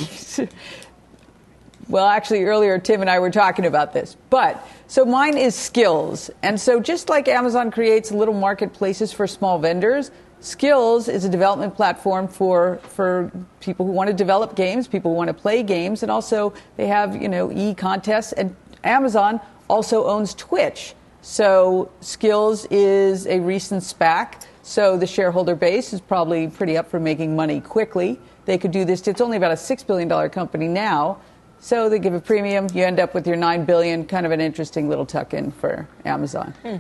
well, 1.88 2.08
actually, 2.08 2.44
earlier 2.44 2.78
Tim 2.78 3.00
and 3.02 3.10
I 3.10 3.20
were 3.20 3.32
talking 3.32 3.66
about 3.66 3.94
this, 3.94 4.18
but. 4.30 4.66
So 4.88 5.04
mine 5.04 5.36
is 5.36 5.56
Skillz. 5.56 6.30
And 6.44 6.62
so 6.62 6.80
just 6.80 7.10
like 7.10 7.28
Amazon 7.28 7.72
creates 7.72 8.12
little 8.12 8.36
marketplaces 8.36 9.12
for 9.12 9.26
small 9.26 9.58
vendors, 9.58 10.12
Skillz 10.42 11.10
is 11.10 11.26
a 11.26 11.30
development 11.30 11.76
platform 11.76 12.28
for 12.28 12.80
for 12.84 13.32
people 13.60 13.86
who 13.86 13.92
want 13.92 14.10
to 14.10 14.14
develop 14.14 14.56
games, 14.56 14.88
people 14.88 15.12
who 15.12 15.18
want 15.18 15.28
to 15.28 15.34
play 15.34 15.64
games, 15.64 16.04
and 16.04 16.12
also 16.12 16.54
they 16.78 16.88
have 16.88 17.22
you 17.22 17.28
know 17.28 17.52
e 17.52 17.74
contests. 17.74 18.34
And 18.34 18.56
Amazon 18.84 19.40
also 19.68 20.06
owns 20.06 20.34
Twitch, 20.36 20.94
so 21.22 21.92
Skillz 22.02 22.68
is 22.70 23.26
a 23.28 23.40
recent 23.40 23.82
SPAC. 23.82 24.46
So 24.62 24.98
the 24.98 25.08
shareholder 25.08 25.56
base 25.56 25.94
is 25.94 26.02
probably 26.02 26.48
pretty 26.48 26.78
up 26.78 26.90
for 26.90 27.00
making 27.00 27.36
money 27.36 27.62
quickly. 27.62 28.20
They 28.46 28.58
could 28.58 28.72
do 28.72 28.86
this. 28.86 29.08
It's 29.08 29.22
only 29.22 29.38
about 29.38 29.52
a 29.52 29.58
six 29.58 29.84
billion 29.84 30.08
dollar 30.08 30.30
company 30.30 30.68
now. 30.68 31.18
So 31.60 31.90
they 31.90 31.98
give 31.98 32.14
a 32.14 32.22
premium. 32.22 32.68
You 32.74 32.84
end 32.84 33.00
up 33.00 33.16
with 33.16 33.26
your 33.26 33.38
9 33.38 33.66
billion, 33.66 34.06
Kind 34.06 34.26
of 34.28 34.32
an 34.32 34.40
interesting 34.40 34.88
little 34.88 35.06
tuck 35.06 35.34
in 35.34 35.52
for 35.52 35.88
Amazon. 36.06 36.54
Hmm. 36.62 36.76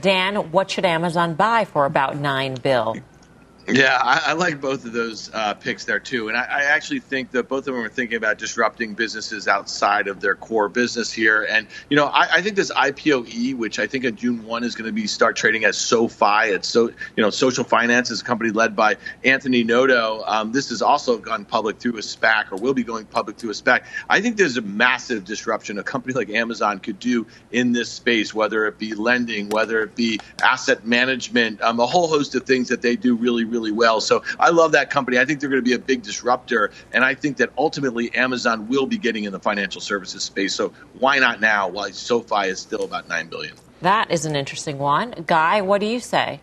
Dan, 0.00 0.52
what 0.52 0.70
should 0.70 0.84
Amazon 0.84 1.34
buy 1.34 1.64
for 1.64 1.84
about 1.84 2.16
nine 2.16 2.54
bill? 2.54 2.96
Yeah, 3.72 3.98
I, 4.02 4.22
I, 4.26 4.32
like 4.34 4.60
both 4.60 4.84
of 4.84 4.92
those 4.92 5.30
uh, 5.32 5.54
picks 5.54 5.84
there 5.84 6.00
too, 6.00 6.28
and 6.28 6.36
I, 6.36 6.42
I, 6.42 6.62
actually 6.64 7.00
think 7.00 7.30
that 7.32 7.48
both 7.48 7.66
of 7.68 7.74
them 7.74 7.84
are 7.84 7.88
thinking 7.88 8.16
about 8.16 8.38
disrupting 8.38 8.94
businesses 8.94 9.48
outside 9.48 10.08
of 10.08 10.20
their 10.20 10.34
core 10.34 10.68
business 10.68 11.12
here. 11.12 11.46
And 11.50 11.66
you 11.88 11.96
know, 11.96 12.06
I, 12.06 12.36
I 12.36 12.42
think 12.42 12.56
this 12.56 12.70
IPOE, 12.70 13.56
which 13.56 13.78
I 13.78 13.86
think 13.86 14.04
on 14.04 14.16
June 14.16 14.44
one 14.44 14.64
is 14.64 14.74
going 14.74 14.86
to 14.86 14.92
be 14.92 15.06
start 15.06 15.36
trading 15.36 15.64
as 15.64 15.76
SoFi. 15.76 16.50
It's 16.50 16.68
so 16.68 16.88
you 17.16 17.22
know, 17.22 17.30
Social 17.30 17.64
Finance 17.64 18.10
is 18.10 18.20
a 18.20 18.24
company 18.24 18.50
led 18.50 18.76
by 18.76 18.96
Anthony 19.24 19.64
Noto. 19.64 20.22
Um, 20.26 20.52
this 20.52 20.70
has 20.70 20.82
also 20.82 21.18
gone 21.18 21.44
public 21.44 21.78
through 21.78 21.96
a 21.96 22.02
SPAC, 22.02 22.52
or 22.52 22.56
will 22.56 22.74
be 22.74 22.84
going 22.84 23.06
public 23.06 23.36
through 23.36 23.50
a 23.50 23.54
SPAC. 23.54 23.84
I 24.08 24.20
think 24.20 24.36
there's 24.36 24.56
a 24.56 24.62
massive 24.62 25.24
disruption 25.24 25.78
a 25.78 25.82
company 25.82 26.14
like 26.14 26.30
Amazon 26.30 26.78
could 26.78 26.98
do 26.98 27.26
in 27.50 27.72
this 27.72 27.90
space, 27.90 28.32
whether 28.32 28.66
it 28.66 28.78
be 28.78 28.94
lending, 28.94 29.48
whether 29.48 29.82
it 29.82 29.94
be 29.96 30.20
asset 30.42 30.86
management, 30.86 31.60
um, 31.62 31.80
a 31.80 31.86
whole 31.86 32.06
host 32.06 32.34
of 32.34 32.44
things 32.44 32.68
that 32.68 32.82
they 32.82 32.96
do 32.96 33.16
really, 33.16 33.44
really 33.44 33.59
really 33.60 33.72
well. 33.72 34.00
So 34.00 34.22
I 34.38 34.50
love 34.50 34.72
that 34.72 34.90
company. 34.90 35.18
I 35.18 35.24
think 35.24 35.40
they're 35.40 35.50
going 35.50 35.62
to 35.62 35.68
be 35.68 35.74
a 35.74 35.78
big 35.78 36.02
disruptor, 36.02 36.70
and 36.92 37.04
I 37.04 37.14
think 37.14 37.36
that 37.36 37.50
ultimately 37.58 38.14
Amazon 38.14 38.68
will 38.68 38.86
be 38.86 38.98
getting 38.98 39.24
in 39.24 39.32
the 39.32 39.40
financial 39.40 39.80
services 39.80 40.22
space. 40.22 40.54
So 40.54 40.72
why 40.98 41.18
not 41.18 41.40
now? 41.40 41.68
While 41.68 41.92
SoFi 41.92 42.48
is 42.48 42.60
still 42.60 42.84
about 42.84 43.08
nine 43.08 43.28
billion. 43.28 43.54
That 43.82 44.10
is 44.10 44.26
an 44.26 44.36
interesting 44.36 44.78
one, 44.78 45.24
Guy. 45.26 45.62
What 45.62 45.80
do 45.80 45.86
you 45.86 46.00
say? 46.00 46.40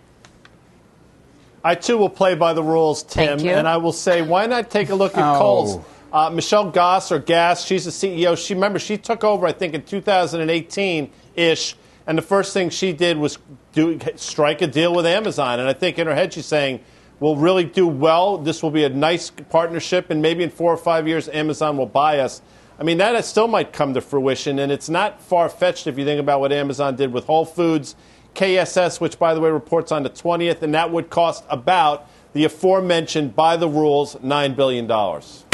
I 1.64 1.76
too 1.76 1.98
will 1.98 2.10
play 2.10 2.36
by 2.36 2.54
the 2.54 2.64
rules, 2.64 3.04
Tim, 3.04 3.40
and 3.40 3.68
I 3.68 3.78
will 3.78 3.92
say, 3.92 4.22
why 4.22 4.46
not 4.46 4.70
take 4.70 4.90
a 4.90 4.96
look 4.96 5.18
at 5.18 5.36
oh. 5.36 5.40
Kohl's? 5.40 5.86
Uh, 6.10 6.30
Michelle 6.30 6.72
Goss 6.72 7.12
or 7.12 7.20
Gass, 7.20 7.66
she's 7.66 7.84
the 7.84 7.92
CEO. 7.92 8.38
She 8.38 8.54
remember 8.54 8.80
she 8.80 8.98
took 8.98 9.26
over, 9.26 9.46
I 9.46 9.52
think, 9.52 9.74
in 9.74 9.84
2018 9.84 11.12
ish, 11.36 11.76
and 12.08 12.18
the 12.18 12.22
first 12.22 12.54
thing 12.54 12.70
she 12.70 12.94
did 12.94 13.18
was 13.18 13.38
do 13.74 14.00
strike 14.16 14.62
a 14.62 14.68
deal 14.68 14.96
with 14.96 15.06
Amazon. 15.06 15.60
And 15.60 15.68
I 15.68 15.74
think 15.74 16.00
in 16.00 16.08
her 16.08 16.16
head 16.16 16.34
she's 16.34 16.46
saying, 16.46 16.80
will 17.20 17.36
really 17.36 17.64
do 17.64 17.88
well. 17.88 18.38
This 18.38 18.62
will 18.62 18.72
be 18.72 18.84
a 18.84 18.90
nice 18.90 19.30
partnership, 19.30 20.10
and 20.10 20.22
maybe 20.22 20.44
in 20.44 20.50
four 20.50 20.72
or 20.72 20.78
five 20.78 21.08
years, 21.08 21.28
Amazon 21.30 21.78
will 21.78 21.86
buy 21.86 22.20
us. 22.20 22.42
I 22.80 22.84
mean, 22.84 23.00
that 23.00 23.26
still 23.26 23.48
might 23.48 23.74
come 23.74 23.94
to 23.96 24.02
fruition, 24.02 24.60
and 24.60 24.72
it's 24.72 24.90
not 24.90 25.22
far 25.22 25.50
fetched 25.50 25.88
if 25.88 25.98
you 25.98 26.06
think 26.06 26.20
about 26.20 26.40
what 26.40 26.52
Amazon 26.52 26.96
did 26.96 27.12
with 27.12 27.26
Whole 27.26 27.46
Foods, 27.46 27.96
KSS, 28.36 29.02
which, 29.02 29.18
by 29.18 29.34
the 29.34 29.40
way, 29.40 29.50
reports 29.50 29.92
on 29.92 30.04
the 30.04 30.12
20th, 30.12 30.62
and 30.62 30.76
that 30.76 30.92
would 30.92 31.10
cost 31.10 31.44
about 31.50 32.08
the 32.34 32.44
aforementioned, 32.44 33.36
by 33.36 33.58
the 33.58 33.68
rules, 33.68 34.16
$9 34.18 34.56
billion. 34.56 35.47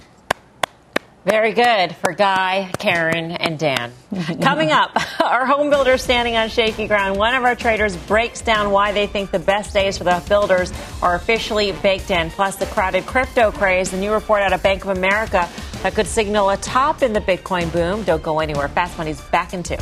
Very 1.26 1.54
good 1.54 1.96
for 1.96 2.12
Guy, 2.12 2.70
Karen, 2.80 3.32
and 3.32 3.58
Dan. 3.58 3.94
Coming 4.42 4.72
up, 4.72 4.92
our 5.22 5.46
home 5.46 5.70
builders 5.70 6.04
standing 6.04 6.36
on 6.36 6.50
shaky 6.50 6.86
ground. 6.86 7.18
One 7.18 7.34
of 7.34 7.44
our 7.44 7.56
traders 7.56 7.96
breaks 7.96 8.42
down 8.42 8.72
why 8.72 8.92
they 8.92 9.08
think 9.08 9.32
the 9.32 9.40
best 9.40 9.74
days 9.74 9.98
for 9.98 10.04
the 10.04 10.22
builders 10.28 10.74
are 11.02 11.16
officially 11.16 11.72
baked 11.72 12.12
in, 12.12 12.30
plus 12.30 12.58
the 12.58 12.66
crowded 12.66 13.06
crypto 13.06 13.52
craze. 13.52 13.92
The 13.92 13.98
new 13.98 14.12
report 14.12 14.42
out 14.42 14.52
of 14.52 14.62
Bank 14.62 14.84
of 14.84 14.98
America 14.98 15.48
that 15.82 15.96
could 15.96 16.08
signal 16.08 16.50
a 16.50 16.58
top 16.58 17.02
in 17.02 17.14
the 17.14 17.22
Bitcoin 17.22 17.72
boom. 17.72 18.04
Don't 18.04 18.22
go 18.22 18.40
anywhere. 18.42 18.68
Fast 18.68 18.98
Money's 18.98 19.22
back 19.22 19.54
in 19.54 19.64
two. 19.64 19.78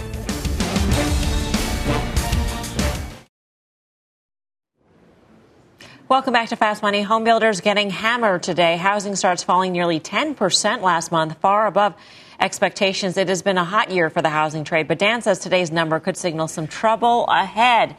Welcome 6.11 6.33
back 6.33 6.49
to 6.49 6.57
Fast 6.57 6.81
Money. 6.83 7.03
Home 7.03 7.23
builders 7.23 7.61
getting 7.61 7.89
hammered 7.89 8.43
today. 8.43 8.75
Housing 8.75 9.15
starts 9.15 9.43
falling 9.43 9.71
nearly 9.71 9.97
10% 9.97 10.81
last 10.81 11.09
month, 11.09 11.37
far 11.37 11.67
above 11.67 11.95
expectations. 12.37 13.15
It 13.15 13.29
has 13.29 13.41
been 13.41 13.57
a 13.57 13.63
hot 13.63 13.91
year 13.91 14.09
for 14.09 14.21
the 14.21 14.27
housing 14.29 14.65
trade, 14.65 14.89
but 14.89 14.99
Dan 14.99 15.21
says 15.21 15.39
today's 15.39 15.71
number 15.71 16.01
could 16.01 16.17
signal 16.17 16.49
some 16.49 16.67
trouble 16.67 17.27
ahead. 17.27 17.95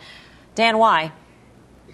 Dan, 0.54 0.76
why? 0.76 1.12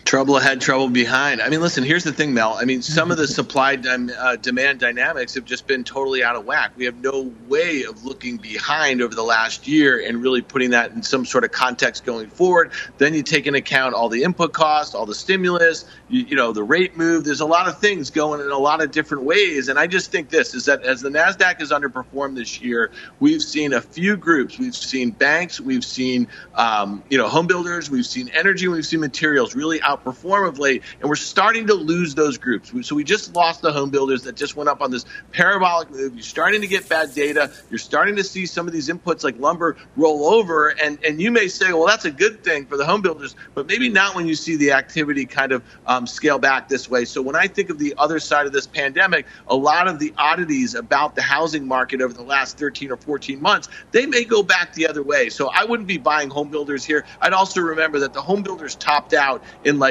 Trouble 0.09 0.39
ahead, 0.39 0.63
trouble 0.63 0.89
behind. 0.89 1.43
I 1.43 1.51
mean, 1.51 1.61
listen, 1.61 1.85
here's 1.85 2.03
the 2.03 2.15
thing, 2.15 2.33
Mel. 2.33 2.55
I 2.59 2.65
mean, 2.65 2.81
some 2.81 3.11
of 3.11 3.19
the 3.19 3.29
supply 3.29 3.75
uh, 3.75 4.37
demand 4.37 4.81
dynamics 4.81 5.35
have 5.35 5.45
just 5.45 5.67
been 5.67 5.85
totally 5.85 6.25
out 6.25 6.35
of 6.35 6.47
whack. 6.47 6.73
We 6.77 6.87
have 6.87 6.97
no 7.03 7.31
way 7.47 7.83
of 7.83 8.07
looking 8.07 8.39
behind 8.39 9.03
over 9.03 9.15
the 9.15 9.23
last 9.23 9.69
year 9.69 10.03
and 10.03 10.23
really 10.23 10.41
putting 10.41 10.71
that 10.71 10.93
in 10.93 11.03
some 11.03 11.27
sort 11.27 11.45
of 11.45 11.53
context 11.53 12.07
going 12.07 12.31
forward. 12.31 12.73
Then 12.97 13.13
you 13.13 13.23
take 13.23 13.47
into 13.47 13.59
account 13.59 13.95
all 13.95 14.09
the 14.09 14.23
input 14.23 14.55
costs, 14.55 14.95
all 14.95 15.05
the 15.05 15.15
stimulus, 15.15 15.85
you, 16.09 16.23
you 16.23 16.37
know, 16.37 16.53
the 16.53 16.63
rate 16.63 16.97
move. 16.97 17.25
There's 17.25 17.43
a 17.43 17.47
lot 17.47 17.69
of 17.69 17.79
things 17.79 18.09
going 18.09 18.41
in 18.41 18.51
a 18.51 18.57
lot 18.57 18.83
of 18.83 18.91
different 18.91 19.25
ways. 19.25 19.69
And 19.69 19.79
I 19.79 19.87
just 19.87 20.11
think 20.11 20.31
this 20.31 20.55
is 20.55 20.65
that 20.65 20.85
as 20.85 21.03
the 21.03 21.11
NASDAQ 21.11 21.59
has 21.59 21.71
underperformed 21.71 22.35
this 22.35 22.63
year, 22.63 22.93
we've 23.21 23.43
seen 23.43 23.75
a 23.75 23.83
few 23.83 24.17
groups. 24.17 24.59
We've 24.59 24.75
seen 24.75 25.11
banks, 25.11 25.61
we've 25.61 25.85
seen, 25.85 26.29
um, 26.55 27.03
you 27.11 27.19
know, 27.19 27.29
home 27.29 27.47
builders, 27.47 27.91
we've 27.91 28.07
seen 28.07 28.31
energy, 28.31 28.69
we've 28.69 28.87
seen 28.87 29.01
materials 29.01 29.55
really 29.55 29.83
out 29.83 29.98
outperform 29.99 30.49
of 30.49 30.59
late, 30.59 30.83
and 31.01 31.09
we're 31.09 31.17
starting 31.17 31.67
to 31.67 31.75
lose 31.75 32.15
those 32.15 32.39
groups. 32.39 32.73
So 32.87 32.95
we 32.95 33.05
just 33.05 33.35
lost 33.35 33.63
the 33.63 33.73
home 33.73 33.91
builders 33.91 34.23
that 34.25 34.37
just 34.37 34.57
went 34.57 34.69
up 34.69 34.81
on 34.81 34.91
this 34.91 35.05
parabolic 35.33 35.91
move. 35.91 36.15
You're 36.15 36.23
starting 36.23 36.61
to 36.61 36.67
get 36.67 36.89
bad 36.89 37.15
data. 37.15 37.51
You're 37.71 37.79
starting 37.79 38.17
to 38.17 38.25
see 38.25 38.47
some 38.47 38.67
of 38.67 38.73
these 38.73 38.89
inputs 38.89 39.25
like 39.25 39.39
lumber 39.39 39.77
roll 39.97 40.27
over, 40.27 40.69
and, 40.69 41.03
and 41.05 41.21
you 41.21 41.31
may 41.31 41.49
say, 41.49 41.73
well, 41.73 41.87
that's 41.87 42.05
a 42.05 42.11
good 42.11 42.45
thing 42.45 42.67
for 42.67 42.77
the 42.77 42.85
home 42.85 43.03
builders, 43.03 43.37
but 43.55 43.67
maybe 43.67 43.89
not 43.89 44.15
when 44.15 44.27
you 44.27 44.35
see 44.35 44.57
the 44.57 44.73
activity 44.73 45.25
kind 45.25 45.53
of 45.53 45.63
um, 45.87 46.07
scale 46.07 46.39
back 46.39 46.69
this 46.69 46.89
way. 46.89 47.05
So 47.05 47.23
when 47.23 47.37
I 47.37 47.47
think 47.47 47.71
of 47.71 47.79
the 47.79 47.95
other 47.99 48.19
side 48.19 48.47
of 48.47 48.53
this 48.53 48.67
pandemic, 48.67 49.27
a 49.49 49.57
lot 49.57 49.89
of 49.89 49.99
the 49.99 50.13
oddities 50.17 50.75
about 50.75 51.15
the 51.15 51.23
housing 51.23 51.67
market 51.67 52.01
over 52.01 52.13
the 52.13 52.23
last 52.23 52.59
13 52.59 52.91
or 52.91 52.97
14 52.97 53.41
months, 53.41 53.69
they 53.93 54.07
may 54.07 54.25
go 54.25 54.43
back 54.43 54.75
the 54.75 54.87
other 54.87 55.03
way. 55.03 55.29
So 55.29 55.51
I 55.53 55.65
wouldn't 55.65 55.89
be 55.89 55.99
buying 55.99 56.31
home 56.31 56.49
builders 56.49 56.85
here. 56.85 57.05
I'd 57.21 57.33
also 57.33 57.61
remember 57.61 57.99
that 58.01 58.13
the 58.13 58.23
home 58.23 58.43
builders 58.43 58.75
topped 58.75 59.15
out 59.15 59.43
in 59.65 59.79
like 59.79 59.88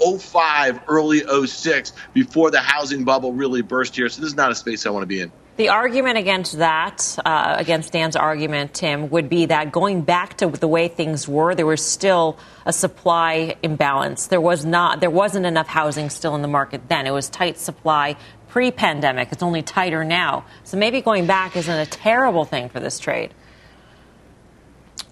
05, 0.00 0.80
early 0.88 1.46
06, 1.46 1.92
before 2.14 2.50
the 2.50 2.60
housing 2.60 3.04
bubble 3.04 3.32
really 3.32 3.62
burst 3.62 3.96
here. 3.96 4.08
So 4.08 4.20
this 4.20 4.28
is 4.28 4.36
not 4.36 4.50
a 4.50 4.54
space 4.54 4.86
I 4.86 4.90
want 4.90 5.02
to 5.02 5.06
be 5.06 5.20
in. 5.20 5.32
The 5.56 5.68
argument 5.68 6.16
against 6.16 6.56
that, 6.56 7.18
uh, 7.22 7.56
against 7.58 7.92
Dan's 7.92 8.16
argument, 8.16 8.72
Tim, 8.72 9.10
would 9.10 9.28
be 9.28 9.44
that 9.46 9.72
going 9.72 10.00
back 10.00 10.38
to 10.38 10.46
the 10.46 10.66
way 10.66 10.88
things 10.88 11.28
were, 11.28 11.54
there 11.54 11.66
was 11.66 11.84
still 11.84 12.38
a 12.64 12.72
supply 12.72 13.56
imbalance. 13.62 14.28
There 14.28 14.40
was 14.40 14.64
not, 14.64 15.00
there 15.00 15.10
wasn't 15.10 15.44
enough 15.44 15.66
housing 15.66 16.08
still 16.08 16.34
in 16.34 16.40
the 16.40 16.48
market 16.48 16.88
then. 16.88 17.06
It 17.06 17.10
was 17.10 17.28
tight 17.28 17.58
supply 17.58 18.16
pre-pandemic. 18.48 19.32
It's 19.32 19.42
only 19.42 19.60
tighter 19.62 20.02
now. 20.02 20.44
So 20.64 20.78
maybe 20.78 21.02
going 21.02 21.26
back 21.26 21.56
isn't 21.56 21.78
a 21.78 21.86
terrible 21.86 22.46
thing 22.46 22.70
for 22.70 22.80
this 22.80 22.98
trade. 22.98 23.34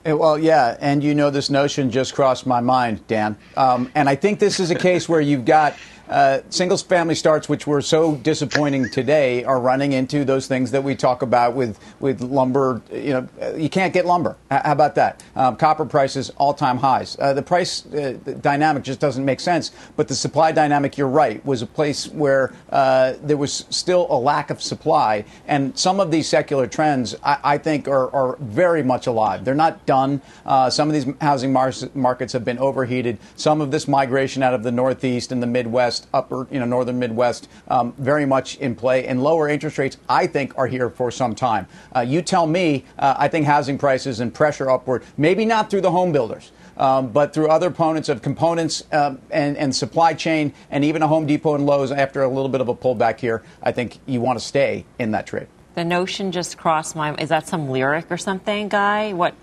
Eh, 0.05 0.13
well, 0.13 0.39
yeah, 0.39 0.77
and 0.81 1.03
you 1.03 1.15
know 1.15 1.29
this 1.31 1.51
notion 1.51 1.91
just 1.91 2.15
crossed 2.15 2.47
my 2.47 2.61
mind, 2.61 3.07
Dan. 3.09 3.37
Um, 3.57 3.91
and 3.95 4.09
I 4.09 4.15
think 4.15 4.39
this 4.39 4.61
is 4.61 4.71
a 4.71 4.75
case 4.75 5.09
where 5.09 5.21
you've 5.21 5.45
got 5.45 5.75
uh, 6.09 6.41
singles 6.51 6.83
family 6.83 7.15
starts, 7.15 7.49
which 7.49 7.67
were 7.67 7.83
so 7.83 8.17
disappointing 8.17 8.89
today, 8.91 9.45
are 9.45 9.61
running 9.61 9.93
into 9.93 10.25
those 10.25 10.47
things 10.47 10.71
that 10.71 10.83
we 10.83 10.95
talk 10.95 11.23
about 11.23 11.55
with, 11.55 11.79
with 12.01 12.21
lumber. 12.21 12.83
You 12.93 13.13
know, 13.13 13.29
uh, 13.41 13.55
you 13.55 13.69
can't 13.69 13.93
get 13.93 14.07
lumber. 14.07 14.37
How 14.51 14.73
about 14.73 14.95
that? 14.95 15.23
Um, 15.37 15.57
copper 15.57 15.85
prices 15.85 16.31
all 16.37 16.55
time 16.55 16.79
highs. 16.79 17.17
Uh, 17.19 17.35
the 17.35 17.43
price 17.43 17.87
uh, 17.87 18.19
dynamic 18.41 18.85
just 18.85 19.01
doesn't 19.01 19.25
make 19.25 19.41
sense. 19.41 19.73
But 19.97 20.09
the 20.09 20.15
supply 20.15 20.53
dynamic, 20.53 20.97
you're 20.97 21.09
right, 21.09 21.45
was 21.45 21.63
a 21.63 21.67
place 21.67 22.09
where 22.09 22.55
uh, 22.71 23.15
there 23.23 23.37
was 23.37 23.67
still 23.71 24.07
a 24.11 24.19
lack 24.19 24.51
of 24.51 24.63
supply. 24.63 25.25
And 25.47 25.77
some 25.79 26.01
of 26.01 26.11
these 26.11 26.29
secular 26.29 26.67
trends, 26.67 27.15
I, 27.23 27.39
I 27.45 27.59
think, 27.59 27.89
are, 27.89 28.15
are, 28.15 28.39
very 28.39 28.83
much 28.83 29.07
alive. 29.07 29.45
They're 29.45 29.55
not 29.55 29.85
done. 29.85 30.23
Uh, 30.47 30.71
some 30.71 30.89
of 30.89 30.95
these 30.95 31.07
housing 31.21 31.53
mar- 31.53 31.73
markets 31.95 32.33
have 32.33 32.45
been 32.45 32.59
overheated. 32.59 33.19
Some 33.37 33.61
of 33.61 33.71
this 33.71 33.89
migration 33.89 34.43
out 34.43 34.55
of 34.55 34.63
the 34.63 34.71
Northeast 34.71 35.33
and 35.33 35.43
the 35.43 35.47
Midwest 35.47 35.98
Midwest, 35.99 36.09
upper, 36.15 36.47
you 36.53 36.61
know, 36.61 36.67
northern 36.67 36.99
Midwest, 36.99 37.49
um, 37.69 37.93
very 37.99 38.27
much 38.27 38.57
in 38.59 38.75
play. 38.75 39.07
And 39.07 39.23
lower 39.23 39.49
interest 39.49 39.79
rates, 39.79 39.97
I 40.09 40.27
think, 40.27 40.57
are 40.57 40.67
here 40.67 40.91
for 40.91 41.11
some 41.11 41.35
time. 41.35 41.67
Uh, 41.95 42.01
you 42.01 42.23
tell 42.23 42.47
me, 42.47 42.85
uh, 42.99 43.15
I 43.19 43.29
think 43.29 43.47
housing 43.47 43.79
prices 43.79 44.21
and 44.21 44.33
pressure 44.33 44.71
upward, 44.71 45.03
maybe 45.17 45.45
not 45.45 45.71
through 45.71 45.83
the 45.83 45.91
home 45.91 46.13
builders. 46.13 46.53
Um, 46.77 47.09
but 47.09 47.35
through 47.35 47.49
other 47.49 47.67
opponents 47.67 48.09
of 48.09 48.23
components 48.23 48.85
um, 48.93 49.19
and, 49.33 49.57
and, 49.57 49.75
supply 49.75 50.15
chain, 50.15 50.53
and 50.71 50.85
even 50.85 51.03
a 51.03 51.09
Home 51.09 51.27
Depot 51.27 51.57
and 51.57 51.67
Lowe's 51.67 51.91
after 51.91 52.23
a 52.23 52.29
little 52.29 52.49
bit 52.49 52.61
of 52.61 52.69
a 52.69 52.75
pullback 52.75 53.19
here, 53.19 53.43
I 53.61 53.73
think 53.73 53.99
you 54.07 54.21
want 54.21 54.39
to 54.39 54.45
stay 54.45 54.85
in 54.97 55.11
that 55.11 55.27
trade. 55.27 55.49
The 55.75 55.85
notion 55.85 56.31
just 56.31 56.57
crossed 56.57 56.95
my. 56.95 57.17
Is 57.17 57.31
that 57.31 57.49
some 57.49 57.69
lyric 57.69 58.13
or 58.13 58.17
something, 58.17 58.69
guy? 58.69 59.13
What? 59.13 59.35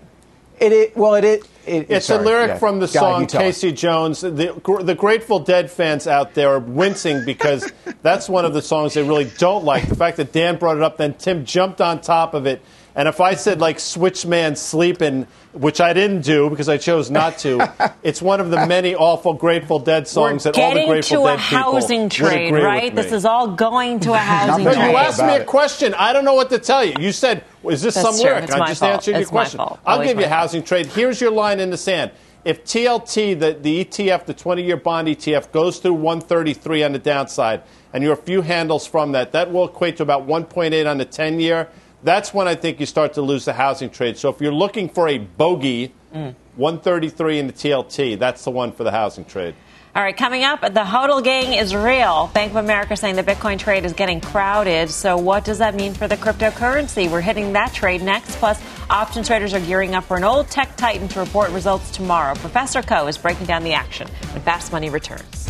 It, 0.58 0.72
it 0.72 0.96
well, 0.96 1.14
it, 1.14 1.24
it 1.24 1.48
it, 1.66 1.90
it's 1.90 2.06
sorry, 2.06 2.22
a 2.22 2.26
lyric 2.26 2.48
yeah. 2.48 2.58
from 2.58 2.78
the 2.78 2.88
song 2.88 3.26
Casey 3.26 3.72
Jones. 3.72 4.20
The, 4.20 4.60
the 4.82 4.94
Grateful 4.94 5.40
Dead 5.40 5.70
fans 5.70 6.06
out 6.06 6.34
there 6.34 6.50
are 6.50 6.60
wincing 6.60 7.24
because 7.24 7.70
that's 8.02 8.28
one 8.28 8.44
of 8.44 8.54
the 8.54 8.62
songs 8.62 8.94
they 8.94 9.02
really 9.02 9.30
don't 9.38 9.64
like. 9.64 9.88
The 9.88 9.96
fact 9.96 10.16
that 10.18 10.32
Dan 10.32 10.58
brought 10.58 10.76
it 10.76 10.82
up, 10.82 10.96
then 10.96 11.14
Tim 11.14 11.44
jumped 11.44 11.80
on 11.80 12.00
top 12.00 12.34
of 12.34 12.46
it. 12.46 12.62
And 12.96 13.06
if 13.06 13.20
I 13.20 13.34
said 13.34 13.60
like 13.60 13.78
Switch 13.78 14.24
Switchman 14.24 14.56
Sleeping, 14.56 15.26
which 15.52 15.82
I 15.82 15.92
didn't 15.92 16.22
do 16.22 16.48
because 16.48 16.70
I 16.70 16.78
chose 16.78 17.10
not 17.10 17.36
to, 17.38 17.94
it's 18.02 18.22
one 18.22 18.40
of 18.40 18.50
the 18.50 18.66
many 18.66 18.94
awful 18.94 19.34
Grateful 19.34 19.78
Dead 19.78 20.08
songs 20.08 20.46
We're 20.46 20.52
that 20.52 20.60
all 20.62 20.74
the 20.74 20.86
Grateful 20.86 21.24
Dead 21.26 21.38
people 21.38 21.58
Getting 21.58 21.58
to 21.58 21.58
a 21.58 21.60
housing 21.60 22.08
trade, 22.08 22.52
right? 22.52 22.94
This 22.94 23.12
is 23.12 23.26
all 23.26 23.48
going 23.48 24.00
to 24.00 24.14
a 24.14 24.16
housing 24.18 24.64
no, 24.64 24.72
trade. 24.72 24.90
You 24.90 24.96
asked 24.96 25.20
me 25.20 25.36
a 25.36 25.44
question. 25.44 25.92
I 25.94 26.14
don't 26.14 26.24
know 26.24 26.34
what 26.34 26.48
to 26.50 26.58
tell 26.58 26.82
you. 26.82 26.94
You 26.98 27.12
said, 27.12 27.44
"Is 27.68 27.82
this 27.82 27.94
That's 27.94 28.06
some 28.06 28.14
true. 28.14 28.30
lyric?" 28.30 28.44
It's 28.44 28.52
I 28.54 28.66
just 28.68 28.80
fault. 28.80 28.92
answered 28.92 29.16
it's 29.16 29.20
your 29.20 29.28
question. 29.28 29.60
I'll 29.84 30.02
give 30.02 30.18
you 30.18 30.24
a 30.24 30.28
fault. 30.28 30.40
housing 30.40 30.62
trade. 30.62 30.86
Here's 30.86 31.20
your 31.20 31.30
line 31.30 31.60
in 31.60 31.68
the 31.68 31.76
sand. 31.76 32.12
If 32.46 32.64
TLT, 32.64 33.40
the, 33.40 33.58
the 33.60 33.84
ETF, 33.84 34.24
the 34.24 34.32
20 34.32 34.62
year 34.62 34.76
bond 34.76 35.08
ETF, 35.08 35.50
goes 35.50 35.80
through 35.80 35.94
133 35.94 36.84
on 36.84 36.92
the 36.92 36.98
downside, 37.00 37.62
and 37.92 38.04
you're 38.04 38.12
a 38.12 38.16
few 38.16 38.40
handles 38.40 38.86
from 38.86 39.12
that, 39.12 39.32
that 39.32 39.52
will 39.52 39.66
equate 39.66 39.96
to 39.96 40.04
about 40.04 40.28
1.8 40.28 40.88
on 40.88 40.96
the 40.96 41.04
10 41.04 41.40
year. 41.40 41.68
That's 42.02 42.32
when 42.32 42.46
I 42.46 42.54
think 42.54 42.80
you 42.80 42.86
start 42.86 43.14
to 43.14 43.22
lose 43.22 43.44
the 43.44 43.52
housing 43.52 43.90
trade. 43.90 44.16
So 44.16 44.28
if 44.28 44.40
you're 44.40 44.52
looking 44.52 44.88
for 44.88 45.08
a 45.08 45.18
bogey, 45.18 45.92
mm. 46.14 46.34
133 46.56 47.38
in 47.38 47.46
the 47.46 47.52
TLT, 47.52 48.18
that's 48.18 48.44
the 48.44 48.50
one 48.50 48.72
for 48.72 48.84
the 48.84 48.90
housing 48.90 49.24
trade. 49.24 49.54
All 49.96 50.02
right, 50.02 50.14
coming 50.14 50.44
up, 50.44 50.60
the 50.60 50.84
HODL 50.84 51.24
gang 51.24 51.54
is 51.54 51.74
real. 51.74 52.30
Bank 52.34 52.50
of 52.50 52.56
America 52.56 52.94
saying 52.96 53.16
the 53.16 53.22
Bitcoin 53.22 53.58
trade 53.58 53.86
is 53.86 53.94
getting 53.94 54.20
crowded. 54.20 54.90
So, 54.90 55.16
what 55.16 55.42
does 55.42 55.56
that 55.56 55.74
mean 55.74 55.94
for 55.94 56.06
the 56.06 56.18
cryptocurrency? 56.18 57.10
We're 57.10 57.22
hitting 57.22 57.54
that 57.54 57.72
trade 57.72 58.02
next. 58.02 58.36
Plus, 58.36 58.62
option 58.90 59.24
traders 59.24 59.54
are 59.54 59.60
gearing 59.60 59.94
up 59.94 60.04
for 60.04 60.18
an 60.18 60.24
old 60.24 60.50
tech 60.50 60.76
titan 60.76 61.08
to 61.08 61.20
report 61.20 61.48
results 61.48 61.90
tomorrow. 61.92 62.34
Professor 62.34 62.82
Khouw 62.82 63.08
is 63.08 63.16
breaking 63.16 63.46
down 63.46 63.64
the 63.64 63.72
action 63.72 64.06
when 64.32 64.42
Fast 64.42 64.70
Money 64.70 64.90
returns. 64.90 65.48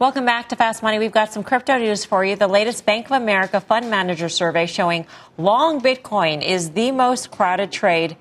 Welcome 0.00 0.24
back 0.24 0.48
to 0.48 0.56
Fast 0.56 0.82
Money. 0.82 0.98
We've 0.98 1.12
got 1.12 1.30
some 1.30 1.42
crypto 1.42 1.76
news 1.76 2.06
for 2.06 2.24
you. 2.24 2.34
The 2.34 2.48
latest 2.48 2.86
Bank 2.86 3.10
of 3.10 3.20
America 3.20 3.60
fund 3.60 3.90
manager 3.90 4.30
survey 4.30 4.64
showing 4.64 5.06
long 5.36 5.82
Bitcoin 5.82 6.42
is 6.42 6.70
the 6.70 6.90
most 6.90 7.30
crowded 7.30 7.70
trade 7.70 8.16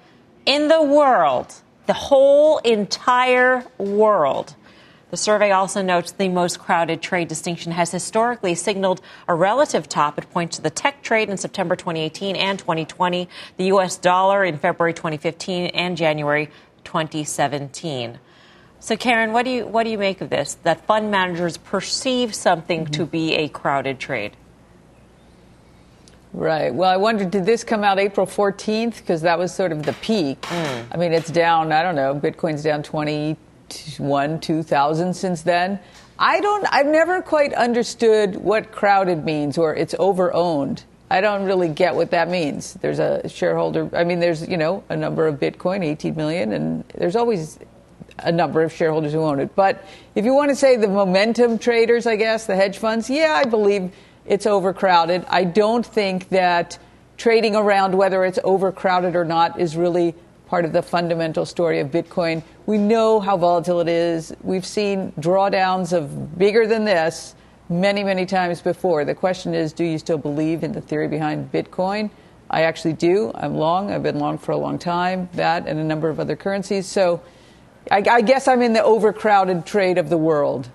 in 0.45 0.67
the 0.67 0.83
world, 0.83 1.55
the 1.85 1.93
whole 1.93 2.57
entire 2.57 3.65
world. 3.77 4.57
The 5.11 5.15
survey 5.15 5.51
also 5.51 5.81
notes 5.81 6.11
the 6.11 6.27
most 6.27 6.59
crowded 6.59 7.01
trade 7.01 7.29
distinction 7.29 7.71
has 7.71 7.91
historically 7.91 8.55
signaled 8.55 8.99
a 9.29 9.33
relative 9.33 9.87
top. 9.87 10.17
It 10.17 10.29
points 10.31 10.57
to 10.57 10.61
the 10.61 10.69
tech 10.69 11.01
trade 11.01 11.29
in 11.29 11.37
September 11.37 11.77
2018 11.77 12.35
and 12.35 12.59
2020, 12.59 13.29
the 13.55 13.63
U.S. 13.67 13.95
dollar 13.95 14.43
in 14.43 14.57
February 14.57 14.93
2015 14.93 15.67
and 15.67 15.95
January 15.95 16.49
2017. 16.83 18.19
So, 18.79 18.95
Karen, 18.95 19.33
what 19.33 19.43
do 19.43 19.51
you 19.51 19.67
what 19.67 19.83
do 19.83 19.89
you 19.89 19.97
make 19.97 20.21
of 20.21 20.29
this? 20.29 20.55
That 20.63 20.85
fund 20.85 21.11
managers 21.11 21.57
perceive 21.57 22.33
something 22.33 22.85
mm-hmm. 22.85 22.91
to 22.93 23.05
be 23.05 23.35
a 23.35 23.49
crowded 23.49 23.99
trade. 23.99 24.35
Right. 26.31 26.73
Well, 26.73 26.89
I 26.89 26.97
wondered, 26.97 27.31
did 27.31 27.45
this 27.45 27.63
come 27.63 27.83
out 27.83 27.97
April 27.97 28.27
14th? 28.27 28.97
Because 28.97 29.23
that 29.23 29.39
was 29.39 29.53
sort 29.53 29.71
of 29.71 29.83
the 29.83 29.93
peak. 29.93 30.41
Mm. 30.41 30.85
I 30.91 30.97
mean, 30.97 31.11
it's 31.11 31.31
down. 31.31 31.71
I 31.71 31.81
don't 31.81 31.95
know. 31.95 32.13
Bitcoin's 32.13 32.61
down 32.61 32.83
21, 32.83 34.39
2,000 34.39 35.13
since 35.15 35.41
then. 35.41 35.79
I 36.19 36.39
don't. 36.41 36.67
I've 36.69 36.85
never 36.85 37.21
quite 37.21 37.53
understood 37.53 38.35
what 38.35 38.71
crowded 38.71 39.23
means, 39.23 39.57
or 39.57 39.73
it's 39.73 39.95
over 39.97 40.33
owned. 40.33 40.83
I 41.09 41.21
don't 41.21 41.45
really 41.45 41.69
get 41.69 41.95
what 41.95 42.11
that 42.11 42.29
means. 42.29 42.73
There's 42.75 42.99
a 42.99 43.27
shareholder. 43.27 43.89
I 43.95 44.03
mean, 44.03 44.19
there's 44.19 44.47
you 44.47 44.57
know 44.57 44.83
a 44.89 44.97
number 44.97 45.27
of 45.27 45.39
Bitcoin, 45.39 45.83
18 45.83 46.15
million, 46.15 46.51
and 46.51 46.83
there's 46.93 47.15
always 47.15 47.57
a 48.23 48.31
number 48.31 48.61
of 48.61 48.73
shareholders 48.73 49.13
who 49.13 49.19
own 49.19 49.39
it. 49.39 49.55
But 49.55 49.83
if 50.15 50.25
you 50.25 50.33
want 50.33 50.49
to 50.49 50.55
say 50.55 50.75
the 50.75 50.87
momentum 50.87 51.59
traders, 51.59 52.05
I 52.05 52.15
guess, 52.15 52.45
the 52.45 52.55
hedge 52.55 52.77
funds, 52.77 53.09
yeah, 53.09 53.33
I 53.33 53.45
believe 53.45 53.91
it's 54.25 54.45
overcrowded. 54.45 55.25
I 55.27 55.43
don't 55.43 55.85
think 55.85 56.29
that 56.29 56.77
trading 57.17 57.55
around 57.55 57.95
whether 57.95 58.23
it's 58.23 58.39
overcrowded 58.43 59.15
or 59.15 59.25
not 59.25 59.59
is 59.59 59.75
really 59.75 60.15
part 60.47 60.65
of 60.65 60.73
the 60.73 60.81
fundamental 60.81 61.45
story 61.45 61.79
of 61.79 61.89
Bitcoin. 61.89 62.41
We 62.65 62.77
know 62.77 63.19
how 63.19 63.37
volatile 63.37 63.81
it 63.81 63.87
is. 63.87 64.33
We've 64.41 64.65
seen 64.65 65.11
drawdowns 65.19 65.93
of 65.93 66.37
bigger 66.37 66.65
than 66.65 66.85
this 66.85 67.35
many, 67.69 68.03
many 68.03 68.25
times 68.25 68.61
before. 68.61 69.05
The 69.05 69.13
question 69.13 69.53
is 69.53 69.73
do 69.73 69.83
you 69.83 69.99
still 69.99 70.17
believe 70.17 70.63
in 70.63 70.71
the 70.71 70.81
theory 70.81 71.07
behind 71.07 71.51
Bitcoin? 71.51 72.09
I 72.49 72.63
actually 72.63 72.93
do. 72.93 73.31
I'm 73.35 73.55
long. 73.55 73.91
I've 73.91 74.01
been 74.01 74.17
long 74.17 74.39
for 74.39 74.53
a 74.53 74.57
long 74.57 74.79
time, 74.79 75.29
that 75.33 75.67
and 75.67 75.79
a 75.79 75.83
number 75.83 76.09
of 76.09 76.19
other 76.19 76.35
currencies. 76.35 76.87
So 76.87 77.21
I, 77.91 78.03
I 78.09 78.21
guess 78.21 78.47
I'm 78.47 78.61
in 78.61 78.73
the 78.73 78.83
overcrowded 78.83 79.65
trade 79.65 79.97
of 79.97 80.09
the 80.09 80.17
world. 80.17 80.69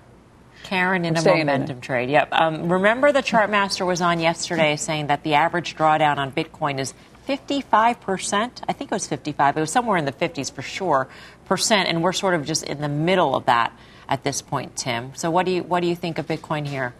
Karen 0.63 1.05
in 1.05 1.13
I'm 1.13 1.17
a 1.17 1.21
staying 1.21 1.41
in 1.41 1.47
momentum 1.47 1.81
trade. 1.81 2.09
Yep. 2.09 2.29
Um, 2.31 2.71
remember, 2.71 3.11
the 3.11 3.21
chart 3.21 3.49
master 3.49 3.85
was 3.85 4.01
on 4.01 4.19
yesterday 4.19 4.75
saying 4.75 5.07
that 5.07 5.23
the 5.23 5.35
average 5.35 5.75
drawdown 5.75 6.17
on 6.17 6.31
Bitcoin 6.31 6.79
is 6.79 6.93
55 7.25 8.01
percent. 8.01 8.61
I 8.67 8.73
think 8.73 8.91
it 8.91 8.95
was 8.95 9.07
55. 9.07 9.57
It 9.57 9.59
was 9.59 9.71
somewhere 9.71 9.97
in 9.97 10.05
the 10.05 10.11
50s 10.11 10.51
for 10.51 10.61
sure 10.61 11.07
percent, 11.45 11.87
and 11.87 12.01
we're 12.01 12.13
sort 12.13 12.33
of 12.33 12.45
just 12.45 12.63
in 12.63 12.81
the 12.81 12.89
middle 12.89 13.35
of 13.35 13.45
that 13.45 13.71
at 14.09 14.23
this 14.23 14.41
point, 14.41 14.75
Tim. 14.75 15.13
So, 15.15 15.29
what 15.29 15.45
do 15.45 15.51
you 15.51 15.63
what 15.63 15.81
do 15.81 15.87
you 15.87 15.95
think 15.95 16.17
of 16.17 16.27
Bitcoin 16.27 16.67
here? 16.67 16.93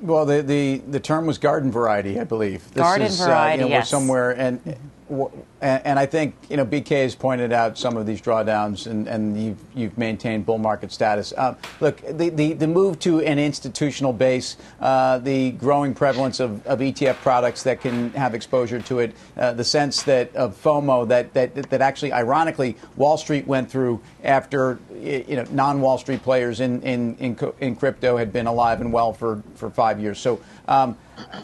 Well, 0.00 0.24
the, 0.24 0.42
the, 0.42 0.78
the 0.78 1.00
term 1.00 1.26
was 1.26 1.36
garden 1.36 1.70
variety, 1.70 2.18
I 2.18 2.24
believe. 2.24 2.62
This 2.72 2.82
Garden 2.82 3.06
is, 3.06 3.18
variety, 3.18 3.62
uh, 3.62 3.66
you 3.66 3.70
know, 3.70 3.76
yes. 3.76 3.92
We're 3.92 3.98
somewhere, 3.98 4.30
and, 4.30 4.76
w- 5.10 5.30
and 5.60 5.86
and 5.86 5.98
I 5.98 6.06
think 6.06 6.34
you 6.48 6.56
know 6.56 6.64
BK 6.64 7.02
has 7.02 7.14
pointed 7.14 7.52
out 7.52 7.78
some 7.78 7.96
of 7.96 8.06
these 8.06 8.20
drawdowns, 8.20 8.86
and, 8.86 9.06
and 9.08 9.40
you've 9.40 9.58
you've 9.74 9.98
maintained 9.98 10.46
bull 10.46 10.58
market 10.58 10.92
status. 10.92 11.32
Um, 11.36 11.56
look, 11.80 12.00
the, 12.00 12.30
the 12.30 12.52
the 12.54 12.66
move 12.66 12.98
to 13.00 13.20
an 13.20 13.38
institutional 13.38 14.12
base, 14.12 14.56
uh, 14.80 15.18
the 15.18 15.52
growing 15.52 15.94
prevalence 15.94 16.40
of, 16.40 16.66
of 16.66 16.80
ETF 16.80 17.16
products 17.16 17.62
that 17.64 17.80
can 17.80 18.10
have 18.12 18.34
exposure 18.34 18.80
to 18.80 19.00
it, 19.00 19.14
uh, 19.36 19.52
the 19.52 19.64
sense 19.64 20.02
that 20.04 20.34
of 20.34 20.60
FOMO 20.62 21.08
that, 21.08 21.34
that 21.34 21.54
that 21.54 21.80
actually, 21.80 22.12
ironically, 22.12 22.76
Wall 22.96 23.16
Street 23.16 23.46
went 23.46 23.70
through 23.70 24.00
after 24.24 24.78
you 24.94 25.36
know 25.36 25.44
non-Wall 25.50 25.98
Street 25.98 26.22
players 26.22 26.60
in 26.60 26.82
in 26.82 27.16
in, 27.16 27.52
in 27.60 27.76
crypto 27.76 28.16
had 28.16 28.32
been 28.32 28.46
alive 28.46 28.80
and 28.80 28.92
well 28.92 29.12
for 29.12 29.42
for 29.54 29.70
five 29.70 30.00
years. 30.00 30.18
So. 30.18 30.40
Um, 30.68 30.96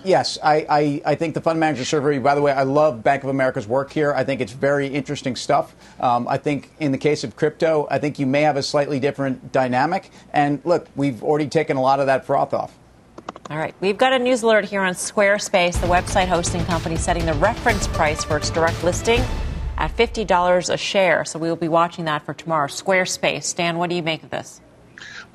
Yes, 0.05 0.39
I, 0.43 0.67
I, 0.69 1.03
I 1.05 1.15
think 1.15 1.35
the 1.35 1.41
fund 1.41 1.59
manager 1.59 1.85
survey, 1.85 2.19
by 2.19 2.35
the 2.35 2.43
way, 2.43 2.53
I 2.53 2.63
love 2.63 3.03
Bank 3.03 3.25
of 3.25 3.31
America's 3.31 3.67
work 3.67 3.93
here. 3.93 4.06
I 4.15 4.25
think 4.25 4.41
it's 4.41 4.53
very 4.53 4.87
interesting 4.89 5.37
stuff. 5.37 5.75
Um, 6.01 6.29
I 6.29 6.37
think 6.37 6.71
in 6.79 6.93
the 6.93 6.99
case 6.99 7.25
of 7.25 7.37
crypto, 7.37 7.87
I 7.91 7.99
think 7.99 8.19
you 8.19 8.27
may 8.27 8.43
have 8.43 8.57
a 8.57 8.63
slightly 8.63 9.01
different 9.01 9.53
dynamic. 9.53 10.11
And 10.33 10.61
look, 10.65 10.87
we've 10.95 11.23
already 11.23 11.49
taken 11.49 11.77
a 11.77 11.83
lot 11.83 12.01
of 12.01 12.07
that 12.07 12.27
froth 12.27 12.53
off. 12.53 12.77
All 13.49 13.59
right, 13.59 13.75
we've 13.81 13.97
got 13.97 14.13
a 14.13 14.19
news 14.19 14.43
alert 14.43 14.65
here 14.65 14.81
on 14.81 14.95
Squarespace, 14.95 15.81
the 15.81 15.87
website 15.87 16.27
hosting 16.27 16.65
company 16.65 16.97
setting 16.97 17.27
the 17.27 17.35
reference 17.35 17.87
price 17.89 18.25
for 18.25 18.37
its 18.37 18.51
direct 18.51 18.83
listing 18.83 19.21
at 19.79 19.97
$50 19.97 20.73
a 20.73 20.77
share. 20.77 21.25
So 21.25 21.39
we 21.39 21.49
will 21.49 21.57
be 21.57 21.69
watching 21.69 22.07
that 22.07 22.25
for 22.25 22.35
tomorrow. 22.35 22.67
Squarespace. 22.67 23.55
Dan, 23.55 23.79
what 23.79 23.89
do 23.89 23.97
you 23.97 24.03
make 24.03 24.23
of 24.23 24.31
this? 24.31 24.61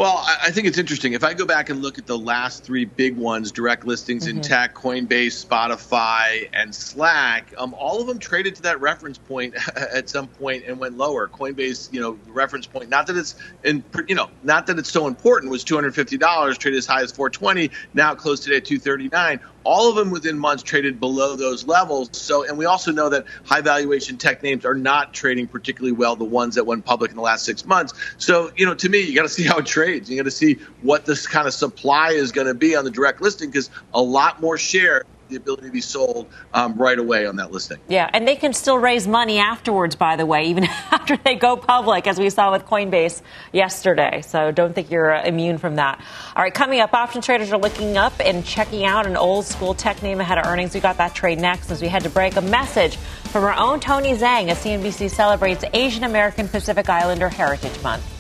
Well, 0.02 0.26
I 0.44 0.50
think 0.50 0.66
it's 0.66 0.80
interesting. 0.80 1.14
If 1.14 1.24
I 1.24 1.36
go 1.36 1.46
back 1.46 1.70
and 1.70 1.80
look 1.80 2.00
at 2.00 2.08
the 2.08 2.18
last 2.18 2.64
three 2.64 2.86
big 2.86 3.16
ones, 3.16 3.52
direct 3.52 3.86
listings 3.86 4.26
in 4.26 4.38
Mhm. 4.38 4.42
tech, 4.42 4.74
Coinbase, 4.74 5.46
Spotify, 5.46 6.50
and 6.54 6.74
Slack, 6.74 7.54
um, 7.56 7.76
all 7.76 8.02
of 8.02 8.08
them 8.08 8.18
traded 8.18 8.56
to 8.56 8.64
that 8.64 8.82
reference 8.82 9.20
point 9.20 9.54
at 9.76 10.10
some 10.10 10.28
point 10.28 10.64
and 10.66 10.80
went 10.80 10.98
lower. 10.98 11.30
Coinbase, 11.30 11.94
you 11.94 12.02
know, 12.02 12.20
reference 12.26 12.66
point, 12.66 12.90
not 12.90 13.06
that 13.06 13.16
it's 13.16 13.36
in, 13.64 13.84
you 14.08 14.16
know, 14.16 14.32
not 14.42 14.66
that 14.66 14.80
it's 14.80 14.90
so 14.90 15.06
important, 15.06 15.52
was 15.52 15.64
$250, 15.64 16.58
traded 16.58 16.80
as 16.80 16.88
high 16.88 17.04
as 17.04 17.12
420, 17.12 17.70
now 17.94 18.14
it 18.14 18.18
closed 18.18 18.42
today 18.42 18.58
at 18.58 18.66
239. 18.66 19.40
All 19.64 19.90
of 19.90 19.96
them 19.96 20.12
within 20.12 20.38
months 20.38 20.64
traded 20.64 21.00
below 21.00 21.36
those 21.36 21.66
levels. 21.68 22.10
So, 22.14 22.44
and 22.48 22.58
we 22.58 22.66
also 22.66 22.92
know 22.92 23.10
that 23.10 23.26
high 23.44 23.62
valuation 23.62 24.18
tech 24.18 24.44
names 24.44 24.66
are 24.66 24.74
not 24.74 25.14
trading 25.14 25.48
particularly 25.48 25.92
well. 25.92 26.16
The 26.16 26.24
ones 26.24 26.56
that 26.56 26.66
went 26.66 26.86
public 26.86 27.12
in 27.12 27.18
the 27.18 27.24
last 27.24 27.46
six 27.46 27.66
months. 27.66 27.94
So, 28.18 28.52
you 28.56 28.66
know, 28.66 28.74
to 28.76 28.90
me, 28.90 29.02
you 29.02 29.16
got 29.16 29.24
to 29.24 29.30
see 29.30 29.44
how 29.44 29.60
it 29.60 29.66
trades. 29.66 30.10
You 30.10 30.18
got 30.18 30.24
to 30.24 30.32
see 30.32 30.58
what 30.82 31.06
this 31.06 31.28
kind 31.28 31.48
of 31.48 31.54
supply 31.54 32.10
is 32.12 32.32
going 32.32 32.48
to 32.48 32.54
be 32.54 32.76
on 32.76 32.86
the 32.86 32.92
direct 32.92 33.22
listing 33.22 33.50
because 33.50 33.70
a 33.94 34.02
lot 34.02 34.42
more 34.42 34.58
share, 34.58 35.04
the 35.32 35.38
ability 35.38 35.64
to 35.64 35.72
be 35.72 35.82
sold 35.82 36.28
um, 36.54 36.76
right 36.76 37.00
away 37.00 37.26
on 37.26 37.38
that 37.38 37.52
listing. 37.52 37.80
Yeah, 37.88 38.10
and 38.14 38.28
they 38.28 38.36
can 38.36 38.54
still 38.54 38.78
raise 38.78 39.08
money 39.08 39.40
afterwards, 39.40 39.96
by 39.96 40.16
the 40.16 40.26
way, 40.26 40.46
even 40.52 40.66
after 40.66 41.18
they 41.18 41.36
go 41.36 41.58
public, 41.58 42.08
as 42.08 42.20
we 42.20 42.30
saw 42.30 42.52
with 42.52 42.66
Coinbase 42.66 43.22
yesterday. 43.52 44.22
So 44.22 44.52
don't 44.52 44.74
think 44.74 44.92
you're 44.92 45.14
uh, 45.14 45.24
immune 45.24 45.58
from 45.58 45.76
that. 45.76 46.04
All 46.36 46.44
right, 46.44 46.54
coming 46.54 46.80
up, 46.80 46.94
option 46.94 47.22
traders 47.22 47.52
are 47.52 47.58
looking 47.58 47.98
up 47.98 48.14
and 48.20 48.46
checking 48.46 48.86
out 48.86 49.08
an 49.08 49.18
old 49.18 49.46
school 49.46 49.74
tech 49.74 50.04
name 50.04 50.20
ahead 50.20 50.38
of 50.38 50.46
earnings. 50.46 50.74
We 50.74 50.80
got 50.80 50.98
that 50.98 51.16
trade 51.16 51.40
next 51.40 51.72
as 51.72 51.82
we 51.82 51.88
head 51.88 52.04
to 52.04 52.10
break. 52.10 52.36
A 52.36 52.42
message 52.42 52.98
from 52.98 53.44
our 53.44 53.58
own 53.58 53.80
Tony 53.80 54.14
Zhang 54.14 54.50
as 54.50 54.64
CNBC 54.64 55.10
celebrates 55.10 55.64
Asian 55.74 56.04
American 56.04 56.48
Pacific 56.48 56.90
Islander 56.90 57.30
Heritage 57.30 57.82
Month. 57.82 58.11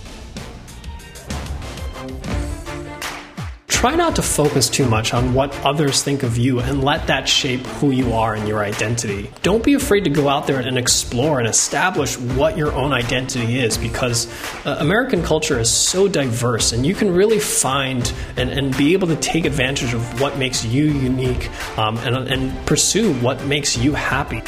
Try 3.82 3.95
not 3.95 4.15
to 4.17 4.21
focus 4.21 4.69
too 4.69 4.88
much 4.88 5.11
on 5.11 5.34
what 5.34 5.59
others 5.65 6.03
think 6.03 6.21
of 6.21 6.38
you 6.38 6.59
and 6.59 6.84
let 6.84 7.07
that 7.07 7.27
shape 7.27 7.65
who 7.65 7.89
you 7.89 8.13
are 8.13 8.36
and 8.36 8.47
your 8.47 8.63
identity. 8.63 9.32
Don't 9.41 9.63
be 9.63 9.73
afraid 9.73 10.03
to 10.03 10.11
go 10.11 10.29
out 10.29 10.45
there 10.45 10.59
and 10.59 10.77
explore 10.77 11.39
and 11.39 11.47
establish 11.47 12.15
what 12.15 12.55
your 12.55 12.71
own 12.73 12.93
identity 12.93 13.57
is 13.57 13.79
because 13.79 14.27
uh, 14.67 14.77
American 14.79 15.23
culture 15.23 15.59
is 15.59 15.71
so 15.71 16.07
diverse 16.07 16.73
and 16.73 16.86
you 16.86 16.93
can 16.93 17.11
really 17.11 17.39
find 17.39 18.13
and, 18.38 18.51
and 18.51 18.77
be 18.77 18.93
able 18.93 19.07
to 19.07 19.15
take 19.15 19.45
advantage 19.45 19.95
of 19.95 20.21
what 20.21 20.38
makes 20.38 20.63
you 20.63 20.86
unique 20.86 21.49
um, 21.79 21.97
and, 21.97 22.15
and 22.15 22.67
pursue 22.67 23.15
what 23.15 23.43
makes 23.45 23.75
you 23.75 23.93
happy. 23.93 24.43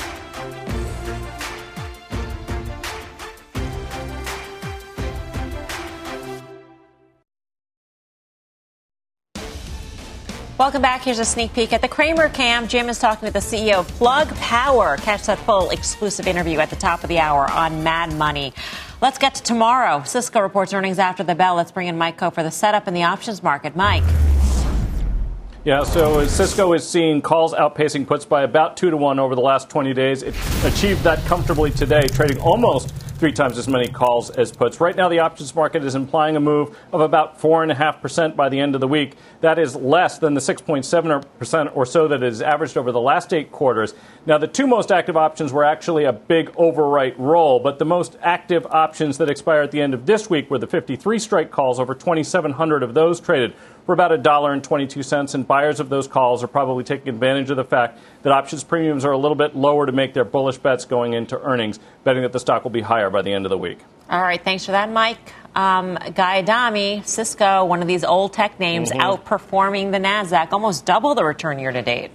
Welcome 10.60 10.84
back. 10.84 11.02
Here's 11.02 11.18
a 11.18 11.26
sneak 11.26 11.52
peek 11.54 11.74
at 11.74 11.82
the 11.82 11.88
Cramer 11.88 12.30
Cam. 12.30 12.68
Jim 12.68 12.88
is 12.88 13.00
talking 13.00 13.26
with 13.26 13.34
the 13.34 13.40
CEO 13.40 13.80
of 13.80 13.88
Plug 13.88 14.28
Power. 14.36 14.98
Catch 14.98 15.26
that 15.26 15.40
full 15.40 15.72
exclusive 15.72 16.28
interview 16.28 16.60
at 16.60 16.70
the 16.70 16.76
top 16.76 17.02
of 17.02 17.10
the 17.10 17.18
hour 17.18 17.50
on 17.50 17.84
Mad 17.84 18.14
Money. 18.14 18.54
Let's 19.02 19.18
get 19.18 19.34
to 19.34 19.42
tomorrow. 19.42 20.04
Cisco 20.04 20.40
reports 20.40 20.72
earnings 20.72 21.00
after 21.00 21.24
the 21.24 21.34
bell. 21.34 21.56
Let's 21.56 21.72
bring 21.72 21.88
in 21.88 21.98
Mike 21.98 22.20
Khouw 22.20 22.32
for 22.32 22.44
the 22.44 22.52
setup 22.52 22.88
in 22.88 22.94
the 22.94 23.02
options 23.02 23.42
market. 23.42 23.76
Mike. 23.76 24.04
Yeah, 25.66 25.84
so 25.84 26.28
Cisco 26.28 26.74
is 26.74 26.88
seeing 26.88 27.22
calls 27.22 27.54
outpacing 27.54 28.06
puts 28.06 28.24
by 28.24 28.44
about 28.44 28.78
two 28.78 28.92
to 28.92 28.98
one 28.98 29.18
over 29.18 29.34
the 29.34 29.42
last 29.42 29.70
20 29.72 29.94
days. 29.94 30.22
It 30.22 30.36
achieved 30.66 31.04
that 31.04 31.26
comfortably 31.26 31.72
today, 31.72 32.06
trading 32.10 32.38
almost 32.40 32.94
three 33.24 33.32
times 33.32 33.58
as 33.58 33.70
many 33.70 33.88
calls 33.88 34.30
as 34.32 34.52
puts. 34.52 34.82
Right 34.82 34.98
now, 34.98 35.08
the 35.08 35.20
options 35.20 35.56
market 35.56 35.86
is 35.86 35.96
implying 35.96 36.36
a 36.36 36.42
move 36.42 36.78
of 36.92 37.00
about 37.00 37.40
4.5% 37.40 38.36
by 38.36 38.50
the 38.50 38.60
end 38.60 38.76
of 38.76 38.82
the 38.82 38.88
week. 38.90 39.16
That 39.44 39.60
is 39.60 39.76
less 39.76 40.20
than 40.20 40.36
the 40.36 40.40
6.7% 40.40 41.76
or 41.76 41.86
so 41.86 42.08
that 42.08 42.22
has 42.22 42.42
averaged 42.42 42.78
over 42.78 42.94
the 42.94 43.02
last 43.02 43.34
eight 43.34 43.52
quarters. 43.52 43.94
Now, 44.26 44.38
the 44.38 44.48
two 44.48 44.66
most 44.66 44.90
active 44.90 45.18
options 45.18 45.52
were 45.52 45.66
actually 45.66 46.06
a 46.06 46.14
big 46.14 46.50
overwrite 46.54 47.16
roll, 47.18 47.60
but 47.60 47.78
the 47.78 47.84
most 47.84 48.16
active 48.22 48.66
options 48.68 49.18
that 49.18 49.30
expire 49.30 49.62
at 49.62 49.72
the 49.72 49.82
end 49.82 49.94
of 49.94 50.06
this 50.06 50.30
week 50.30 50.50
were 50.50 50.60
the 50.60 50.66
53 50.66 51.20
strike 51.20 51.52
calls. 51.52 51.78
Over 51.78 51.94
2,700 51.94 52.84
of 52.84 52.94
those 52.94 53.20
traded 53.20 53.54
for 53.86 53.92
about 53.92 54.14
a 54.14 54.18
dollar 54.18 54.54
and 54.54 54.64
22 54.64 55.04
cents, 55.04 55.34
and 55.34 55.46
buyers 55.46 55.82
of 55.82 55.90
those 55.90 56.08
calls 56.08 56.42
are 56.42 56.48
probably 56.48 56.86
taking 56.86 57.10
advantage 57.10 57.50
of 57.50 57.58
the 57.58 57.66
fact 57.66 58.00
that 58.22 58.32
options 58.32 58.64
premiums 58.64 59.04
are 59.04 59.12
a 59.12 59.18
little 59.18 59.36
bit 59.36 59.58
lower 59.58 59.86
to 59.86 59.92
make 59.92 60.14
their 60.14 60.24
bullish 60.24 60.58
bets 60.58 60.86
going 60.86 61.12
into 61.12 61.38
earnings, 61.42 61.82
betting 62.06 62.22
that 62.22 62.32
the 62.32 62.40
stock 62.40 62.64
will 62.64 62.72
be 62.72 62.80
higher 62.80 63.10
by 63.10 63.22
the 63.22 63.34
end 63.34 63.46
of 63.46 63.50
the 63.50 63.58
week. 63.58 63.80
All 64.10 64.22
right, 64.22 64.42
thanks 64.42 64.64
for 64.66 64.72
that, 64.72 64.90
Mike. 64.90 65.34
Um, 65.56 66.00
Guy 66.16 66.40
Adami, 66.40 67.04
Cisco, 67.06 67.64
one 67.66 67.82
of 67.82 67.88
these 67.88 68.04
old 68.04 68.34
tech 68.34 68.60
names, 68.60 68.92
Mhm. 68.92 69.00
outperforming 69.00 69.92
the 69.92 70.00
NASDAQ, 70.00 70.52
almost 70.52 70.86
double 70.86 71.14
the 71.14 71.24
return 71.24 71.60
year 71.60 71.72
to 71.72 71.82
date. 71.82 72.12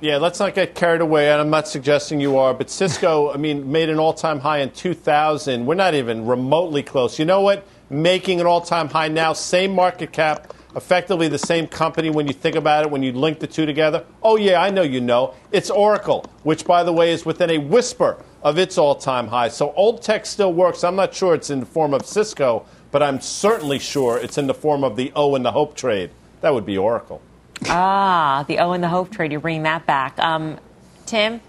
Yeah, 0.00 0.16
let's 0.16 0.40
not 0.40 0.54
get 0.54 0.74
carried 0.74 1.02
away, 1.02 1.30
and 1.30 1.42
I'm 1.42 1.50
not 1.50 1.68
suggesting 1.68 2.22
you 2.22 2.38
are, 2.38 2.54
but 2.54 2.70
Cisco, 2.70 3.30
I 3.34 3.36
mean, 3.36 3.70
made 3.70 3.90
an 3.90 3.98
all-time 3.98 4.40
high 4.40 4.58
in 4.58 4.70
2000. 4.70 5.66
We're 5.66 5.74
not 5.74 5.92
even 5.94 6.24
remotely 6.26 6.82
close. 6.82 7.18
You 7.18 7.26
know 7.26 7.42
what? 7.42 7.64
Making 7.90 8.40
an 8.40 8.46
all-time 8.46 8.88
high 8.88 9.08
now, 9.08 9.34
same 9.34 9.74
market 9.74 10.10
cap, 10.10 10.54
effectively 10.74 11.28
the 11.28 11.38
same 11.38 11.66
company 11.66 12.08
when 12.08 12.26
you 12.26 12.32
think 12.32 12.56
about 12.56 12.84
it, 12.86 12.90
when 12.90 13.02
you 13.02 13.12
link 13.12 13.40
the 13.40 13.46
two 13.46 13.66
together. 13.66 14.04
Oh, 14.22 14.36
yeah, 14.36 14.62
I 14.62 14.70
know 14.70 14.80
you 14.80 15.02
know. 15.02 15.34
It's 15.52 15.68
Oracle, 15.68 16.24
which, 16.44 16.64
by 16.64 16.82
the 16.82 16.94
way, 16.94 17.12
is 17.12 17.26
within 17.26 17.50
a 17.50 17.58
whisper 17.58 18.16
of 18.42 18.58
its 18.58 18.78
all-time 18.78 19.28
high. 19.28 19.48
So 19.48 19.72
old 19.74 20.02
tech 20.02 20.26
still 20.26 20.52
works. 20.52 20.82
I'm 20.84 20.96
not 20.96 21.14
sure 21.14 21.34
it's 21.34 21.50
in 21.50 21.60
the 21.60 21.66
form 21.66 21.92
of 21.94 22.06
Cisco, 22.06 22.64
but 22.90 23.02
I'm 23.02 23.20
certainly 23.20 23.78
sure 23.78 24.18
it's 24.18 24.38
in 24.38 24.46
the 24.46 24.54
form 24.54 24.82
of 24.84 24.96
the 24.96 25.12
O 25.14 25.34
and 25.34 25.44
the 25.44 25.52
Hope 25.52 25.74
trade. 25.74 26.10
That 26.40 26.54
would 26.54 26.64
be 26.66 26.78
Oracle. 26.78 27.20
ah, 27.66 28.44
the 28.48 28.58
O 28.58 28.72
and 28.72 28.82
the 28.82 28.88
Hope 28.88 29.10
trade, 29.10 29.30
you're 29.32 29.40
bringing 29.40 29.64
that 29.64 29.84
back. 29.86 30.18
Um, 30.18 30.58
Tim, 31.06 31.40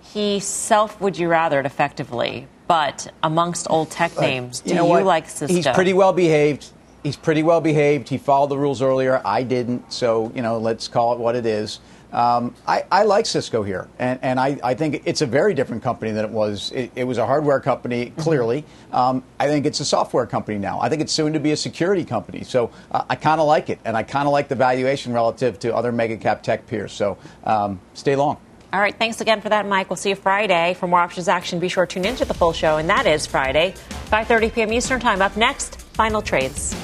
he 0.00 0.40
self 0.40 1.00
would 1.00 1.18
you 1.18 1.28
rather 1.28 1.60
it 1.60 1.66
effectively, 1.66 2.48
but 2.66 3.12
amongst 3.22 3.68
old 3.68 3.90
tech 3.90 4.18
names, 4.18 4.60
do 4.60 4.70
you 4.70 4.76
know 4.76 4.84
you 4.84 4.90
what? 4.90 5.04
like 5.04 5.28
Cisco? 5.28 5.54
He's 5.54 5.66
pretty 5.68 5.92
well 5.92 6.12
behaved. 6.12 6.70
He's 7.02 7.16
pretty 7.16 7.42
well 7.42 7.60
behaved. 7.60 8.08
He 8.08 8.18
followed 8.18 8.48
the 8.48 8.58
rules 8.58 8.82
earlier. 8.82 9.20
I 9.24 9.42
didn't, 9.42 9.92
so 9.92 10.32
you 10.34 10.42
know, 10.42 10.58
let's 10.58 10.88
call 10.88 11.12
it 11.12 11.18
what 11.18 11.36
it 11.36 11.46
is. 11.46 11.80
Um, 12.12 12.54
I, 12.66 12.84
I, 12.90 13.04
like 13.04 13.26
Cisco 13.26 13.62
here, 13.62 13.88
and, 13.98 14.18
and 14.22 14.40
I, 14.40 14.58
I, 14.64 14.74
think 14.74 15.02
it's 15.04 15.20
a 15.20 15.26
very 15.26 15.54
different 15.54 15.82
company 15.82 16.10
than 16.10 16.24
it 16.24 16.30
was. 16.30 16.72
It, 16.72 16.90
it 16.96 17.04
was 17.04 17.18
a 17.18 17.26
hardware 17.26 17.60
company, 17.60 18.06
mm-hmm. 18.06 18.20
clearly. 18.20 18.64
Um, 18.92 19.22
I 19.38 19.46
think 19.46 19.64
it's 19.64 19.78
a 19.78 19.84
software 19.84 20.26
company 20.26 20.58
now. 20.58 20.80
I 20.80 20.88
think 20.88 21.02
it's 21.02 21.12
soon 21.12 21.34
to 21.34 21.40
be 21.40 21.52
a 21.52 21.56
security 21.56 22.04
company. 22.04 22.42
So 22.42 22.70
uh, 22.90 23.04
I 23.08 23.14
kind 23.14 23.40
of 23.40 23.46
like 23.46 23.70
it, 23.70 23.78
and 23.84 23.96
I 23.96 24.02
kind 24.02 24.26
of 24.26 24.32
like 24.32 24.48
the 24.48 24.56
valuation 24.56 25.12
relative 25.12 25.60
to 25.60 25.74
other 25.74 25.92
mega 25.92 26.16
cap 26.16 26.42
tech 26.42 26.66
peers. 26.66 26.92
So 26.92 27.16
um, 27.44 27.80
stay 27.94 28.16
long. 28.16 28.38
All 28.72 28.80
right, 28.80 28.96
thanks 28.96 29.20
again 29.20 29.40
for 29.40 29.48
that, 29.48 29.66
Mike. 29.66 29.90
We'll 29.90 29.96
see 29.96 30.10
you 30.10 30.16
Friday. 30.16 30.74
For 30.74 30.86
more 30.86 31.00
options 31.00 31.28
action, 31.28 31.58
be 31.58 31.68
sure 31.68 31.86
to 31.86 31.94
tune 31.94 32.04
into 32.04 32.24
the 32.24 32.34
full 32.34 32.52
show, 32.52 32.76
and 32.76 32.88
that 32.88 33.06
is 33.06 33.26
Friday, 33.26 33.74
5.30 34.06 34.52
p.m. 34.52 34.72
Eastern 34.72 35.00
Time. 35.00 35.22
Up 35.22 35.36
next, 35.36 35.80
final 35.80 36.22
trades. 36.22 36.74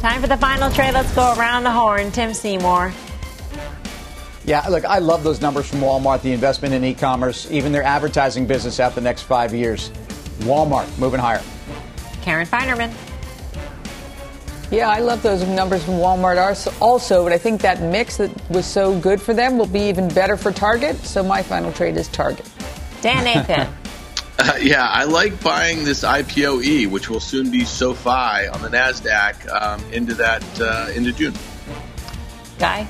Time 0.00 0.20
for 0.20 0.28
the 0.28 0.36
final 0.36 0.70
trade. 0.70 0.94
Let's 0.94 1.12
go 1.14 1.34
around 1.36 1.64
the 1.64 1.72
horn. 1.72 2.12
Tim 2.12 2.32
Seymour. 2.32 2.92
Yeah, 4.44 4.66
look, 4.68 4.84
I 4.84 4.98
love 4.98 5.24
those 5.24 5.40
numbers 5.40 5.68
from 5.68 5.80
Walmart, 5.80 6.22
the 6.22 6.32
investment 6.32 6.72
in 6.72 6.84
e 6.84 6.94
commerce, 6.94 7.50
even 7.50 7.72
their 7.72 7.82
advertising 7.82 8.46
business 8.46 8.80
out 8.80 8.94
the 8.94 9.00
next 9.00 9.22
five 9.22 9.52
years. 9.52 9.90
Walmart 10.40 10.86
moving 10.98 11.20
higher. 11.20 11.42
Karen 12.22 12.46
Finerman. 12.46 12.94
Yeah, 14.70 14.88
I 14.88 15.00
love 15.00 15.22
those 15.22 15.46
numbers 15.46 15.82
from 15.84 15.94
Walmart 15.94 16.80
also, 16.80 17.24
but 17.24 17.32
I 17.32 17.38
think 17.38 17.60
that 17.62 17.82
mix 17.82 18.18
that 18.18 18.30
was 18.50 18.66
so 18.66 18.98
good 19.00 19.20
for 19.20 19.34
them 19.34 19.58
will 19.58 19.66
be 19.66 19.80
even 19.80 20.08
better 20.08 20.36
for 20.36 20.52
Target. 20.52 20.96
So 20.98 21.22
my 21.22 21.42
final 21.42 21.72
trade 21.72 21.96
is 21.96 22.06
Target. 22.08 22.48
Dan 23.00 23.24
Nathan. 23.24 23.66
Uh, 24.38 24.56
yeah, 24.60 24.86
I 24.86 25.04
like 25.04 25.42
buying 25.42 25.84
this 25.84 26.04
IPOE, 26.04 26.86
which 26.88 27.10
will 27.10 27.20
soon 27.20 27.50
be 27.50 27.64
SoFi 27.64 28.46
on 28.46 28.62
the 28.62 28.68
Nasdaq, 28.68 29.50
um, 29.50 29.82
into 29.92 30.14
that 30.14 30.44
uh, 30.60 30.90
into 30.94 31.12
June. 31.12 31.34
Guy. 32.58 32.86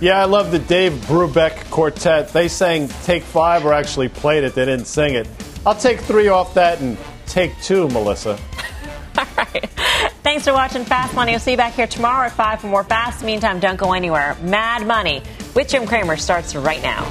Yeah, 0.00 0.22
I 0.22 0.24
love 0.24 0.52
the 0.52 0.58
Dave 0.58 0.92
Brubeck 1.06 1.68
quartet. 1.70 2.32
They 2.32 2.48
sang 2.48 2.88
"Take 3.02 3.22
Five 3.22 3.66
or 3.66 3.74
actually 3.74 4.08
played 4.08 4.44
it. 4.44 4.54
They 4.54 4.64
didn't 4.64 4.86
sing 4.86 5.14
it. 5.14 5.28
I'll 5.66 5.74
take 5.74 6.00
three 6.00 6.28
off 6.28 6.54
that 6.54 6.80
and 6.80 6.96
take 7.26 7.60
two, 7.60 7.88
Melissa. 7.88 8.38
All 9.18 9.26
right. 9.36 9.68
Thanks 10.22 10.44
for 10.44 10.52
watching 10.52 10.84
Fast 10.84 11.14
Money. 11.14 11.32
We'll 11.32 11.40
see 11.40 11.52
you 11.52 11.56
back 11.56 11.74
here 11.74 11.86
tomorrow 11.86 12.26
at 12.26 12.32
5 12.32 12.60
for 12.60 12.66
more 12.68 12.84
Fast. 12.84 13.24
Meantime, 13.24 13.60
don't 13.60 13.76
go 13.76 13.92
anywhere. 13.92 14.36
Mad 14.42 14.86
Money 14.86 15.22
with 15.54 15.68
Jim 15.68 15.86
Cramer 15.86 16.16
starts 16.16 16.54
right 16.54 16.82
now. 16.82 17.10